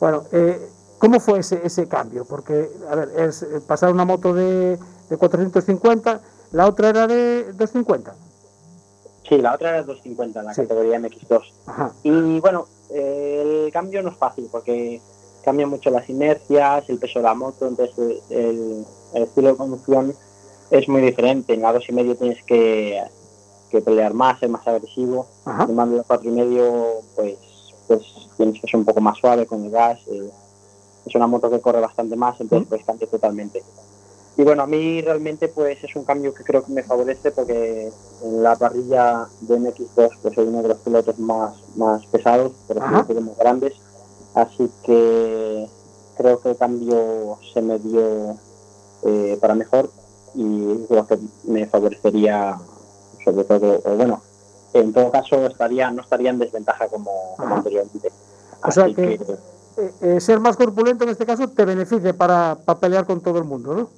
Bueno, 0.00 0.24
eh, 0.32 0.68
¿cómo 0.98 1.20
fue 1.20 1.40
ese, 1.40 1.60
ese 1.64 1.88
cambio? 1.88 2.24
Porque, 2.24 2.68
a 2.90 2.94
ver, 2.94 3.10
es 3.16 3.42
eh, 3.42 3.60
pasar 3.66 3.92
una 3.92 4.04
moto 4.04 4.32
de, 4.34 4.78
de 5.08 5.16
450, 5.16 6.20
la 6.52 6.66
otra 6.66 6.90
era 6.90 7.06
de 7.06 7.44
250. 7.52 8.14
Sí, 9.28 9.38
la 9.38 9.54
otra 9.54 9.70
era 9.70 9.82
250, 9.82 10.42
la 10.42 10.54
categoría 10.54 10.98
MX2. 10.98 11.42
Ajá. 11.66 11.92
Y 12.02 12.40
bueno, 12.40 12.66
eh, 12.90 13.64
el 13.66 13.72
cambio 13.72 14.02
no 14.02 14.10
es 14.10 14.16
fácil 14.16 14.48
porque 14.50 15.02
cambian 15.44 15.68
mucho 15.68 15.90
las 15.90 16.08
inercias, 16.08 16.88
el 16.88 16.98
peso 16.98 17.18
de 17.18 17.24
la 17.24 17.34
moto, 17.34 17.66
entonces 17.66 18.22
el, 18.30 18.84
el 19.14 19.22
estilo 19.22 19.48
de 19.48 19.56
conducción 19.56 20.14
es 20.70 20.88
muy 20.88 21.00
diferente. 21.02 21.54
En 21.54 21.62
la 21.62 21.72
dos 21.72 21.88
y 21.88 21.92
medio 21.92 22.16
tienes 22.16 22.42
que, 22.44 23.02
que 23.70 23.80
pelear 23.80 24.14
más, 24.14 24.38
ser 24.40 24.48
más 24.48 24.66
agresivo. 24.66 25.26
Ajá. 25.44 25.64
En 25.64 25.74
mando 25.74 25.96
de 25.96 26.04
cuatro 26.04 26.28
y 26.28 26.32
medio, 26.32 27.00
pues, 27.14 27.36
pues 27.88 28.02
tienes 28.36 28.60
que 28.60 28.68
ser 28.68 28.78
un 28.78 28.84
poco 28.84 29.00
más 29.00 29.18
suave 29.18 29.46
con 29.46 29.64
el 29.64 29.70
gas. 29.70 29.98
eh, 30.06 30.30
es 31.06 31.14
una 31.14 31.26
moto 31.26 31.50
que 31.50 31.60
corre 31.60 31.80
bastante 31.80 32.16
más, 32.16 32.38
entonces 32.40 32.68
pues 32.68 32.84
cambia 32.84 33.08
totalmente. 33.08 33.62
Y 34.36 34.44
bueno, 34.44 34.62
a 34.62 34.66
mí 34.66 35.00
realmente 35.00 35.48
pues 35.48 35.82
es 35.82 35.96
un 35.96 36.04
cambio 36.04 36.32
que 36.34 36.44
creo 36.44 36.62
que 36.62 36.70
me 36.70 36.82
favorece 36.82 37.30
porque 37.30 37.90
en 38.22 38.42
la 38.42 38.54
parrilla 38.56 39.26
de 39.40 39.58
MX2 39.58 40.10
pues 40.22 40.34
soy 40.34 40.46
uno 40.46 40.62
de 40.62 40.68
los 40.68 40.78
pilotos 40.78 41.18
más, 41.18 41.54
más 41.76 42.06
pesados, 42.06 42.52
Ajá. 42.78 43.00
decirlo, 43.00 43.22
más 43.22 43.38
grandes. 43.38 43.72
Así 44.34 44.70
que 44.84 45.66
creo 46.16 46.40
que 46.40 46.50
el 46.50 46.56
cambio 46.56 47.38
se 47.52 47.62
me 47.62 47.78
dio 47.78 48.36
eh, 49.04 49.38
para 49.40 49.54
mejor 49.54 49.90
y 50.34 50.84
creo 50.88 51.06
que 51.06 51.18
me 51.44 51.66
favorecería 51.66 52.58
sobre 53.24 53.44
todo, 53.44 53.80
o 53.84 53.96
bueno, 53.96 54.22
en 54.74 54.92
todo 54.92 55.10
caso 55.10 55.46
estaría 55.46 55.90
no 55.90 56.02
estaría 56.02 56.30
en 56.30 56.38
desventaja 56.38 56.88
como, 56.88 57.34
como 57.36 57.56
anteriormente. 57.56 58.10
O 58.62 58.70
sea 58.70 58.86
que 58.86 59.14
eh, 59.76 59.92
eh, 60.00 60.20
ser 60.20 60.40
más 60.40 60.56
corpulento 60.56 61.04
en 61.04 61.10
este 61.10 61.24
caso 61.26 61.48
te 61.48 61.64
beneficia 61.64 62.12
para, 62.12 62.56
para 62.64 62.78
pelear 62.80 63.06
con 63.06 63.20
todo 63.20 63.38
el 63.38 63.44
mundo, 63.44 63.74
¿no? 63.74 63.90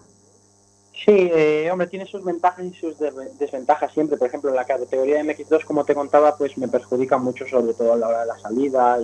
Sí, 0.93 1.31
eh, 1.33 1.71
hombre, 1.73 1.87
tiene 1.87 2.05
sus 2.05 2.23
ventajas 2.23 2.63
y 2.63 2.75
sus 2.75 2.99
de- 2.99 3.11
desventajas 3.39 3.91
siempre. 3.95 4.19
Por 4.19 4.29
ejemplo, 4.29 4.51
en 4.51 4.57
la 4.57 4.67
categoría 4.67 5.15
de 5.17 5.25
MX2, 5.25 5.65
como 5.65 5.83
te 5.85 5.95
contaba, 5.95 6.37
pues 6.37 6.59
me 6.59 6.69
perjudica 6.69 7.17
mucho, 7.17 7.47
sobre 7.47 7.73
todo 7.73 7.95
a 7.95 7.97
la 7.97 8.09
hora 8.09 8.21
de 8.21 8.27
la 8.27 8.39
salida 8.39 8.99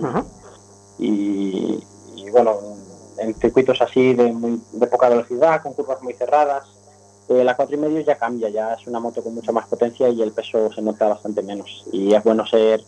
y, 0.99 1.03
y- 1.07 1.83
y, 2.17 2.29
bueno, 2.29 2.59
en 3.17 3.33
circuitos 3.33 3.81
así 3.81 4.13
de, 4.13 4.31
muy, 4.31 4.61
de 4.73 4.85
poca 4.87 5.09
velocidad, 5.09 5.63
con 5.63 5.73
curvas 5.73 6.01
muy 6.03 6.13
cerradas. 6.13 6.65
Eh, 7.29 7.43
la 7.43 7.55
cuatro 7.55 7.75
y 7.75 7.79
medio 7.79 7.99
ya 8.01 8.17
cambia, 8.17 8.47
ya 8.49 8.73
es 8.73 8.87
una 8.87 8.99
moto 8.99 9.21
con 9.21 9.35
mucha 9.35 9.51
más 9.51 9.67
potencia 9.67 10.07
y 10.09 10.21
el 10.21 10.31
peso 10.31 10.71
se 10.71 10.81
nota 10.81 11.07
bastante 11.09 11.41
menos. 11.43 11.85
Y 11.91 12.13
es 12.13 12.23
bueno 12.23 12.45
ser 12.45 12.83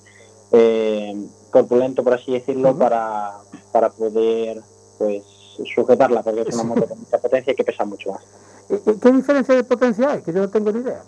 eh, 0.52 1.14
corpulento, 1.52 2.04
por 2.04 2.14
así 2.14 2.32
decirlo, 2.32 2.78
para, 2.78 3.34
para 3.72 3.90
poder 3.90 4.62
pues 4.98 5.24
sujetarla, 5.76 6.24
porque 6.24 6.42
es 6.48 6.54
una 6.56 6.64
moto 6.64 6.88
con 6.88 7.00
mucha 7.00 7.18
potencia 7.18 7.52
y 7.52 7.56
que 7.56 7.64
pesa 7.66 7.84
mucho 7.84 8.12
más. 8.14 8.22
¿Y- 8.70 8.90
y 8.92 8.94
¿Qué 8.98 9.12
diferencia 9.12 9.56
de 9.56 9.64
potencia 9.64 10.12
hay? 10.12 10.22
Que 10.22 10.32
yo 10.32 10.40
no 10.42 10.50
tengo 10.50 10.72
ni 10.72 10.80
idea. 10.82 11.04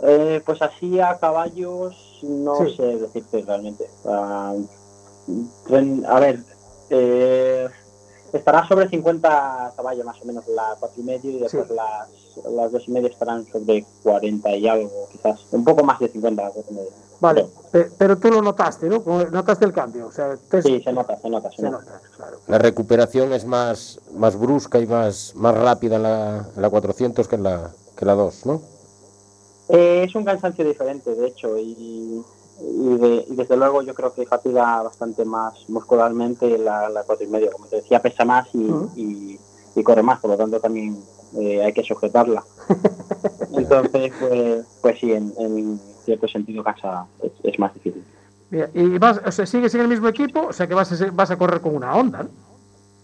Eh, 0.00 0.40
pues 0.46 0.62
así 0.62 1.00
a 1.00 1.18
caballos 1.18 2.20
no 2.22 2.56
Sí. 2.66 2.76
sé 2.76 2.82
decirte 2.98 3.42
realmente. 3.42 3.86
Tren- 5.66 6.04
a 6.06 6.20
ver, 6.20 6.38
eh, 6.90 7.68
estará 8.32 8.66
sobre 8.68 8.88
50 8.88 9.72
caballos 9.76 10.04
más 10.04 10.20
o 10.20 10.24
menos 10.24 10.46
la 10.48 10.76
cuatro 10.78 11.00
y 11.00 11.04
medio 11.04 11.30
y 11.30 11.38
después 11.38 11.66
Sí. 11.68 11.74
las, 11.74 12.08
las 12.52 12.72
dos 12.72 12.86
y 12.86 12.90
medio 12.90 13.08
estarán 13.08 13.46
sobre 13.46 13.84
40 14.02 14.50
y 14.56 14.68
algo 14.68 15.08
quizás. 15.10 15.40
Un 15.52 15.64
poco 15.64 15.82
más 15.84 15.98
de 15.98 16.08
50 16.08 16.42
la 16.42 16.50
cuatro 16.50 16.72
y 16.72 16.74
medio. 16.76 16.90
Vale, 17.20 17.46
pe- 17.72 17.90
pero 17.98 18.16
tú 18.16 18.30
lo 18.30 18.40
notaste, 18.42 18.88
¿no? 18.88 19.02
Notaste 19.30 19.64
el 19.64 19.72
cambio. 19.72 20.06
O 20.06 20.12
sea, 20.12 20.36
te- 20.48 20.62
Sí, 20.62 20.80
se 20.82 20.92
nota, 20.92 21.16
se 21.18 21.28
nota, 21.28 21.50
se, 21.50 21.56
se 21.56 21.62
nota. 21.62 21.78
nota, 21.84 22.00
claro. 22.16 22.38
La 22.46 22.58
recuperación 22.58 23.32
es 23.32 23.44
más, 23.44 23.98
más 24.14 24.38
brusca 24.38 24.78
y 24.78 24.86
más, 24.86 25.32
más 25.34 25.54
rápida 25.56 25.96
en 25.96 26.02
la, 26.04 26.46
en 26.54 26.62
la 26.62 26.70
400 26.70 27.26
que 27.26 27.34
en 27.34 27.42
la, 27.42 27.70
que 27.96 28.04
la 28.04 28.14
2, 28.14 28.46
¿no? 28.46 28.62
Eh, 29.68 30.04
es 30.08 30.14
un 30.14 30.24
cansancio 30.24 30.64
diferente, 30.64 31.14
de 31.14 31.26
hecho, 31.26 31.58
y, 31.58 32.22
y, 32.60 32.96
de- 32.98 33.24
y 33.28 33.34
desde 33.36 33.56
luego 33.56 33.82
yo 33.82 33.94
creo 33.94 34.12
que 34.12 34.26
fatiga 34.26 34.82
bastante 34.82 35.24
más 35.24 35.54
muscularmente 35.68 36.58
la, 36.58 36.88
la 36.88 37.02
cuatro 37.04 37.24
y 37.26 37.28
medio. 37.30 37.50
Como 37.52 37.66
te 37.66 37.76
decía, 37.76 38.00
pesa 38.02 38.24
más 38.24 38.48
y, 38.54 38.58
y- 38.96 39.38
y 39.74 39.82
corre 39.82 40.02
más, 40.02 40.18
por 40.20 40.30
lo 40.30 40.36
tanto 40.36 40.58
también 40.60 40.98
eh, 41.38 41.62
hay 41.64 41.72
que 41.72 41.82
sujetarla. 41.84 42.42
Entonces, 43.52 44.12
pues, 44.20 44.66
pues 44.82 44.98
sí, 45.00 45.12
en, 45.12 45.32
en 45.38 45.80
cierto 46.04 46.26
sentido 46.28 46.62
cansa, 46.64 47.06
es, 47.22 47.32
es 47.42 47.58
más 47.58 47.72
difícil. 47.74 48.04
Y 48.74 48.98
vas, 48.98 49.20
o 49.24 49.30
sea, 49.30 49.44
sigues 49.46 49.74
en 49.74 49.82
el 49.82 49.88
mismo 49.88 50.08
equipo, 50.08 50.46
o 50.48 50.52
sea 50.52 50.66
que 50.66 50.74
vas 50.74 50.90
a, 51.00 51.10
vas 51.12 51.30
a 51.30 51.36
correr 51.36 51.60
con 51.60 51.76
una 51.76 51.94
Honda, 51.94 52.22
¿no? 52.22 52.30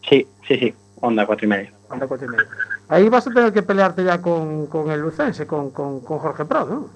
Sí, 0.09 0.27
sí, 0.49 0.57
sí, 0.59 0.75
Honda 1.01 1.27
cuatro 1.27 1.45
y 1.47 1.49
medio. 1.51 1.71
Honda 1.91 2.07
cuatro 2.07 2.27
y 2.27 2.31
medio. 2.31 2.47
Ahí 2.89 3.09
vas 3.09 3.27
a 3.27 3.31
tener 3.31 3.53
que 3.53 3.63
pelearte 3.63 4.05
ya 4.05 4.21
con, 4.23 4.67
con 4.67 4.91
el 4.91 5.01
lucense, 5.01 5.47
con, 5.47 5.71
con, 5.71 6.01
con 6.01 6.19
Jorge 6.19 6.45
Prado, 6.47 6.71
¿no? 6.75 6.89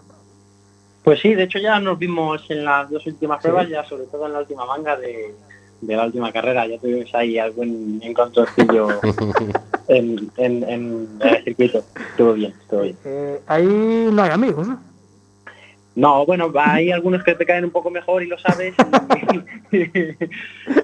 Pues 1.05 1.21
sí, 1.21 1.35
de 1.35 1.45
hecho 1.45 1.59
ya 1.59 1.79
nos 1.81 1.99
vimos 1.99 2.45
en 2.51 2.65
las 2.65 2.91
dos 2.91 3.07
últimas 3.07 3.39
Sí. 3.41 3.49
pruebas, 3.49 3.69
ya 3.69 3.85
sobre 3.85 4.05
todo 4.05 4.27
en 4.27 4.33
la 4.35 4.41
última 4.41 4.67
manga 4.67 4.97
de, 4.97 5.35
de 5.81 5.97
la 5.97 6.05
última 6.07 6.33
carrera, 6.33 6.67
ya 6.67 6.79
tuvimos 6.79 7.15
ahí 7.15 7.39
algún 7.39 8.01
encontroncillo 8.03 8.89
en, 9.89 10.31
en, 10.37 10.63
en 10.65 11.09
el 11.21 11.45
circuito. 11.45 11.83
Estuvo 12.11 12.33
bien, 12.35 12.53
estuvo 12.61 12.81
bien. 12.83 12.97
Eh, 13.05 13.41
ahí 13.47 13.65
no 13.67 14.23
hay 14.23 14.31
amigos, 14.31 14.69
¿no? 14.69 14.81
No, 15.95 16.25
bueno, 16.27 16.53
hay 16.57 16.93
algunos 16.93 17.25
que 17.25 17.35
te 17.35 17.45
caen 17.47 17.65
un 17.65 17.71
poco 17.73 17.91
mejor 17.91 18.23
y 18.23 18.27
lo 18.27 18.39
sabes, 18.39 18.75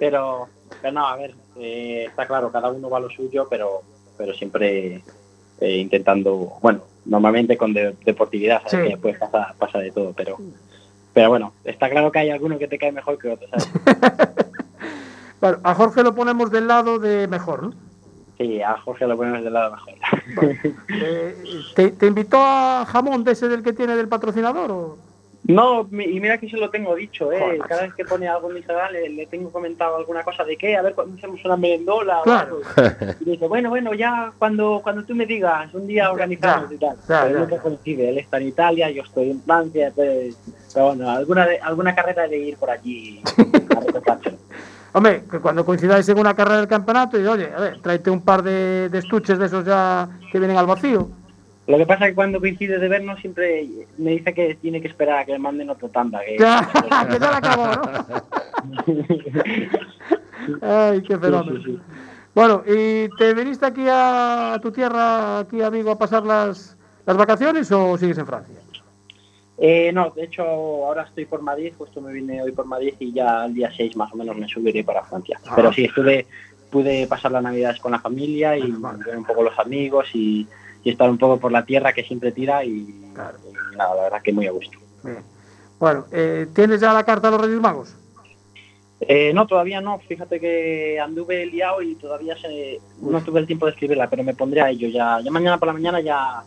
pero, 0.01 0.49
pero 0.81 0.93
no, 0.93 1.07
a 1.07 1.17
ver, 1.17 1.35
eh, 1.57 2.07
está 2.09 2.27
claro, 2.27 2.51
cada 2.51 2.71
uno 2.71 2.91
va 2.91 2.99
a 2.99 3.01
lo 3.03 3.11
suyo, 3.11 3.47
pero, 3.49 3.83
pero 4.19 4.35
siempre 4.35 5.03
eh, 5.61 5.77
intentando, 5.77 6.55
bueno, 6.61 6.81
normalmente 7.07 7.57
con 7.57 7.73
de- 7.73 7.95
deportividad, 8.05 8.63
¿sabes? 8.67 8.71
Sí. 8.71 8.77
que 8.83 8.89
después 8.95 9.19
pasa, 9.19 9.55
pasa 9.59 9.79
de 9.79 9.91
todo, 9.91 10.13
pero, 10.17 10.39
Pero 11.13 11.29
bueno, 11.29 11.53
está 11.65 11.89
claro 11.91 12.11
que 12.11 12.19
hay 12.21 12.31
alguno 12.31 12.59
que 12.59 12.67
te 12.69 12.79
cae 12.79 12.91
mejor 12.93 13.19
que 13.19 13.31
otro, 13.31 13.47
¿sabes? 13.49 13.69
Bueno, 15.41 15.59
a 15.63 15.75
Jorge 15.75 16.03
lo 16.03 16.15
ponemos 16.15 16.51
del 16.51 16.67
lado 16.69 16.99
de 16.99 17.29
mejor, 17.29 17.65
¿no? 17.65 17.75
Sí, 18.39 18.63
a 18.63 18.79
Jorge 18.79 19.07
lo 19.07 19.15
ponemos 19.17 19.45
del 19.45 19.53
lado 19.53 19.73
mejor. 19.73 19.95
Eh, 20.89 21.37
¿te, 21.77 21.91
te 21.91 22.07
invitó 22.07 22.39
a 22.41 22.85
jamón 22.87 23.25
de 23.25 23.33
ese 23.33 23.49
del 23.49 23.63
que 23.63 23.73
tiene 23.75 23.95
del 23.95 24.09
patrocinador 24.09 24.71
o...? 24.71 24.99
No, 25.47 25.87
y 25.91 26.21
mira 26.21 26.39
que 26.39 26.49
se 26.49 26.57
lo 26.57 26.71
tengo 26.71 26.95
dicho, 26.95 27.31
¿eh? 27.31 27.39
Joder, 27.39 27.59
Cada 27.69 27.83
vez 27.83 27.95
que 27.95 28.05
pone 28.07 28.27
algo 28.27 28.51
en 28.51 28.57
Instagram 28.57 28.93
le, 28.93 29.09
le 29.11 29.27
tengo 29.27 29.51
comentado 29.53 29.97
alguna 29.97 30.23
cosa 30.23 30.43
de 30.43 30.57
qué, 30.57 30.75
a 30.75 30.81
ver 30.81 30.95
cuando 30.95 31.17
hacemos 31.19 31.45
una 31.45 31.57
merendola 31.59 32.21
o 32.21 32.23
Claro. 32.23 32.61
algo. 32.79 33.15
Y 33.21 33.25
dice, 33.33 33.47
bueno, 33.47 33.69
bueno, 33.69 33.93
ya 33.93 34.33
cuando 34.39 34.81
cuando 34.83 35.05
tú 35.05 35.15
me 35.15 35.27
digas, 35.27 35.73
un 35.75 35.87
día 35.87 36.11
organizamos 36.11 36.73
y 36.73 36.79
tal. 36.79 36.97
ya, 37.09 37.23
Pero 37.25 37.35
ya, 37.35 37.41
nunca 37.41 37.57
ya. 37.57 37.63
coincide, 37.63 38.09
él 38.09 38.19
está 38.19 38.39
en 38.39 38.49
Italia, 38.49 38.91
yo 38.91 39.03
estoy 39.03 39.33
en 39.33 39.43
Francia, 39.43 39.89
entonces, 39.89 40.35
pero 40.73 40.87
bueno, 40.87 41.11
alguna, 41.11 41.47
de- 41.47 41.59
alguna 41.61 41.95
carrera 41.95 42.27
de 42.27 42.39
ir 42.39 42.57
por 42.57 42.71
allí 42.71 43.21
a. 43.37 44.95
Hombre, 44.97 45.25
que 45.31 45.41
cuando 45.41 45.65
coincidáis 45.65 46.09
en 46.09 46.19
una 46.19 46.35
carrera 46.35 46.59
del 46.59 46.69
campeonato, 46.69 47.21
y 47.21 47.27
oye, 47.27 47.51
a 47.55 47.61
ver, 47.61 47.81
tráete 47.83 48.11
un 48.11 48.21
par 48.23 48.43
de, 48.45 48.89
de 48.89 48.99
estuches 48.99 49.39
de 49.39 49.47
esos 49.47 49.65
ya 49.65 50.09
que 50.31 50.39
vienen 50.39 50.57
al 50.57 50.67
vacío. 50.67 51.09
Lo 51.67 51.79
que 51.79 51.87
pasa 51.87 52.05
es 52.05 52.11
que 52.11 52.15
cuando 52.15 52.41
coincide 52.41 52.79
de 52.79 52.89
vernos 52.89 53.21
siempre 53.21 53.67
me 53.97 54.11
dice 54.11 54.35
que 54.35 54.55
tiene 54.57 54.83
que 54.83 54.89
esperar 54.89 55.21
a 55.21 55.25
que 55.25 55.33
le 55.33 55.39
manden 55.39 55.71
otro 55.71 55.89
tanda. 55.89 56.21
Que, 56.21 56.37
que 56.37 56.43
ya 56.43 57.31
la 57.31 57.37
acabó, 57.39 57.71
Ay, 60.61 61.03
qué 61.03 61.19
fenómeno. 61.19 61.59
Sí, 61.59 61.65
sí, 61.65 61.73
sí. 61.73 61.81
Bueno, 62.35 62.63
¿y 62.67 63.09
te 63.17 63.33
viniste 63.33 63.65
aquí 63.65 63.87
a, 63.89 64.55
a 64.55 64.61
tu 64.61 64.73
tierra, 64.73 65.39
aquí 65.39 65.63
amigo, 65.63 65.91
a 65.93 65.99
pasar 65.99 66.25
las, 66.25 66.77
las 67.07 67.17
vacaciones 67.17 67.71
o 67.73 67.97
sigues 67.97 68.19
en 68.19 68.27
Francia? 68.27 68.55
Eh, 69.57 69.93
no, 69.93 70.11
de 70.11 70.25
hecho 70.25 70.43
ahora 70.43 71.05
estoy 71.05 71.27
por 71.27 71.41
Madrid, 71.41 71.73
justo 71.79 72.01
me 72.01 72.13
vine 72.13 72.43
hoy 72.43 72.51
por 72.51 72.67
Madrid 72.67 72.95
y 72.99 73.13
ya 73.13 73.45
al 73.45 73.55
día 73.55 73.71
6 73.75 73.97
más 73.97 74.13
o 74.13 74.17
menos 74.17 74.37
me 74.37 74.49
subiré 74.49 74.83
para 74.83 75.05
Francia. 75.05 75.39
Ah. 75.47 75.53
Pero 75.55 75.73
sí, 75.73 75.85
estuve, 75.85 76.27
pude 76.71 77.07
pasar 77.07 77.31
las 77.31 77.43
navidades 77.43 77.79
con 77.81 77.93
la 77.93 78.01
familia 78.01 78.57
y 78.59 78.63
ver 78.63 79.17
un 79.17 79.25
poco 79.25 79.45
los 79.45 79.59
amigos 79.59 80.09
y, 80.13 80.47
y 80.85 80.91
estar 80.91 81.09
un 81.11 81.19
poco 81.19 81.39
por 81.41 81.51
la 81.51 81.65
tierra 81.65 81.93
que 81.93 82.05
siempre 82.05 82.31
tira 82.31 82.65
y, 82.65 82.71
y 82.71 83.13
nada, 83.77 83.95
la 83.97 84.03
verdad 84.03 84.23
que 84.23 84.33
muy 84.33 84.47
a 84.47 84.53
gusto. 84.53 84.79
Bien. 85.03 85.23
Bueno, 85.81 86.05
eh, 86.13 86.47
¿tienes 86.55 86.81
ya 86.81 86.93
la 86.93 87.05
carta 87.05 87.29
a 87.29 87.31
los 87.33 87.41
Reyes 87.41 87.61
Magos? 87.61 87.97
Eh, 89.01 89.33
no, 89.35 89.47
todavía 89.47 89.81
no, 89.81 89.99
fíjate 89.99 90.39
que 90.41 90.99
anduve 91.01 91.45
liado 91.47 91.83
y 91.83 91.95
todavía 91.97 92.37
se, 92.39 92.81
no 93.01 93.23
tuve 93.23 93.41
el 93.41 93.47
tiempo 93.47 93.67
de 93.67 93.73
escribirla, 93.73 94.09
pero 94.09 94.23
me 94.23 94.35
pondré 94.35 94.61
a 94.63 94.71
ello 94.71 94.89
ya, 94.89 95.21
ya 95.21 95.31
mañana 95.31 95.59
por 95.59 95.67
la 95.67 95.73
mañana 95.75 96.01
ya, 96.01 96.43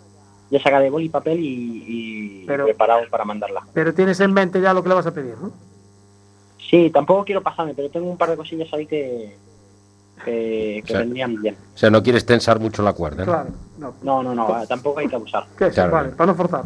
ya 0.49 0.59
sacaré 0.61 0.89
boli 0.89 1.05
y 1.05 1.09
papel 1.09 1.39
y, 1.39 1.83
y 1.88 2.45
Pero- 2.47 2.65
preparado 2.65 3.01
para 3.09 3.25
mandarla. 3.25 3.61
Pero 3.73 3.93
tienes 3.93 4.19
en 4.21 4.33
mente 4.33 4.61
ya 4.61 4.73
lo 4.73 4.81
que 4.81 4.89
le 4.89 4.95
vas 4.95 5.05
a 5.07 5.13
pedir, 5.13 5.35
¿no? 5.38 5.51
Sí, 6.69 6.89
tampoco 6.89 7.25
quiero 7.25 7.41
pasarme, 7.43 7.73
pero 7.75 7.89
tengo 7.89 8.09
un 8.09 8.17
par 8.17 8.29
de 8.31 8.38
cosillas 8.38 8.73
ahí 8.73 8.85
que, 8.85 9.35
que, 10.24 10.82
que 10.86 10.93
O 10.93 10.95
sea, 10.95 10.99
vendrían 10.99 11.41
bien. 11.41 11.55
O 11.74 11.78
sea, 11.78 11.89
no 11.89 12.01
quieres 12.03 12.26
tensar 12.26 12.59
mucho 12.59 12.84
la 12.84 12.93
cuerda. 12.93 13.26
¿no? 13.26 13.32
Claro, 13.32 13.49
no. 13.78 13.93
No, 14.03 14.24
no, 14.24 14.36
no, 14.36 14.68
tampoco 14.68 14.99
hay 14.99 15.07
que 15.07 15.15
abusar. 15.15 15.45
Que 15.57 15.70
Claro. 15.70 15.91
vale, 15.91 16.09
para 16.09 16.28
no 16.32 16.36
forzar. 16.36 16.63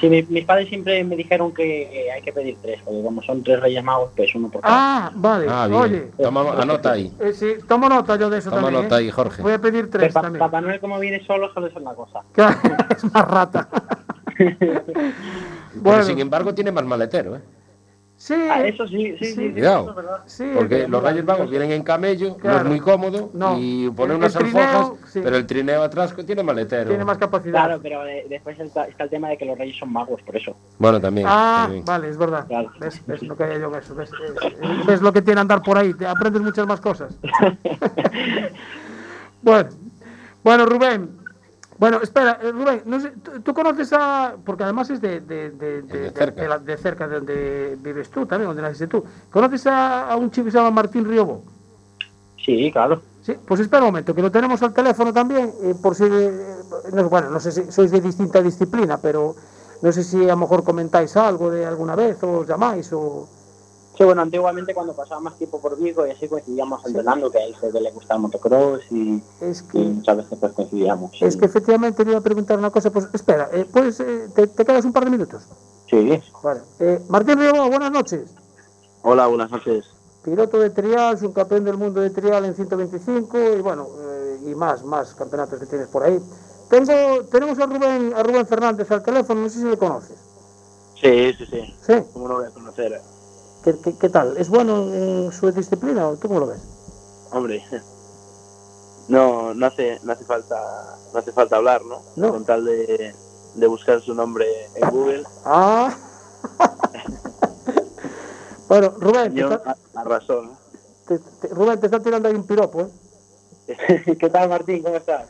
Sí, 0.00 0.08
mi- 0.08 0.22
mis 0.22 0.44
padres 0.44 0.68
siempre 0.68 1.02
me 1.02 1.16
dijeron 1.16 1.52
que 1.52 1.82
eh, 2.06 2.12
hay 2.12 2.22
que 2.22 2.32
pedir 2.32 2.56
tres, 2.62 2.80
porque 2.84 3.02
como 3.02 3.20
son 3.20 3.42
tres 3.42 3.58
reyes 3.58 3.82
magos, 3.82 4.10
pues 4.16 4.32
uno 4.34 4.48
por 4.48 4.60
cada. 4.60 5.06
Ah, 5.06 5.12
vale. 5.12 5.46
Ah, 5.50 5.66
bien. 5.66 5.80
Oye, 5.82 6.10
Toma, 6.22 6.52
anota 6.52 6.92
ahí. 6.92 7.12
eh, 7.18 7.32
sí, 7.32 7.54
tomo 7.66 7.88
nota 7.88 8.14
yo 8.14 8.30
de 8.30 8.38
eso 8.38 8.50
Toma 8.50 8.62
también. 8.62 8.82
nota 8.84 8.94
¿eh? 8.94 8.98
ahí, 9.00 9.10
Jorge. 9.10 9.42
Voy 9.42 9.52
a 9.54 9.60
pedir 9.60 9.90
tres 9.90 10.12
Pa- 10.12 10.22
también. 10.22 10.38
Papá 10.38 10.60
Noel, 10.60 10.78
como 10.78 11.00
viene 11.00 11.24
solo, 11.26 11.52
solo 11.52 11.66
es 11.66 11.74
una 11.74 11.94
cosa. 11.94 12.20
Claro, 12.32 12.56
es 12.96 13.12
más 13.12 13.28
rata. 13.28 13.68
Pero 15.82 16.02
sin 16.04 16.18
embargo 16.20 16.54
tiene 16.54 16.70
más 16.72 16.84
maletero, 16.84 17.36
¿eh? 17.36 17.40
Sí, 18.20 18.34
Ah, 18.34 18.66
eso 18.66 18.84
sí, 18.88 19.14
sí, 19.16 19.26
sí. 19.26 19.34
sí, 19.34 19.50
Cuidado. 19.52 19.94
eso 20.26 20.44
es 20.44 20.56
Porque 20.56 20.88
los 20.88 21.00
Reyes 21.04 21.24
Magos 21.24 21.48
vienen 21.48 21.70
en 21.70 21.84
camello, 21.84 22.30
no 22.30 22.36
Claro. 22.36 22.58
es 22.58 22.64
muy 22.64 22.80
cómodo, 22.80 23.30
No. 23.32 23.56
y 23.56 23.88
poner 23.90 24.16
unas 24.16 24.34
trineo, 24.34 24.60
alforjas, 24.60 25.10
sí. 25.12 25.20
pero 25.22 25.36
el 25.36 25.46
trineo 25.46 25.82
atrás 25.84 26.16
tiene 26.26 26.42
maletero. 26.42 26.88
tiene 26.88 27.04
más 27.04 27.16
capacidad. 27.16 27.52
Claro, 27.66 27.80
pero 27.80 28.04
eh, 28.08 28.26
después 28.28 28.58
está, 28.58 28.86
está 28.86 29.04
el 29.04 29.10
tema 29.10 29.28
de 29.28 29.38
que 29.38 29.44
los 29.44 29.56
reyes 29.56 29.78
son 29.78 29.92
magos, 29.92 30.20
por 30.22 30.36
eso. 30.36 30.56
Bueno, 30.78 31.00
también. 31.00 31.28
Ah, 31.30 31.60
también. 31.66 31.84
vale, 31.84 32.08
es 32.08 32.18
verdad. 32.18 32.44
Claro. 32.48 32.72
¿Ves? 32.80 33.00
¿Ves? 33.06 33.22
No 33.22 33.36
caía 33.36 33.56
yo 33.56 33.68
en 33.68 33.74
eso. 33.76 33.94
¿Ves? 33.94 34.10
Eh, 34.10 34.82
¿Ves 34.84 35.00
lo 35.00 35.12
que 35.12 35.22
tiene 35.22 35.40
andar 35.40 35.62
por 35.62 35.78
ahí? 35.78 35.94
Te 35.94 36.04
aprendes 36.04 36.42
muchas 36.42 36.66
más 36.66 36.80
cosas. 36.80 37.16
bueno, 39.42 39.68
bueno, 40.42 40.66
Rubén. 40.66 41.18
Bueno, 41.78 42.00
espera, 42.02 42.38
eh, 42.42 42.50
Rubén, 42.50 42.82
no 42.86 42.98
sé, 42.98 43.12
¿tú, 43.22 43.40
tú 43.40 43.54
conoces 43.54 43.92
a...? 43.92 44.34
Porque 44.44 44.64
además 44.64 44.90
es 44.90 45.00
de, 45.00 45.20
de, 45.20 45.50
de, 45.50 45.82
de- 45.82 46.00
de 46.00 46.10
cerca. 46.10 46.42
de 46.42 46.48
la- 46.48 46.58
de 46.58 46.76
cerca 46.76 47.06
de 47.08 47.14
donde 47.16 47.78
vives 47.80 48.10
tú 48.10 48.26
también, 48.26 48.48
donde 48.48 48.62
naciste 48.62 48.88
tú. 48.88 49.04
¿Conoces 49.30 49.66
a, 49.68 50.10
a 50.10 50.16
un 50.16 50.30
chico 50.30 50.46
que 50.46 50.50
se 50.50 50.58
llama 50.58 50.72
Martín 50.72 51.04
Riobó? 51.04 51.44
Sí, 52.44 52.70
claro. 52.72 53.00
Sí, 53.22 53.36
pues 53.46 53.60
espera 53.60 53.82
un 53.82 53.88
momento, 53.88 54.14
que 54.14 54.22
lo 54.22 54.30
tenemos 54.32 54.60
al 54.62 54.72
teléfono 54.72 55.12
también, 55.12 55.54
eh, 55.62 55.74
por 55.80 55.94
si, 55.94 56.04
eh, 56.04 56.56
no, 56.92 57.08
bueno, 57.08 57.30
no 57.30 57.38
sé 57.38 57.52
si 57.52 57.70
sois 57.70 57.90
de 57.90 58.00
distinta 58.00 58.40
disciplina, 58.42 58.98
pero 59.00 59.36
no 59.82 59.92
sé 59.92 60.02
si 60.02 60.24
a 60.24 60.28
lo 60.32 60.36
mejor 60.38 60.64
comentáis 60.64 61.16
algo 61.16 61.50
de 61.50 61.64
alguna 61.66 61.94
vez 61.94 62.20
o 62.24 62.38
os 62.40 62.48
llamáis 62.48 62.92
o... 62.92 63.28
Sí, 63.98 64.04
bueno, 64.04 64.22
antiguamente 64.22 64.72
cuando 64.72 64.94
pasaba 64.94 65.20
más 65.20 65.36
tiempo 65.36 65.60
por 65.60 65.76
Vigo 65.76 66.06
y 66.06 66.10
así 66.12 66.28
coincidíamos 66.28 66.86
entrenando, 66.86 67.32
que 67.32 67.38
a 67.38 67.44
él 67.44 67.56
se 67.60 67.72
le 67.72 67.90
gustaba 67.90 68.14
el 68.18 68.22
motocross 68.22 68.82
y, 68.92 69.20
Es 69.40 69.62
y 69.62 69.72
que, 69.72 69.78
muchas 69.80 70.18
veces 70.18 70.38
pues 70.38 70.52
coincidíamos. 70.52 71.10
es 71.20 71.36
que 71.36 71.46
efectivamente 71.46 72.04
le 72.04 72.12
iba 72.12 72.20
a 72.20 72.22
preguntar 72.22 72.60
una 72.60 72.70
cosa, 72.70 72.90
pues 72.90 73.08
espera, 73.12 73.50
eh, 73.52 73.66
pues, 73.72 73.98
eh, 73.98 74.28
te, 74.36 74.46
te 74.46 74.64
quedas 74.64 74.84
un 74.84 74.92
par 74.92 75.04
de 75.04 75.10
minutos? 75.10 75.42
Sí. 75.90 76.22
Vale. 76.44 76.60
Eh, 76.78 77.02
Martín 77.08 77.40
Riobó, 77.40 77.68
buenas 77.68 77.90
noches. 77.90 78.30
Hola, 79.02 79.26
buenas 79.26 79.50
noches. 79.50 79.86
Piloto 80.22 80.60
de 80.60 80.70
trial, 80.70 81.18
subcampeón 81.18 81.64
del 81.64 81.76
mundo 81.76 82.00
de 82.00 82.10
trial 82.10 82.44
en 82.44 82.54
125 82.54 83.36
y 83.58 83.62
bueno, 83.62 83.88
eh, 84.00 84.38
y 84.46 84.54
más, 84.54 84.84
más 84.84 85.12
campeonatos 85.16 85.58
que 85.58 85.66
tienes 85.66 85.88
por 85.88 86.04
ahí. 86.04 86.20
Tengo, 86.70 87.24
tenemos 87.32 87.58
a 87.58 87.66
Rubén, 87.66 88.12
a 88.14 88.22
Rubén 88.22 88.46
Fernández 88.46 88.88
al 88.92 89.02
teléfono, 89.02 89.40
no 89.40 89.48
sé 89.48 89.58
si 89.58 89.64
le 89.64 89.76
conoces. 89.76 90.18
Sí, 90.94 91.32
sí, 91.36 91.46
sí. 91.46 91.74
Sí. 91.84 91.94
¿Cómo 92.12 92.28
no 92.28 92.34
voy 92.36 92.46
a 92.46 92.50
conocer? 92.50 93.00
¿Qué, 93.64 93.78
qué, 93.80 93.96
qué 93.96 94.08
tal? 94.08 94.36
¿Es 94.36 94.48
bueno 94.48 94.92
en 94.94 95.32
su 95.32 95.50
disciplina 95.50 96.08
o 96.08 96.16
tú 96.16 96.28
cómo 96.28 96.40
lo 96.40 96.46
ves? 96.48 96.60
Hombre, 97.32 97.62
no, 99.08 99.54
no 99.54 99.66
hace, 99.66 99.98
no 100.02 100.12
hace 100.12 100.24
falta, 100.24 100.56
no 101.12 101.18
hace 101.18 101.32
falta 101.32 101.56
hablar, 101.56 101.84
¿no? 101.84 102.02
No. 102.16 102.30
Con 102.30 102.44
tal 102.44 102.64
de, 102.64 103.14
de 103.54 103.66
buscar 103.66 104.00
su 104.00 104.14
nombre 104.14 104.46
en 104.74 104.90
Google. 104.90 105.24
Ah. 105.44 105.94
bueno, 108.68 108.94
Rubén, 108.98 109.34
Yo 109.34 109.50
está, 109.50 109.76
¿no? 109.94 110.58
te- 111.06 111.18
te- 111.18 111.48
Rubén, 111.48 111.80
te 111.80 111.86
está 111.86 112.00
tirando 112.00 112.28
ahí 112.28 112.34
un 112.34 112.46
piropo, 112.46 112.82
¿eh? 112.82 112.88
¿Qué 114.18 114.30
tal, 114.30 114.48
Martín? 114.48 114.82
¿Cómo 114.82 114.96
estás? 114.96 115.26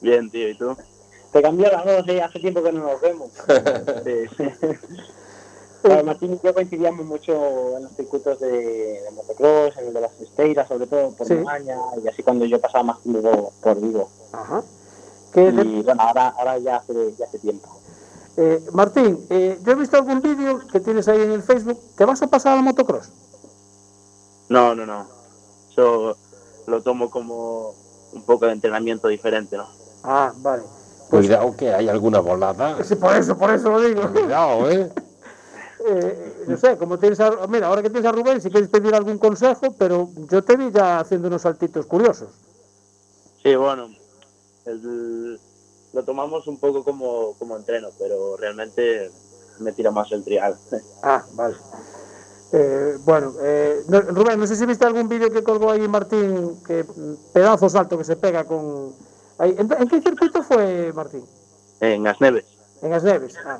Bien, 0.00 0.30
tío, 0.30 0.48
¿y 0.48 0.58
tú? 0.58 0.76
Te 1.32 1.40
cambió 1.40 1.70
la 1.70 1.82
voz, 1.82 2.06
¿eh? 2.08 2.20
hace 2.20 2.40
tiempo 2.40 2.62
que 2.62 2.72
no 2.72 2.80
nos 2.82 3.00
vemos. 3.00 3.30
Sí. 4.04 4.46
Claro, 5.82 6.04
Martín 6.04 6.34
y 6.34 6.46
yo 6.46 6.54
coincidíamos 6.54 7.04
mucho 7.06 7.76
en 7.76 7.82
los 7.84 7.92
circuitos 7.96 8.38
de, 8.40 8.48
de 9.02 9.10
motocross, 9.14 9.76
en 9.78 9.86
el 9.88 9.94
de 9.94 10.00
las 10.00 10.20
esteiras, 10.20 10.68
sobre 10.68 10.86
todo 10.86 11.10
por 11.10 11.26
Sí. 11.26 11.34
España, 11.34 11.76
y 12.02 12.08
así 12.08 12.22
cuando 12.22 12.44
yo 12.44 12.60
pasaba 12.60 12.84
más 12.84 13.00
tiempo 13.02 13.52
por 13.60 13.80
Vigo. 13.80 14.08
Ajá. 14.32 14.62
¿Qué 15.32 15.50
de- 15.50 15.62
Y 15.64 15.82
bueno, 15.82 16.02
ahora, 16.02 16.28
ahora 16.38 16.58
ya, 16.58 16.76
hace, 16.76 16.92
ya 17.18 17.26
hace 17.26 17.38
tiempo. 17.38 17.68
eh, 18.36 18.64
Martín, 18.72 19.26
eh, 19.28 19.58
yo 19.62 19.72
he 19.72 19.74
visto 19.74 19.96
algún 19.96 20.20
vídeo 20.22 20.60
que 20.70 20.80
tienes 20.80 21.08
ahí 21.08 21.20
en 21.20 21.32
el 21.32 21.42
Facebook. 21.42 21.78
¿Te 21.96 22.04
vas 22.04 22.22
a 22.22 22.26
pasar 22.28 22.56
al 22.56 22.62
motocross? 22.64 23.10
No, 24.48 24.74
no, 24.74 24.86
no. 24.86 25.06
Eso 25.70 26.16
lo 26.66 26.80
tomo 26.82 27.10
como 27.10 27.74
un 28.12 28.22
poco 28.22 28.46
de 28.46 28.52
entrenamiento 28.52 29.08
diferente, 29.08 29.56
¿no? 29.56 29.66
Ah, 30.04 30.32
vale. 30.36 30.62
Cuidado 31.10 31.54
que 31.56 31.72
hay 31.74 31.88
alguna 31.88 32.20
volada. 32.20 32.82
Sí, 32.84 32.94
por 32.96 33.14
eso, 33.16 33.36
por 33.36 33.50
eso 33.52 33.68
lo 33.70 33.80
digo. 33.80 34.02
Cuidado, 34.12 34.70
¿eh? 34.70 34.90
Eh, 35.84 36.44
no 36.46 36.56
sé, 36.56 36.76
como 36.76 36.98
tienes 36.98 37.18
a, 37.20 37.46
mira, 37.48 37.66
ahora 37.68 37.82
que 37.82 37.90
tienes 37.90 38.08
a 38.08 38.12
Rubén, 38.12 38.40
si 38.40 38.50
quieres 38.50 38.68
pedir 38.68 38.94
algún 38.94 39.18
consejo, 39.18 39.74
pero 39.78 40.10
yo 40.28 40.42
te 40.42 40.56
vi 40.56 40.70
ya 40.70 41.00
haciendo 41.00 41.28
unos 41.28 41.42
saltitos 41.42 41.86
curiosos. 41.86 42.30
Sí, 43.42 43.54
bueno, 43.56 43.88
el- 44.64 45.40
lo 45.92 46.04
tomamos 46.04 46.46
un 46.46 46.58
poco 46.58 46.84
como, 46.84 47.34
como 47.38 47.56
entreno, 47.56 47.88
pero 47.98 48.36
realmente 48.36 49.10
me 49.58 49.72
tira 49.72 49.90
más 49.90 50.10
el 50.12 50.24
trial. 50.24 50.56
Ah, 51.02 51.24
vale. 51.32 51.56
Eh, 52.52 52.98
bueno, 53.04 53.34
eh, 53.42 53.82
no- 53.88 54.02
Rubén, 54.02 54.38
no 54.38 54.46
sé 54.46 54.54
si 54.56 54.66
viste 54.66 54.84
algún 54.84 55.08
vídeo 55.08 55.30
que 55.30 55.42
colgó 55.42 55.70
ahí 55.70 55.88
Martín, 55.88 56.62
que 56.66 56.84
pedazo 57.32 57.68
salto 57.68 57.96
que 57.98 58.04
se 58.04 58.14
pega 58.16 58.44
con... 58.44 58.94
ahí. 59.38 59.56
¿En, 59.58 59.72
en 59.72 59.88
qué 59.88 60.00
circuito 60.02 60.42
fue 60.42 60.92
Martín? 60.92 61.24
En 61.80 62.06
Asneves. 62.06 62.44
En 62.82 62.92
Asneves. 62.92 63.36
Ah, 63.44 63.58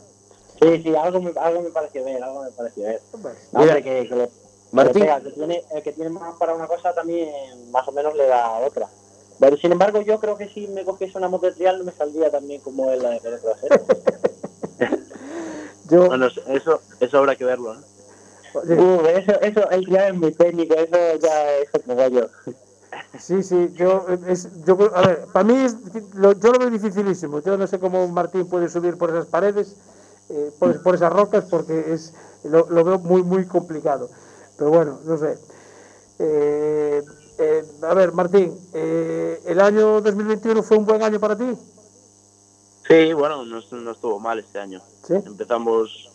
Sí, 0.62 0.82
sí, 0.82 0.94
algo 0.96 1.20
me, 1.20 1.32
algo 1.36 1.62
me 1.62 1.70
pareció 1.70 2.04
ver, 2.04 2.22
algo 2.22 2.42
me 2.44 2.50
pareció 2.52 2.84
ver. 2.84 3.02
No, 3.12 3.18
Mira, 3.60 3.60
hombre, 3.60 3.82
que, 3.82 4.08
que 4.08 4.14
le, 4.14 4.26
que 4.28 4.32
Martín. 4.70 5.02
pega, 5.02 5.16
el 5.16 5.22
que 5.24 5.30
tiene, 5.32 5.64
el 5.70 5.82
que 5.82 5.92
tiene 5.92 6.10
más 6.10 6.34
para 6.36 6.54
una 6.54 6.66
cosa 6.68 6.94
también 6.94 7.70
más 7.70 7.86
o 7.88 7.92
menos 7.92 8.14
le 8.14 8.26
da 8.26 8.46
a 8.46 8.58
otra. 8.60 8.88
Pero 9.40 9.56
sin 9.56 9.72
embargo, 9.72 10.00
yo 10.02 10.20
creo 10.20 10.36
que 10.36 10.48
si 10.50 10.68
me 10.68 10.84
cogiese 10.84 11.18
una 11.18 11.28
moto 11.28 11.46
de 11.46 11.52
trial 11.52 11.78
no 11.78 11.84
me 11.84 11.92
saldría 11.92 12.30
también 12.30 12.60
como 12.60 12.90
él 12.90 13.02
la 13.02 13.10
de 13.10 13.16
¿eh? 13.16 13.20
Yo, 15.90 16.06
Bueno, 16.06 16.26
eso, 16.26 16.80
eso 17.00 17.18
habrá 17.18 17.34
que 17.36 17.44
verlo, 17.44 17.74
¿no? 17.74 17.82
Uh, 18.54 19.00
eso, 19.06 19.40
eso, 19.40 19.70
el 19.70 19.84
trial 19.84 20.08
es 20.08 20.14
muy 20.14 20.32
técnico, 20.32 20.74
eso 20.74 21.16
ya 21.20 21.56
es 21.58 21.68
otro 21.74 21.94
rollo. 21.94 22.30
Sí, 23.18 23.42
sí, 23.42 23.70
yo, 23.74 24.06
es, 24.26 24.48
yo 24.64 24.76
creo- 24.76 24.94
a 24.94 25.06
ver, 25.06 25.24
para 25.32 25.44
mí 25.44 25.54
es, 25.64 25.76
lo- 26.14 26.32
yo 26.32 26.52
lo 26.52 26.58
veo 26.58 26.70
dificilísimo. 26.70 27.40
Yo 27.40 27.56
no 27.56 27.66
sé 27.66 27.78
cómo 27.78 28.06
Martín 28.08 28.46
puede 28.48 28.68
subir 28.68 28.96
por 28.98 29.10
esas 29.10 29.26
paredes, 29.26 29.76
eh, 30.30 30.50
por, 30.58 30.82
por 30.82 30.94
esas 30.94 31.12
rocas, 31.12 31.44
porque 31.50 31.92
es 31.92 32.14
lo, 32.44 32.68
lo 32.70 32.84
veo 32.84 32.98
muy, 32.98 33.22
muy 33.22 33.46
complicado. 33.46 34.08
Pero 34.56 34.70
bueno, 34.70 35.00
no 35.04 35.16
sé. 35.16 35.38
Eh, 36.18 37.02
eh, 37.38 37.64
a 37.82 37.94
ver, 37.94 38.12
Martín, 38.12 38.56
eh, 38.74 39.40
¿el 39.46 39.60
año 39.60 40.00
2021 40.00 40.62
fue 40.62 40.76
un 40.76 40.86
buen 40.86 41.02
año 41.02 41.18
para 41.18 41.36
ti? 41.36 41.56
Sí, 42.86 43.12
bueno, 43.12 43.44
no, 43.44 43.60
no 43.70 43.90
estuvo 43.90 44.20
mal 44.20 44.38
este 44.38 44.58
año. 44.58 44.80
Sí. 45.06 45.14
Empezamos 45.14 46.12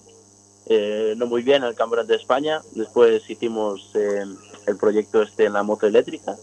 eh, 0.69 1.13
no 1.17 1.27
muy 1.27 1.43
bien 1.43 1.63
el 1.63 1.75
Campeonato 1.75 2.09
de 2.09 2.17
España, 2.17 2.61
después 2.73 3.29
hicimos 3.29 3.89
eh, 3.95 4.25
el 4.65 4.77
proyecto 4.77 5.21
este 5.21 5.45
en 5.45 5.53
la 5.53 5.63
moto 5.63 5.87
eléctrica. 5.87 6.35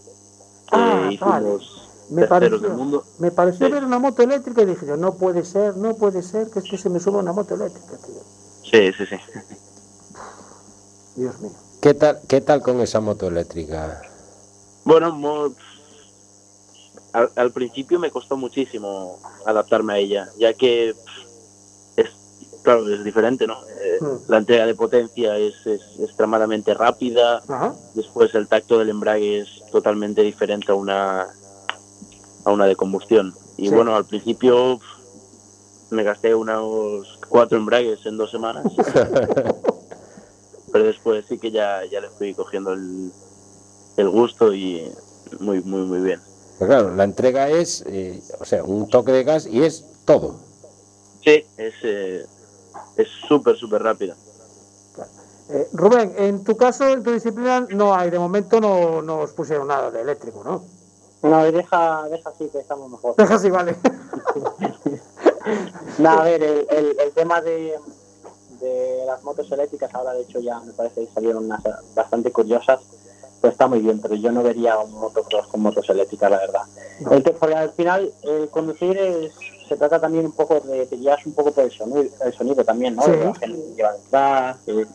Ah, 0.71 1.11
vale. 1.19 1.59
Me 2.09 2.27
pareció, 2.27 2.59
del 2.59 2.73
mundo. 2.73 3.03
me 3.19 3.31
pareció 3.31 3.65
Sí. 3.67 3.71
ver 3.73 3.83
una 3.83 3.97
moto 3.99 4.21
eléctrica 4.21 4.61
y 4.61 4.65
dije 4.65 4.85
yo, 4.85 4.95
no 4.97 5.15
puede 5.15 5.43
ser, 5.43 5.75
no 5.77 5.95
puede 5.95 6.21
ser 6.21 6.49
que 6.49 6.59
este 6.59 6.77
se 6.77 6.89
me 6.89 6.99
suba 6.99 7.19
una 7.19 7.33
moto 7.33 7.55
eléctrica, 7.55 7.97
tío. 7.97 8.21
Sí, 8.63 8.91
sí, 8.97 9.05
sí. 9.05 9.15
Dios 11.15 11.39
mío. 11.39 11.51
¿Qué 11.81 11.93
tal, 11.93 12.19
¿Qué 12.27 12.41
tal 12.41 12.61
con 12.61 12.79
esa 12.81 12.99
moto 12.99 13.27
eléctrica? 13.27 14.01
Bueno, 14.83 15.11
mo- 15.15 15.53
al, 17.13 17.31
al 17.35 17.51
principio 17.51 17.99
me 17.99 18.11
costó 18.11 18.37
muchísimo 18.37 19.19
adaptarme 19.45 19.93
a 19.93 19.97
ella, 19.97 20.29
ya 20.37 20.53
que 20.53 20.95
es, 21.95 22.07
claro, 22.63 22.87
es 22.93 23.03
diferente, 23.03 23.47
¿no? 23.47 23.55
Eh, 23.67 23.81
Mm. 24.01 24.17
La 24.27 24.37
entrega 24.39 24.65
de 24.65 24.75
potencia 24.75 25.37
es, 25.37 25.53
es 25.65 25.81
extremadamente 26.01 26.73
rápida, 26.73 27.41
Ajá. 27.47 27.73
después 27.93 28.35
el 28.35 28.49
tacto 28.49 28.77
del 28.77 28.89
embrague 28.89 29.39
es 29.39 29.63
totalmente 29.71 30.21
diferente 30.21 30.69
a 30.73 30.75
una, 30.75 31.27
a 32.45 32.51
una 32.51 32.65
de 32.65 32.75
combustión. 32.75 33.33
Y 33.57 33.69
Sí. 33.69 33.73
bueno, 33.75 33.95
al 33.95 34.05
principio 34.05 34.79
me 35.89 36.03
gasté 36.03 36.33
unos 36.33 37.19
cuatro 37.29 37.57
embragues 37.57 38.05
en 38.05 38.17
dos 38.17 38.31
semanas, 38.31 38.65
pero 40.71 40.85
después 40.85 41.25
sí 41.27 41.37
que 41.37 41.51
ya, 41.51 41.81
ya 41.91 42.01
le 42.01 42.09
fui 42.09 42.33
cogiendo 42.33 42.73
el, 42.73 43.11
el 43.97 44.09
gusto 44.09 44.53
y 44.53 44.91
muy, 45.39 45.61
muy, 45.61 45.81
muy 45.83 45.99
bien. 45.99 46.19
Pues 46.57 46.69
claro, 46.69 46.93
la 46.95 47.03
entrega 47.03 47.49
es, 47.49 47.83
eh, 47.87 48.21
o 48.39 48.45
sea, 48.45 48.63
un 48.63 48.87
toque 48.89 49.11
de 49.11 49.23
gas 49.23 49.45
y 49.45 49.63
es 49.63 49.85
todo. 50.05 50.35
Sí, 51.23 51.43
es 51.57 51.73
eh, 51.83 52.25
es 52.97 53.07
súper, 53.27 53.57
súper 53.57 53.83
rápida. 53.83 54.15
Eh, 55.49 55.67
Rubén, 55.73 56.13
en 56.17 56.43
tu 56.43 56.55
caso, 56.57 56.87
en 56.89 57.03
tu 57.03 57.11
disciplina, 57.11 57.61
no 57.69 57.93
hay, 57.93 58.09
de 58.09 58.17
momento 58.19 58.59
no, 58.59 59.01
no 59.01 59.19
os 59.19 59.31
pusieron 59.31 59.67
nada 59.67 59.91
de 59.91 60.01
eléctrico, 60.01 60.43
¿no? 60.43 60.63
No, 61.29 61.43
deja, 61.51 62.07
deja 62.09 62.29
así 62.29 62.47
que 62.49 62.59
estamos 62.59 62.89
mejor. 62.89 63.15
Deja 63.15 63.35
así, 63.35 63.49
vale. 63.49 63.75
No, 65.99 66.09
a 66.09 66.23
ver, 66.23 66.41
el, 66.41 66.65
el, 66.71 66.99
el 66.99 67.11
tema 67.11 67.39
de, 67.39 67.75
de 68.59 69.03
las 69.05 69.23
motos 69.23 69.51
eléctricas, 69.51 69.93
ahora 69.93 70.13
de 70.13 70.23
hecho 70.23 70.39
ya 70.39 70.59
me 70.59 70.73
parece 70.73 71.05
que 71.05 71.13
salieron 71.13 71.45
unas 71.45 71.61
bastante 71.93 72.31
curiosas, 72.31 72.79
pues 73.41 73.53
está 73.53 73.67
muy 73.67 73.79
bien, 73.79 73.99
pero 74.01 74.15
yo 74.15 74.31
no 74.31 74.43
vería 74.43 74.77
un 74.79 74.91
motocross 74.91 75.47
con 75.47 75.61
motos 75.61 75.87
eléctricas, 75.89 76.31
la 76.31 76.37
verdad. 76.37 76.61
El 77.11 77.23
que, 77.23 77.31
porque 77.31 77.55
al 77.55 77.71
final, 77.71 78.11
el 78.23 78.49
conducir 78.49 78.97
es, 78.97 79.33
se 79.67 79.77
trata 79.77 79.99
también 79.99 80.25
un 80.25 80.31
poco 80.31 80.59
de, 80.61 80.85
te 80.87 80.95
guías 80.95 81.25
un 81.25 81.33
poco 81.33 81.51
por 81.51 81.63
el 81.63 81.71
sonido, 81.71 82.09
el 82.23 82.33
sonido 82.33 82.63
también, 82.63 82.95
¿no? 82.95 83.03
Sí. 83.03 83.11
La 83.11 83.35
gente 83.35 83.61
que 83.61 83.75
lleva 83.75 83.93
detrás, 83.93 84.57
eh, 84.67 84.85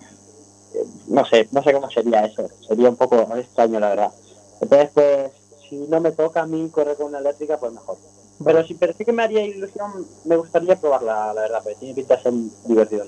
eh, 0.74 0.84
no 1.08 1.24
sé, 1.24 1.48
no 1.52 1.62
sé 1.62 1.72
cómo 1.72 1.90
sería 1.90 2.24
eso, 2.24 2.48
sería 2.66 2.88
un 2.88 2.96
poco 2.96 3.16
extraño, 3.36 3.78
la 3.78 3.90
verdad. 3.90 4.12
Entonces, 4.60 4.90
pues, 4.94 5.30
si 5.70 5.76
no 5.76 6.00
me 6.00 6.12
toca 6.12 6.42
a 6.42 6.46
mí 6.46 6.68
correr 6.70 6.96
con 6.96 7.06
una 7.06 7.20
eléctrica, 7.20 7.56
pues 7.58 7.72
mejor. 7.72 7.96
Pero 8.44 8.66
sí, 8.66 8.74
pero 8.74 8.92
sí 8.96 9.04
que 9.04 9.12
me 9.12 9.22
haría 9.22 9.44
ilusión, 9.44 10.06
me 10.24 10.36
gustaría 10.36 10.78
probarla, 10.80 11.32
la 11.32 11.42
verdad, 11.42 11.60
porque 11.62 11.78
tiene 11.78 11.94
pinta 11.94 12.16
de 12.16 12.22
ser 12.22 12.32
divertido. 12.64 13.04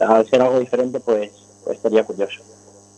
Al 0.00 0.28
ser 0.28 0.42
algo 0.42 0.58
diferente, 0.58 1.00
pues, 1.00 1.32
pues 1.64 1.76
estaría 1.76 2.04
curioso. 2.04 2.42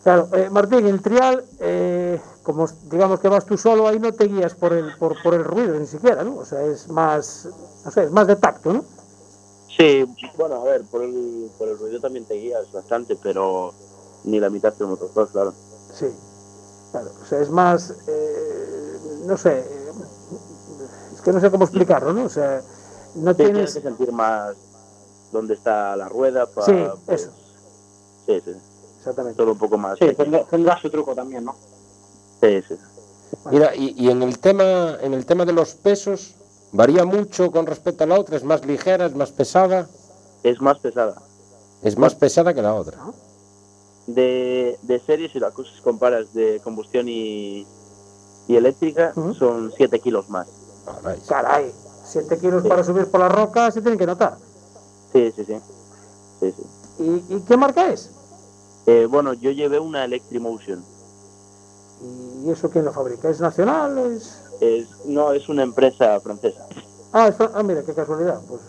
Claro, 0.02 0.28
eh, 0.34 0.50
Martín, 0.50 0.86
el 0.86 1.02
trial, 1.02 1.44
eh, 1.58 2.20
como 2.42 2.68
digamos 2.84 3.18
que 3.18 3.28
vas 3.28 3.44
tú 3.44 3.56
solo, 3.56 3.88
ahí 3.88 3.98
no 3.98 4.12
te 4.12 4.28
guías 4.28 4.54
por 4.54 4.72
el, 4.72 4.96
por, 4.98 5.20
por 5.20 5.34
el 5.34 5.42
ruido 5.42 5.78
ni 5.78 5.86
siquiera, 5.86 6.22
¿no? 6.22 6.36
O 6.36 6.44
sea, 6.44 6.62
es 6.64 6.88
más, 6.88 7.48
no 7.84 7.90
sé, 7.90 8.04
es 8.04 8.10
más 8.10 8.26
de 8.26 8.36
tacto, 8.36 8.72
¿no? 8.72 8.84
Sí, 9.76 10.04
bueno, 10.36 10.56
a 10.56 10.64
ver, 10.64 10.82
por 10.84 11.02
el, 11.02 11.50
por 11.58 11.68
el 11.68 11.78
ruido 11.78 12.00
también 12.00 12.24
te 12.24 12.34
guías 12.34 12.70
bastante, 12.72 13.16
pero 13.20 13.74
ni 14.24 14.40
la 14.40 14.48
mitad 14.48 14.72
del 14.74 14.88
motocross, 14.88 15.30
claro. 15.30 15.52
Sí, 15.92 16.06
claro, 16.92 17.10
o 17.20 17.26
sea, 17.26 17.40
es 17.40 17.50
más, 17.50 17.90
eh, 18.06 18.65
no 19.26 19.36
sé, 19.36 19.64
es 21.14 21.20
que 21.20 21.32
no 21.32 21.40
sé 21.40 21.50
cómo 21.50 21.64
explicarlo, 21.64 22.12
¿no? 22.12 22.24
O 22.24 22.28
sea, 22.28 22.62
no 23.16 23.30
Sí, 23.32 23.36
tienes 23.36 23.54
tienes... 23.54 23.74
que 23.74 23.80
sentir 23.82 24.12
más 24.12 24.56
dónde 25.32 25.54
está 25.54 25.96
la 25.96 26.08
rueda 26.08 26.46
para... 26.46 26.66
Sí, 26.66 26.86
eso. 27.08 27.30
Sí, 28.26 28.40
sí. 28.44 28.52
Exactamente. 28.98 29.36
Todo 29.36 29.52
un 29.52 29.58
poco 29.58 29.78
más. 29.78 29.98
Sí, 29.98 30.12
tendrá, 30.14 30.44
tendrá 30.44 30.80
su 30.80 30.90
truco 30.90 31.14
también, 31.14 31.44
¿no? 31.44 31.54
Sí, 32.40 32.62
sí. 32.68 32.74
Mira, 33.50 33.74
y, 33.74 33.94
y 33.96 34.10
en 34.10 34.22
el 34.22 34.38
tema, 34.38 34.96
en 35.00 35.14
el 35.14 35.26
tema 35.26 35.44
de 35.44 35.52
los 35.52 35.74
pesos, 35.74 36.34
varía 36.72 37.04
mucho 37.04 37.50
con 37.50 37.66
respecto 37.66 38.04
a 38.04 38.06
la 38.06 38.18
otra, 38.18 38.36
es 38.36 38.44
más 38.44 38.64
ligera, 38.66 39.06
es 39.06 39.14
más 39.14 39.30
pesada, 39.32 39.86
Es 40.42 40.60
más 40.60 40.78
pesada. 40.78 41.14
es 41.82 41.96
más 41.98 42.14
pesada 42.14 42.54
que 42.54 42.62
la 42.62 42.74
otra. 42.74 42.98
De, 44.06 44.78
de 44.82 45.00
serie, 45.00 45.28
si 45.28 45.40
las 45.40 45.52
cosas 45.52 45.80
comparas 45.80 46.32
de 46.34 46.60
combustión 46.62 47.08
y, 47.08 47.66
y 48.48 48.56
eléctrica, 48.56 49.12
son 49.38 49.72
7 49.76 50.00
kilos 50.00 50.28
más. 50.28 50.46
Caray, 51.28 51.72
7 52.04 52.38
kilos 52.38 52.66
para 52.66 52.84
subir 52.84 53.06
por 53.06 53.20
las 53.20 53.32
rocas 53.32 53.74
se 53.74 53.80
tienen 53.80 53.98
que 53.98 54.06
notar. 54.06 54.36
Sí, 55.12 55.32
sí, 55.34 55.44
sí. 55.44 55.56
sí, 56.40 56.52
sí. 56.52 56.62
¿Y, 56.98 57.34
y 57.36 57.40
qué 57.40 57.56
marca 57.56 57.90
es? 57.90 58.10
Eh, 58.86 59.06
bueno, 59.10 59.32
yo 59.34 59.50
llevé 59.50 59.78
una 59.78 60.04
Electrimotion. 60.04 60.82
¿Y 62.44 62.50
eso 62.50 62.70
quién 62.70 62.84
lo 62.84 62.92
fabrica? 62.92 63.28
¿Es 63.28 63.40
nacional? 63.40 63.98
¿Es... 63.98 64.42
Es, 64.60 64.88
no, 65.06 65.32
es 65.32 65.48
una 65.48 65.62
empresa 65.62 66.18
francesa. 66.20 66.66
Ah, 67.12 67.28
es 67.28 67.34
ah, 67.38 67.62
mira, 67.62 67.82
qué 67.82 67.92
casualidad. 67.92 68.40
Pues, 68.48 68.60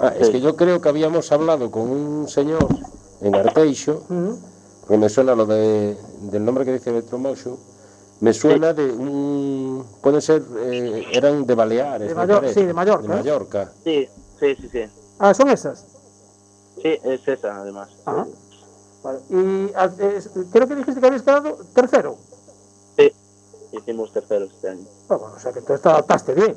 Ah, 0.00 0.12
es 0.18 0.28
que 0.30 0.40
yo 0.40 0.56
creo 0.56 0.80
que 0.80 0.88
habíamos 0.88 1.30
hablado 1.30 1.70
con 1.70 1.88
un 1.88 2.28
señor 2.28 2.66
en 3.20 3.34
Arteixo, 3.34 4.02
porque 4.80 4.98
me 4.98 5.08
suena 5.08 5.36
lo 5.36 5.46
de, 5.46 5.96
del 6.22 6.44
nombre 6.44 6.64
que 6.64 6.72
dice 6.72 6.90
Electromotion, 6.90 7.56
me 8.20 8.32
suena 8.32 8.72
de 8.72 8.90
un... 8.90 9.84
puede 10.02 10.20
ser, 10.20 10.42
eh, 10.58 11.04
eran 11.12 11.44
de 11.46 11.54
Baleares, 11.54 12.08
De 12.08 12.14
parece, 12.14 12.54
sí, 12.54 12.64
de 12.66 12.72
Mallorca, 12.74 13.06
De 13.06 13.12
¿eh? 13.12 13.16
Mallorca. 13.16 13.72
Sí, 13.84 14.08
sí, 14.40 14.56
sí, 14.60 14.68
sí. 14.72 14.84
Ah, 15.18 15.34
son 15.34 15.48
esas. 15.50 15.86
Sí, 16.82 16.98
es 17.04 17.26
esa, 17.28 17.56
además. 17.60 17.88
Ajá. 18.04 18.26
Vale. 19.02 19.18
Y 19.28 19.72
ah, 19.76 19.90
creo 20.50 20.66
que 20.68 20.74
dijiste 20.76 21.00
que 21.00 21.06
habías 21.06 21.22
quedado 21.22 21.58
tercero. 21.74 22.16
Sí, 22.96 23.12
hicimos 23.72 24.12
tercero 24.12 24.46
este 24.46 24.68
año. 24.70 24.86
Ah, 25.08 25.16
bueno, 25.16 25.34
o 25.36 25.38
sea 25.38 25.52
que 25.52 25.60
tú 25.60 25.76
te 25.78 25.88
adaptaste 25.88 26.34
bien. 26.34 26.56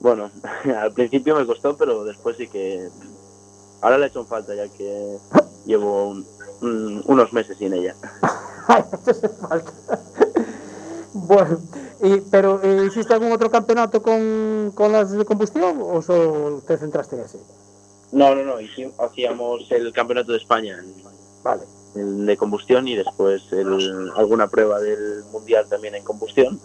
Bueno, 0.00 0.30
al 0.80 0.92
principio 0.92 1.34
me 1.34 1.46
costó, 1.46 1.76
pero 1.76 2.04
después 2.04 2.36
sí 2.36 2.46
que... 2.48 2.88
Ahora 3.80 3.98
le 3.98 4.06
he 4.06 4.08
hecho 4.08 4.24
falta, 4.24 4.54
ya 4.54 4.68
que 4.68 5.18
llevo 5.66 6.08
un- 6.10 6.26
un- 6.62 7.02
unos 7.06 7.32
meses 7.32 7.56
sin 7.58 7.72
ella. 7.74 7.94
Ay, 8.68 8.84
falta. 9.40 9.72
bueno, 11.14 11.58
y, 12.02 12.20
pero 12.30 12.60
eh, 12.62 12.84
¿hiciste 12.86 13.12
algún 13.14 13.32
otro 13.32 13.50
campeonato 13.50 14.02
con, 14.02 14.72
con 14.74 14.92
las 14.92 15.10
de 15.10 15.24
combustión 15.24 15.78
o 15.82 16.00
solo 16.02 16.60
te 16.66 16.76
centraste 16.76 17.16
en 17.16 17.22
ese? 17.22 17.38
No, 18.12 18.34
no, 18.34 18.42
no, 18.44 18.54
hacíamos 19.04 19.70
el 19.70 19.92
campeonato 19.92 20.32
de 20.32 20.38
España, 20.38 20.82
Vale. 21.42 21.62
el 21.94 22.24
de 22.26 22.36
combustión 22.36 22.86
y 22.88 22.96
después 22.96 23.42
el- 23.52 24.10
alguna 24.16 24.48
prueba 24.48 24.78
del 24.80 25.24
mundial 25.32 25.66
también 25.68 25.94
en 25.94 26.04
combustión 26.04 26.60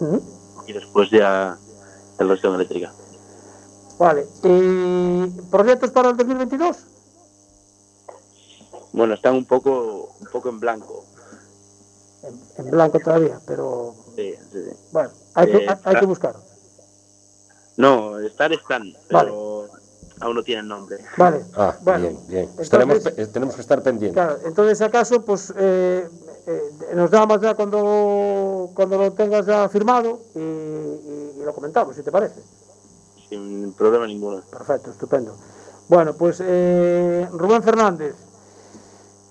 y 0.68 0.74
después 0.74 1.10
ya 1.10 1.58
el 2.20 2.30
resto 2.30 2.48
en 2.50 2.56
eléctrica. 2.56 2.94
Vale. 4.00 4.26
¿Y 4.44 5.26
proyectos 5.52 5.92
para 5.92 6.10
el 6.10 6.18
2022? 6.18 6.78
Bueno, 8.94 9.14
están 9.16 9.36
un 9.36 9.46
poco, 9.46 10.16
un 10.20 10.28
poco 10.32 10.50
en 10.50 10.60
blanco. 10.60 11.06
En 12.58 12.70
blanco 12.72 13.00
todavía, 13.00 13.40
pero 13.46 13.96
Sí, 14.16 14.34
sí, 14.52 14.64
sí. 14.70 14.76
bueno, 14.92 15.10
hay 15.34 15.48
que, 15.52 15.58
Eh, 15.58 15.66
hay- 15.70 15.78
hay 15.84 15.96
que 16.00 16.06
buscar. 16.06 16.36
No, 17.78 18.20
estar 18.20 18.52
están, 18.54 18.94
pero 19.10 19.68
aún 20.22 20.36
no 20.36 20.44
tienen 20.44 20.68
nombre. 20.68 21.04
Vale. 21.18 21.44
Ah, 21.56 21.76
Bueno, 21.82 22.00
bien, 22.02 22.20
bien. 22.28 22.40
entonces- 22.44 22.64
Estaremos 22.66 23.06
eh, 23.08 23.28
tenemos 23.28 23.56
que 23.56 23.62
estar 23.62 23.82
pendientes. 23.82 24.14
Claro, 24.24 24.40
entonces 24.46 24.78
si 24.78 24.84
acaso, 24.84 25.26
pues 25.26 25.52
eh, 25.58 26.08
eh, 26.46 26.62
nos 26.96 27.10
llamas 27.12 27.42
ya 27.42 27.56
cuando, 27.56 28.70
cuando 28.76 28.98
lo 28.98 29.12
tengas 29.14 29.46
ya 29.46 29.68
firmado 29.70 30.20
y, 30.36 30.40
y- 30.40 31.34
y 31.40 31.44
lo 31.44 31.54
comentamos, 31.54 31.96
si 31.96 32.04
te 32.04 32.12
parece. 32.12 32.42
Sin 33.28 33.74
problema 33.74 34.06
ninguno. 34.08 34.42
Perfecto, 34.50 34.92
estupendo. 34.92 35.36
Bueno, 35.90 36.14
pues 36.14 36.42
eh, 36.46 37.28
Rubén 37.32 37.64
Fernández. 37.64 38.16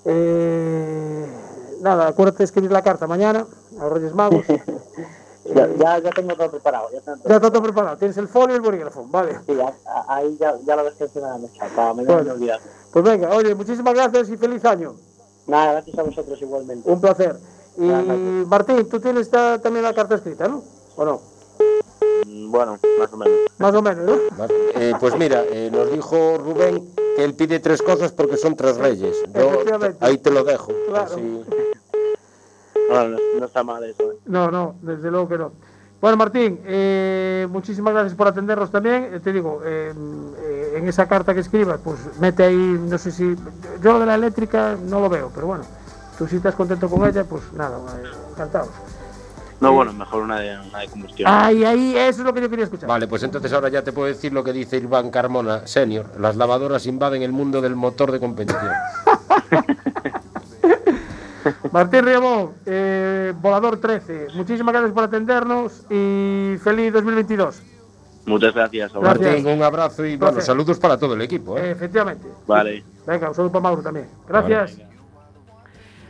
Eh, 0.04 1.26
nada, 1.82 2.08
acuérdate 2.08 2.38
de 2.38 2.44
escribir 2.44 2.72
la 2.72 2.82
carta 2.82 3.06
mañana 3.06 3.46
a 3.78 3.82
los 3.84 3.92
Reyes 3.92 4.14
Magos. 4.14 4.44
Ya, 5.44 5.66
ya, 5.76 5.98
ya 5.98 6.10
tengo 6.10 6.36
todo 6.36 6.52
preparado. 6.52 6.86
Ya, 6.92 7.00
tengo 7.00 7.16
todo 7.18 7.28
Ya 7.28 7.34
está 7.34 7.50
todo 7.50 7.62
preparado. 7.64 7.96
Tienes 7.96 8.16
el 8.16 8.28
folio 8.28 8.54
y 8.54 8.56
el 8.58 8.62
bolígrafo. 8.62 9.04
Vale. 9.08 9.40
Sí, 9.44 9.52
ahí 10.06 10.36
ya, 10.38 10.54
ya 10.64 10.76
lo 10.76 10.84
dejé 10.84 11.02
encima 11.02 11.26
de 11.26 11.32
la 11.32 11.38
mesa, 11.38 11.66
para 11.74 11.92
Bueno. 11.94 12.22
no. 12.36 12.46
Pues 12.92 13.04
venga, 13.04 13.28
oye, 13.34 13.52
muchísimas 13.56 13.92
gracias 13.92 14.28
y 14.30 14.36
feliz 14.36 14.64
año. 14.64 14.94
Nada, 15.48 15.72
gracias 15.72 15.98
a 15.98 16.02
vosotros 16.04 16.40
igualmente. 16.40 16.88
Un 16.88 17.00
placer. 17.00 17.36
Y. 17.76 17.82
Martín, 17.82 18.88
tú 18.88 19.00
tienes 19.00 19.28
ta- 19.30 19.58
también 19.60 19.84
la 19.84 19.92
carta 19.92 20.14
escrita, 20.14 20.46
¿no? 20.46 20.62
¿O 20.94 21.04
no? 21.04 21.20
Mm, 22.24 22.50
Bueno, 22.52 22.78
más 23.00 23.12
o 23.12 23.16
menos. 23.16 23.38
Más 23.58 23.74
o 23.74 23.82
menos, 23.82 24.04
¿no? 24.04 24.44
Eh, 24.76 24.94
pues 25.00 25.16
mira, 25.18 25.42
eh, 25.50 25.70
nos 25.72 25.90
dijo 25.90 26.38
Rubén 26.38 26.88
que 27.16 27.24
él 27.24 27.34
pide 27.34 27.58
tres 27.58 27.82
cosas 27.82 28.12
porque 28.12 28.36
son 28.36 28.54
tres 28.54 28.76
reyes. 28.76 29.16
Yo 29.34 29.50
ahí 29.98 30.18
te 30.18 30.30
lo 30.30 30.44
dejo. 30.44 30.70
Claro. 30.88 31.04
así. 31.12 31.44
No, 32.92 33.08
no, 33.08 33.18
no 33.38 33.46
está 33.46 33.62
mal 33.62 33.82
eso. 33.84 34.12
¿eh? 34.12 34.16
No, 34.26 34.50
no, 34.50 34.76
desde 34.82 35.10
luego 35.10 35.28
que 35.28 35.38
no. 35.38 35.52
Bueno, 36.02 36.16
Martín, 36.16 36.58
eh, 36.64 37.46
muchísimas 37.48 37.94
gracias 37.94 38.16
por 38.16 38.26
atendernos 38.26 38.72
también. 38.72 39.14
Eh, 39.14 39.20
te 39.20 39.32
digo, 39.32 39.60
eh, 39.64 39.92
eh, 40.38 40.74
en 40.76 40.88
esa 40.88 41.06
carta 41.06 41.32
que 41.32 41.38
escribas, 41.38 41.78
pues 41.82 41.98
mete 42.18 42.42
ahí, 42.42 42.56
no 42.56 42.98
sé 42.98 43.12
si. 43.12 43.36
Yo 43.80 43.92
lo 43.92 44.00
de 44.00 44.06
la 44.06 44.16
eléctrica 44.16 44.76
no 44.84 44.98
lo 44.98 45.08
veo, 45.08 45.30
pero 45.32 45.46
bueno, 45.46 45.62
tú 46.18 46.26
si 46.26 46.36
estás 46.36 46.56
contento 46.56 46.88
con 46.90 47.08
ella, 47.08 47.22
pues 47.22 47.44
nada, 47.52 47.78
eh, 48.02 48.08
encantados. 48.32 48.70
No, 49.60 49.72
bueno, 49.74 49.92
mejor 49.92 50.24
una 50.24 50.40
de, 50.40 50.58
una 50.58 50.80
de 50.80 50.88
combustión. 50.88 51.30
Ahí, 51.32 51.64
ahí, 51.64 51.96
eso 51.96 52.22
es 52.22 52.26
lo 52.26 52.34
que 52.34 52.40
yo 52.40 52.50
quería 52.50 52.64
escuchar. 52.64 52.88
Vale, 52.88 53.06
pues 53.06 53.22
entonces 53.22 53.52
ahora 53.52 53.68
ya 53.68 53.82
te 53.84 53.92
puedo 53.92 54.08
decir 54.08 54.32
lo 54.32 54.42
que 54.42 54.52
dice 54.52 54.78
Iván 54.78 55.08
Carmona, 55.12 55.68
senior. 55.68 56.06
Las 56.18 56.34
lavadoras 56.34 56.84
invaden 56.86 57.22
el 57.22 57.30
mundo 57.30 57.60
del 57.60 57.76
motor 57.76 58.10
de 58.10 58.18
competición. 58.18 58.72
Martín 61.72 62.04
Riamón, 62.04 62.52
eh, 62.66 63.32
Volador 63.40 63.78
13, 63.80 64.28
muchísimas 64.34 64.72
gracias 64.72 64.92
por 64.92 65.04
atendernos 65.04 65.84
y 65.90 66.56
feliz 66.62 66.92
2022. 66.92 67.62
Muchas 68.26 68.54
gracias. 68.54 68.92
Gracias. 68.92 69.20
Martín, 69.32 69.46
un 69.48 69.62
abrazo 69.62 70.04
y 70.06 70.16
bueno, 70.16 70.40
saludos 70.40 70.78
para 70.78 70.96
todo 70.96 71.14
el 71.14 71.22
equipo. 71.22 71.58
¿eh? 71.58 71.72
Efectivamente. 71.72 72.28
Vale. 72.46 72.84
Venga, 73.06 73.28
un 73.30 73.34
saludo 73.34 73.50
para 73.52 73.62
Mauro 73.62 73.82
también. 73.82 74.06
Gracias. 74.28 74.78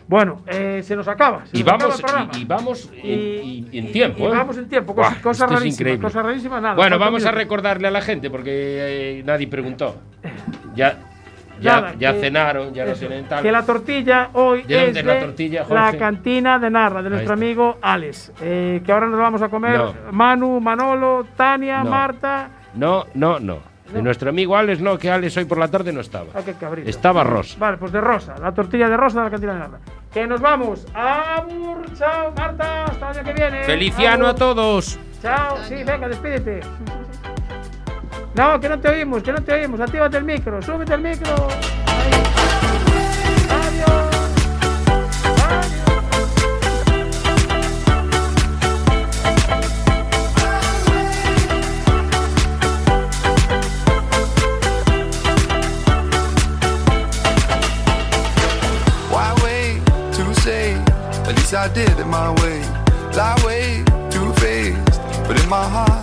Bueno, 0.08 0.42
eh, 0.46 0.82
se 0.84 0.94
nos 0.94 1.08
acaba. 1.08 1.46
se 1.46 1.56
Y 1.56 1.62
nos 1.62 1.72
acaba 2.00 2.24
vamos, 2.24 2.36
y, 2.36 2.40
y 2.40 2.44
vamos 2.44 2.90
en, 2.92 3.00
Y- 3.04 3.68
y- 3.72 3.78
en 3.78 3.92
tiempo. 3.92 4.24
y 4.24 4.26
¿eh? 4.26 4.28
vamos 4.30 4.58
en 4.58 4.68
tiempo, 4.68 4.94
cosas, 4.94 5.22
rarísimas, 5.22 5.66
increíble. 5.66 6.02
cosas 6.02 6.22
rarísimas, 6.24 6.60
nada. 6.60 6.74
Bueno, 6.74 6.98
vamos 6.98 7.24
a 7.24 7.30
recordarle 7.30 7.88
a 7.88 7.90
la 7.90 8.02
gente 8.02 8.28
porque 8.28 8.50
eh, 9.20 9.22
nadie 9.24 9.46
preguntó. 9.46 9.94
Ya, 10.74 10.98
ya, 11.62 11.80
Nada, 11.80 11.94
ya 11.98 12.12
que- 12.12 12.20
cenaron, 12.20 12.74
ya 12.74 12.84
no 12.84 12.90
eso, 12.92 13.00
tienen 13.06 13.24
tal. 13.26 13.42
Que 13.42 13.52
la 13.52 13.64
tortilla 13.64 14.30
hoy 14.34 14.62
¿De 14.64 14.90
es 14.90 14.96
es 14.96 15.04
la 15.04 15.14
de 15.14 15.20
tortilla, 15.20 15.64
la 15.70 15.96
cantina 15.96 16.58
de 16.58 16.70
Narra, 16.70 17.02
de 17.02 17.10
nuestro 17.10 17.34
amigo 17.34 17.78
Alex. 17.80 18.32
eh, 18.40 18.82
que 18.84 18.92
ahora 18.92 19.06
nos 19.06 19.18
vamos 19.18 19.40
a 19.42 19.48
comer 19.48 19.78
No. 19.78 19.94
Manu, 20.10 20.60
Manolo, 20.60 21.26
Tania, 21.36 21.82
No. 21.84 21.90
Marta. 21.90 22.48
No, 22.74 23.06
no, 23.14 23.38
no. 23.38 23.58
De 23.92 24.00
nuestro 24.00 24.30
amigo 24.30 24.56
Alex, 24.56 24.80
no, 24.80 24.96
que 24.96 25.10
Alex 25.10 25.36
hoy 25.36 25.44
por 25.44 25.58
la 25.58 25.68
tarde 25.68 25.92
no 25.92 26.00
estaba. 26.00 26.26
Ah. 26.34 26.40
Estaba 26.86 27.24
Rosa. 27.24 27.56
Vale, 27.58 27.76
pues 27.76 27.92
de 27.92 28.00
Rosa, 28.00 28.34
la 28.40 28.52
tortilla 28.52 28.88
de 28.88 28.96
Rosa 28.96 29.18
de 29.18 29.24
la 29.24 29.30
cantina 29.30 29.52
de 29.52 29.58
Narra. 29.58 29.78
Que 30.10 30.26
nos 30.26 30.40
vamos. 30.40 30.86
Abur, 30.94 31.92
chao, 31.94 32.32
Marta, 32.36 32.84
hasta 32.84 33.10
el 33.10 33.18
año 33.18 33.24
que 33.26 33.32
viene. 33.34 33.64
Feliciano 33.64 34.26
a 34.26 34.30
Abur. 34.30 34.38
todos. 34.38 34.98
Chao, 35.20 35.58
sí, 35.68 35.84
venga, 35.84 36.08
despídete. 36.08 36.60
No, 38.34 38.58
que 38.58 38.68
no 38.68 38.80
te 38.80 38.88
oímos, 38.88 39.22
que 39.22 39.32
no 39.32 39.42
te 39.42 39.52
oímos. 39.52 39.80
Actívate 39.80 40.16
el 40.16 40.24
micro, 40.24 40.62
súbete 40.62 40.94
el 40.94 41.00
micro. 41.02 41.34
Ahí. 41.86 42.12
Adiós. 43.50 44.12
I 61.54 61.68
did 61.68 61.98
it 62.00 62.06
my 62.06 62.30
way. 62.40 62.60
Lie 63.14 63.36
way 63.44 63.84
too 64.10 64.32
faced, 64.40 65.00
but 65.28 65.38
in 65.38 65.48
my 65.50 65.68
heart. 65.68 66.01